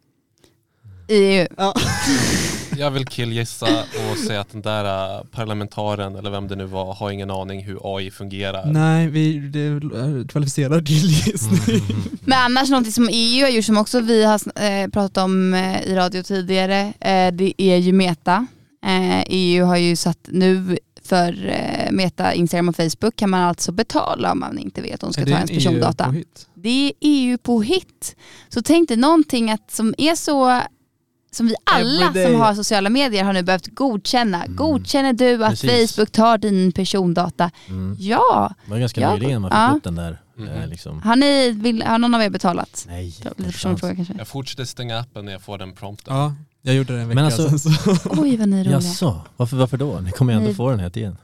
EU. 1.08 1.48
Jag 2.78 2.92
vill 2.92 3.06
killgissa 3.06 3.68
och 4.12 4.18
säga 4.18 4.42
att 4.42 4.52
den 4.52 4.62
där 4.62 5.16
äh, 5.18 5.24
parlamentaren 5.24 6.16
eller 6.16 6.30
vem 6.30 6.48
det 6.48 6.56
nu 6.56 6.66
var 6.66 6.94
har 6.94 7.12
ingen 7.12 7.32
aning 7.32 7.64
hur 7.64 7.80
AI 7.98 8.12
fungerar. 8.12 8.66
Nej, 8.66 9.08
vi, 9.08 9.40
det 9.40 9.60
är 9.60 10.28
kvalificerad 10.28 10.88
killgissning. 10.88 11.82
Men 12.22 12.40
annars 12.40 12.70
någonting 12.70 12.94
som 12.94 13.10
EU 13.12 13.44
har 13.44 13.50
gjort 13.50 13.66
som 13.66 13.78
också 13.78 14.00
vi 14.00 14.24
har 14.24 14.64
eh, 14.64 14.88
pratat 14.88 15.18
om 15.18 15.54
eh, 15.54 15.82
i 15.82 15.96
radio 15.96 16.24
tidigare, 16.24 16.94
eh, 17.00 17.34
det 17.34 17.54
är 17.58 17.78
ju 17.78 17.94
Meta. 17.94 18.48
Eh, 18.86 19.24
EU 19.28 19.66
har 19.66 19.78
ju 19.78 19.96
satt 19.96 20.20
nu 20.28 20.78
för 21.04 21.48
eh, 21.50 21.92
Meta, 21.92 22.34
Instagram 22.34 22.70
och 22.70 22.76
Facebook 22.76 23.16
kan 23.16 23.30
man 23.30 23.42
alltså 23.42 23.72
betala 23.72 24.32
om 24.32 24.40
man 24.40 24.58
inte 24.60 24.82
vet 24.82 25.04
om 25.04 25.08
de 25.08 25.14
ska 25.14 25.22
Är 25.22 25.26
ta 25.26 25.32
ens 25.32 25.50
en 25.50 25.56
persondata. 25.56 26.16
Det 26.54 26.88
är 26.88 26.94
EU 27.02 27.38
på 27.38 27.62
hit. 27.62 28.16
Så 28.50 28.62
tänk 28.62 28.88
dig 28.88 28.98
någonting 28.98 29.52
att, 29.52 29.72
som 29.72 29.94
är 29.98 30.16
så 30.16 30.62
som 31.36 31.48
vi 31.48 31.56
alla 31.64 32.06
Everyday. 32.06 32.32
som 32.32 32.42
har 32.42 32.54
sociala 32.56 32.90
medier 32.90 33.24
har 33.24 33.34
nu 33.34 33.44
behövt 33.44 33.68
godkänna. 33.68 34.44
Mm. 34.44 34.56
Godkänner 34.56 35.14
du 35.14 35.44
att 35.46 35.50
Precis. 35.62 35.96
Facebook 35.96 36.12
tar 36.12 36.38
din 36.38 36.72
persondata? 36.72 37.52
Mm. 37.68 37.96
Ja. 38.00 38.54
Det 38.66 38.72
var 38.72 38.78
ganska 38.78 39.02
Ja, 39.02 39.14
nyligen 39.14 39.42
man 39.42 39.52
fick 39.52 39.58
ja. 39.58 39.74
upp 39.78 39.84
den 39.84 39.96
där. 39.96 40.22
Eh, 40.62 40.68
liksom. 40.68 41.02
Har, 41.02 41.16
ni, 41.16 41.52
vill, 41.52 41.84
har 41.84 41.98
någon 41.98 42.16
av 42.16 42.22
er 42.24 42.30
betalat? 42.30 42.86
Nej, 42.88 43.06
Lite 43.06 43.28
inte 43.28 43.44
personlig 43.44 43.54
chans. 43.62 43.80
fråga 43.82 43.96
kanske. 43.96 44.14
Jag 44.18 44.28
fortsätter 44.28 44.66
stänga 44.66 45.00
appen 45.00 45.26
när 45.26 45.32
jag 45.32 45.42
får 45.42 45.58
den 45.58 45.74
prompten. 45.74 46.16
Ja, 46.16 46.34
jag 46.62 46.76
gjorde 46.76 46.94
det 46.96 47.02
en 47.02 47.08
vecka 47.08 47.16
Men 47.16 47.26
alltså- 47.26 47.58
sedan. 47.58 47.96
Så. 47.96 48.10
Oj 48.22 48.38
vad 48.38 48.50
ni 48.50 48.60
är 48.60 48.64
roliga. 48.64 48.74
Jaså, 48.74 49.22
varför, 49.38 49.58
varför 49.58 49.78
då? 49.78 50.00
Ni 50.00 50.12
kommer 50.12 50.34
ju 50.34 50.40
ändå 50.40 50.54
få 50.54 50.70
den 50.70 50.80
här 50.80 50.98
igen. 50.98 51.18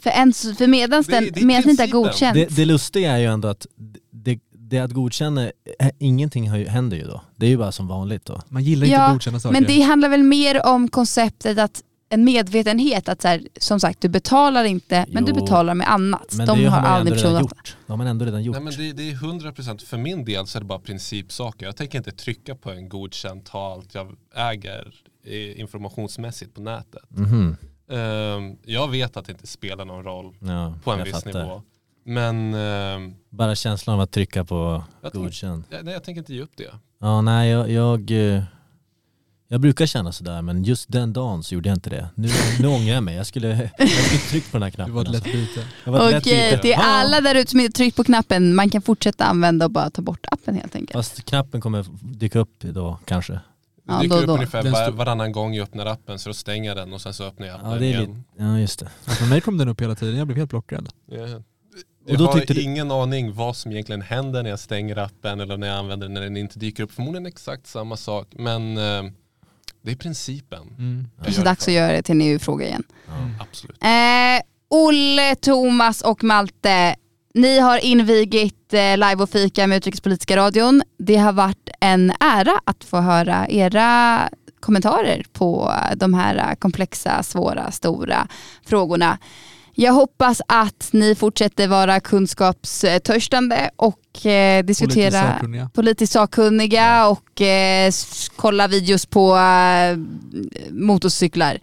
För, 0.00 0.10
en, 0.10 0.32
för 0.32 0.66
medans 0.66 1.06
den, 1.06 1.28
det 1.34 1.40
är 1.40 1.44
medans 1.44 1.64
ni 1.66 1.70
inte 1.70 1.82
har 1.82 1.88
godkänt. 1.88 2.34
Det, 2.34 2.46
det 2.56 2.64
lustiga 2.64 3.12
är 3.12 3.18
ju 3.18 3.26
ändå 3.26 3.48
att 3.48 3.66
det, 4.12 4.38
det 4.72 4.78
att 4.84 4.92
godkänna, 4.92 5.44
eh, 5.78 5.88
ingenting 5.98 6.50
händer 6.50 6.96
ju 6.96 7.04
då. 7.04 7.20
Det 7.36 7.46
är 7.46 7.50
ju 7.50 7.56
bara 7.56 7.72
som 7.72 7.88
vanligt 7.88 8.24
då. 8.24 8.40
Man 8.48 8.62
gillar 8.64 8.86
inte 8.86 8.94
Ja, 8.96 9.02
att 9.06 9.12
godkänna 9.12 9.40
saker. 9.40 9.52
men 9.52 9.64
det 9.64 9.80
handlar 9.80 10.08
väl 10.08 10.22
mer 10.22 10.66
om 10.66 10.88
konceptet 10.88 11.58
att 11.58 11.82
en 12.08 12.24
medvetenhet 12.24 13.08
att 13.08 13.22
så 13.22 13.28
här, 13.28 13.42
som 13.60 13.80
sagt 13.80 14.00
du 14.00 14.08
betalar 14.08 14.64
inte 14.64 15.06
men 15.08 15.24
du 15.24 15.32
Jo. 15.36 15.40
betalar 15.40 15.74
med 15.74 15.90
annat. 15.92 16.34
Men 16.36 16.46
De 16.46 16.58
det 16.58 16.64
har 16.68 16.80
har 16.80 16.88
aldrig 16.88 17.14
persondata. 17.16 17.42
gjort. 17.42 17.76
Det 17.86 17.92
har 17.92 17.96
man 17.96 18.06
ändå 18.06 18.24
redan 18.24 18.42
gjort. 18.42 18.54
Nej, 18.56 18.64
men 18.64 18.72
det, 18.76 18.92
det 18.92 19.10
är 19.10 19.14
100% 19.14 19.84
för 19.86 19.96
min 19.98 20.24
del 20.24 20.46
så 20.46 20.58
är 20.58 20.60
det 20.60 20.66
bara 20.66 20.78
principsaker. 20.78 21.66
Jag 21.66 21.76
tänker 21.76 21.98
inte 21.98 22.12
trycka 22.12 22.54
på 22.54 22.70
en 22.70 22.88
godkänt 22.88 23.46
ta 23.46 23.72
allt 23.72 23.94
jag 23.94 24.16
äger 24.36 24.94
eh, 25.26 25.60
informationsmässigt 25.60 26.54
på 26.54 26.60
nätet. 26.60 27.02
Mhm. 27.08 27.56
Ehm, 27.90 28.56
jag 28.64 28.88
vet 28.90 29.16
att 29.16 29.24
det 29.24 29.32
inte 29.32 29.46
spelar 29.46 29.84
någon 29.84 30.04
roll 30.04 30.34
Ja, 30.40 30.74
på 30.84 30.92
en 30.92 31.04
viss 31.04 31.12
fattar. 31.12 31.42
nivå. 31.42 31.62
Men 32.04 32.54
ehm, 32.54 33.14
Bara 33.30 33.54
känslan 33.54 33.94
av 33.94 34.00
att 34.00 34.10
trycka 34.10 34.44
på 34.44 34.84
godkänd. 35.12 35.64
jag, 35.70 35.84
nej, 35.84 35.94
jag 35.94 36.04
tänker 36.04 36.18
inte 36.18 36.34
ge 36.34 36.42
upp 36.42 36.56
det. 36.56 36.70
Ja, 37.00 37.20
nej 37.20 37.50
jag, 37.50 37.70
jag, 37.70 38.10
eh, 38.10 38.42
jag 39.48 39.60
brukar 39.60 39.86
känna 39.86 40.12
sådär 40.12 40.42
men 40.42 40.64
just 40.64 40.92
den 40.92 41.12
dagen 41.12 41.42
så 41.42 41.54
gjorde 41.54 41.68
jag 41.68 41.76
inte 41.76 41.90
det. 41.90 42.08
Nu, 42.14 42.28
nu 42.60 42.68
ångrar 42.68 42.94
jag 42.94 43.02
mig. 43.02 43.14
Jag 43.16 43.26
skulle, 43.26 43.70
jag 43.78 43.88
skulle 43.88 44.20
tryckt 44.20 44.52
på 44.52 44.56
den 44.58 44.62
här 44.62 44.70
det 44.70 44.74
knappen. 44.74 44.94
var 44.94 45.02
ett 45.02 45.08
lätt 45.08 45.22
alltså. 45.24 45.32
byte. 45.38 45.64
Det 45.84 45.90
var 45.90 46.06
ett 46.08 46.12
lätt 46.12 46.26
Och 46.26 46.32
eh, 46.32 46.50
byte. 46.50 46.62
till 46.62 46.74
alla 46.78 47.20
där 47.20 47.34
ute 47.34 47.50
som 47.50 47.60
inte 47.60 47.72
tryckt 47.72 47.96
på 47.96 48.04
knappen, 48.04 48.54
man 48.54 48.70
kan 48.70 48.82
fortsätta 48.82 49.24
använda 49.24 49.64
och 49.64 49.70
bara 49.70 49.90
ta 49.90 50.02
bort 50.02 50.26
appen 50.30 50.54
helt 50.54 50.74
enkelt. 50.76 50.92
Fast 50.92 51.24
knappen 51.24 51.60
kommer 51.60 51.86
dyka 52.02 52.38
upp 52.38 52.60
då 52.60 52.98
kanske. 53.04 53.32
Det 53.32 53.40
Ja, 53.86 54.00
dyker 54.02 54.14
då- 54.16 54.20
upp 54.20 54.26
då. 54.26 54.34
ungefär 54.34 54.62
var, 54.62 54.90
varannan 54.90 55.32
gång 55.32 55.54
jag 55.54 55.62
öppnar 55.64 55.86
appen 55.86 56.18
så 56.18 56.28
då 56.28 56.34
stänger 56.34 56.68
jag 56.70 56.76
den 56.76 56.92
och 56.92 57.00
sen 57.00 57.14
så 57.14 57.24
öppnar 57.24 57.46
jag 57.46 57.56
appen 57.56 57.70
Ja, 57.70 57.78
det 57.78 57.86
är 57.86 57.88
igen. 57.98 58.24
Ja 58.38 58.58
just 58.58 58.78
det. 58.80 58.88
För 59.14 59.26
mig 59.26 59.40
kom 59.40 59.58
den 59.58 59.68
upp 59.68 59.80
hela 59.80 59.94
tiden, 59.94 60.16
jag 60.18 60.26
blev 60.26 60.36
helt 60.38 60.50
blockrädd. 60.50 60.88
Ja. 61.10 61.26
Och 62.04 62.10
Jag 62.10 62.18
har 62.18 62.32
tyckte 62.38 62.54
du- 62.54 62.62
ingen 62.62 62.90
aning 62.90 63.32
vad 63.34 63.56
som 63.56 63.72
egentligen 63.72 64.02
händer 64.02 64.42
när 64.42 64.50
jag 64.50 64.58
stänger 64.60 64.98
appen 64.98 65.40
eller 65.40 65.56
när 65.56 65.66
jag 65.66 65.76
använder 65.76 66.06
den 66.06 66.14
när 66.14 66.20
den 66.20 66.36
inte 66.36 66.58
dyker 66.58 66.82
upp. 66.82 66.92
Förmodligen 66.92 67.26
exakt 67.26 67.66
samma 67.66 67.96
sak 67.96 68.28
men 68.32 68.76
eh, 68.76 69.02
det 69.82 69.92
är 69.92 69.96
principen. 69.96 70.62
Mm. 70.78 71.08
Kanske 71.24 71.40
det 71.40 71.44
dags 71.44 71.64
för. 71.64 71.70
att 71.70 71.76
göra 71.76 71.92
det 71.92 72.02
till 72.02 72.14
en 72.14 72.20
EU-fråga 72.20 72.66
igen. 72.66 72.82
Ja. 73.06 73.12
Absolut. 73.40 73.82
Eh, 73.82 74.42
Olle, 74.68 75.34
Thomas 75.34 76.02
och 76.02 76.24
Malte, 76.24 76.96
ni 77.34 77.58
har 77.58 77.84
invigit 77.84 78.74
eh, 78.74 78.80
live 78.96 79.16
och 79.22 79.30
fika 79.30 79.66
med 79.66 79.76
Utrikespolitiska 79.76 80.36
radion. 80.36 80.82
Det 80.98 81.16
har 81.16 81.32
varit 81.32 81.68
en 81.80 82.12
ära 82.20 82.60
att 82.64 82.84
få 82.84 83.00
höra 83.00 83.48
era 83.48 84.20
kommentarer 84.60 85.24
på 85.32 85.72
de 85.96 86.14
här 86.14 86.54
komplexa, 86.54 87.22
svåra, 87.22 87.70
stora 87.70 88.28
frågorna. 88.66 89.18
Jag 89.74 89.92
hoppas 89.92 90.42
att 90.48 90.88
ni 90.92 91.14
fortsätter 91.14 91.68
vara 91.68 92.00
kunskapstörstande 92.00 93.70
och 93.76 94.26
eh, 94.26 94.62
Politiskt 94.62 94.66
diskutera 94.80 95.10
sakkunniga. 95.32 95.70
politiskt 95.74 96.12
sakkunniga 96.12 97.08
och 97.08 97.40
eh, 97.40 97.92
kolla 98.36 98.68
videos 98.68 99.06
på 99.06 99.36
eh, 99.36 99.96
motorcyklar. 100.70 101.58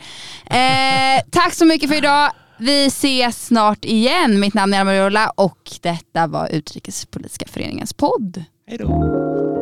Tack 1.32 1.54
så 1.54 1.66
mycket 1.66 1.90
för 1.90 1.98
idag. 1.98 2.32
Vi 2.58 2.86
ses 2.86 3.46
snart 3.46 3.86
igen. 3.86 4.40
Mitt 4.40 4.54
namn 4.54 4.74
är 4.74 4.82
Amariola 4.82 5.30
och 5.36 5.72
detta 5.82 6.28
var 6.28 6.48
Utrikespolitiska 6.48 7.46
föreningens 7.50 7.94
podd. 7.94 8.44
Hej 8.68 8.78
då. 8.78 9.59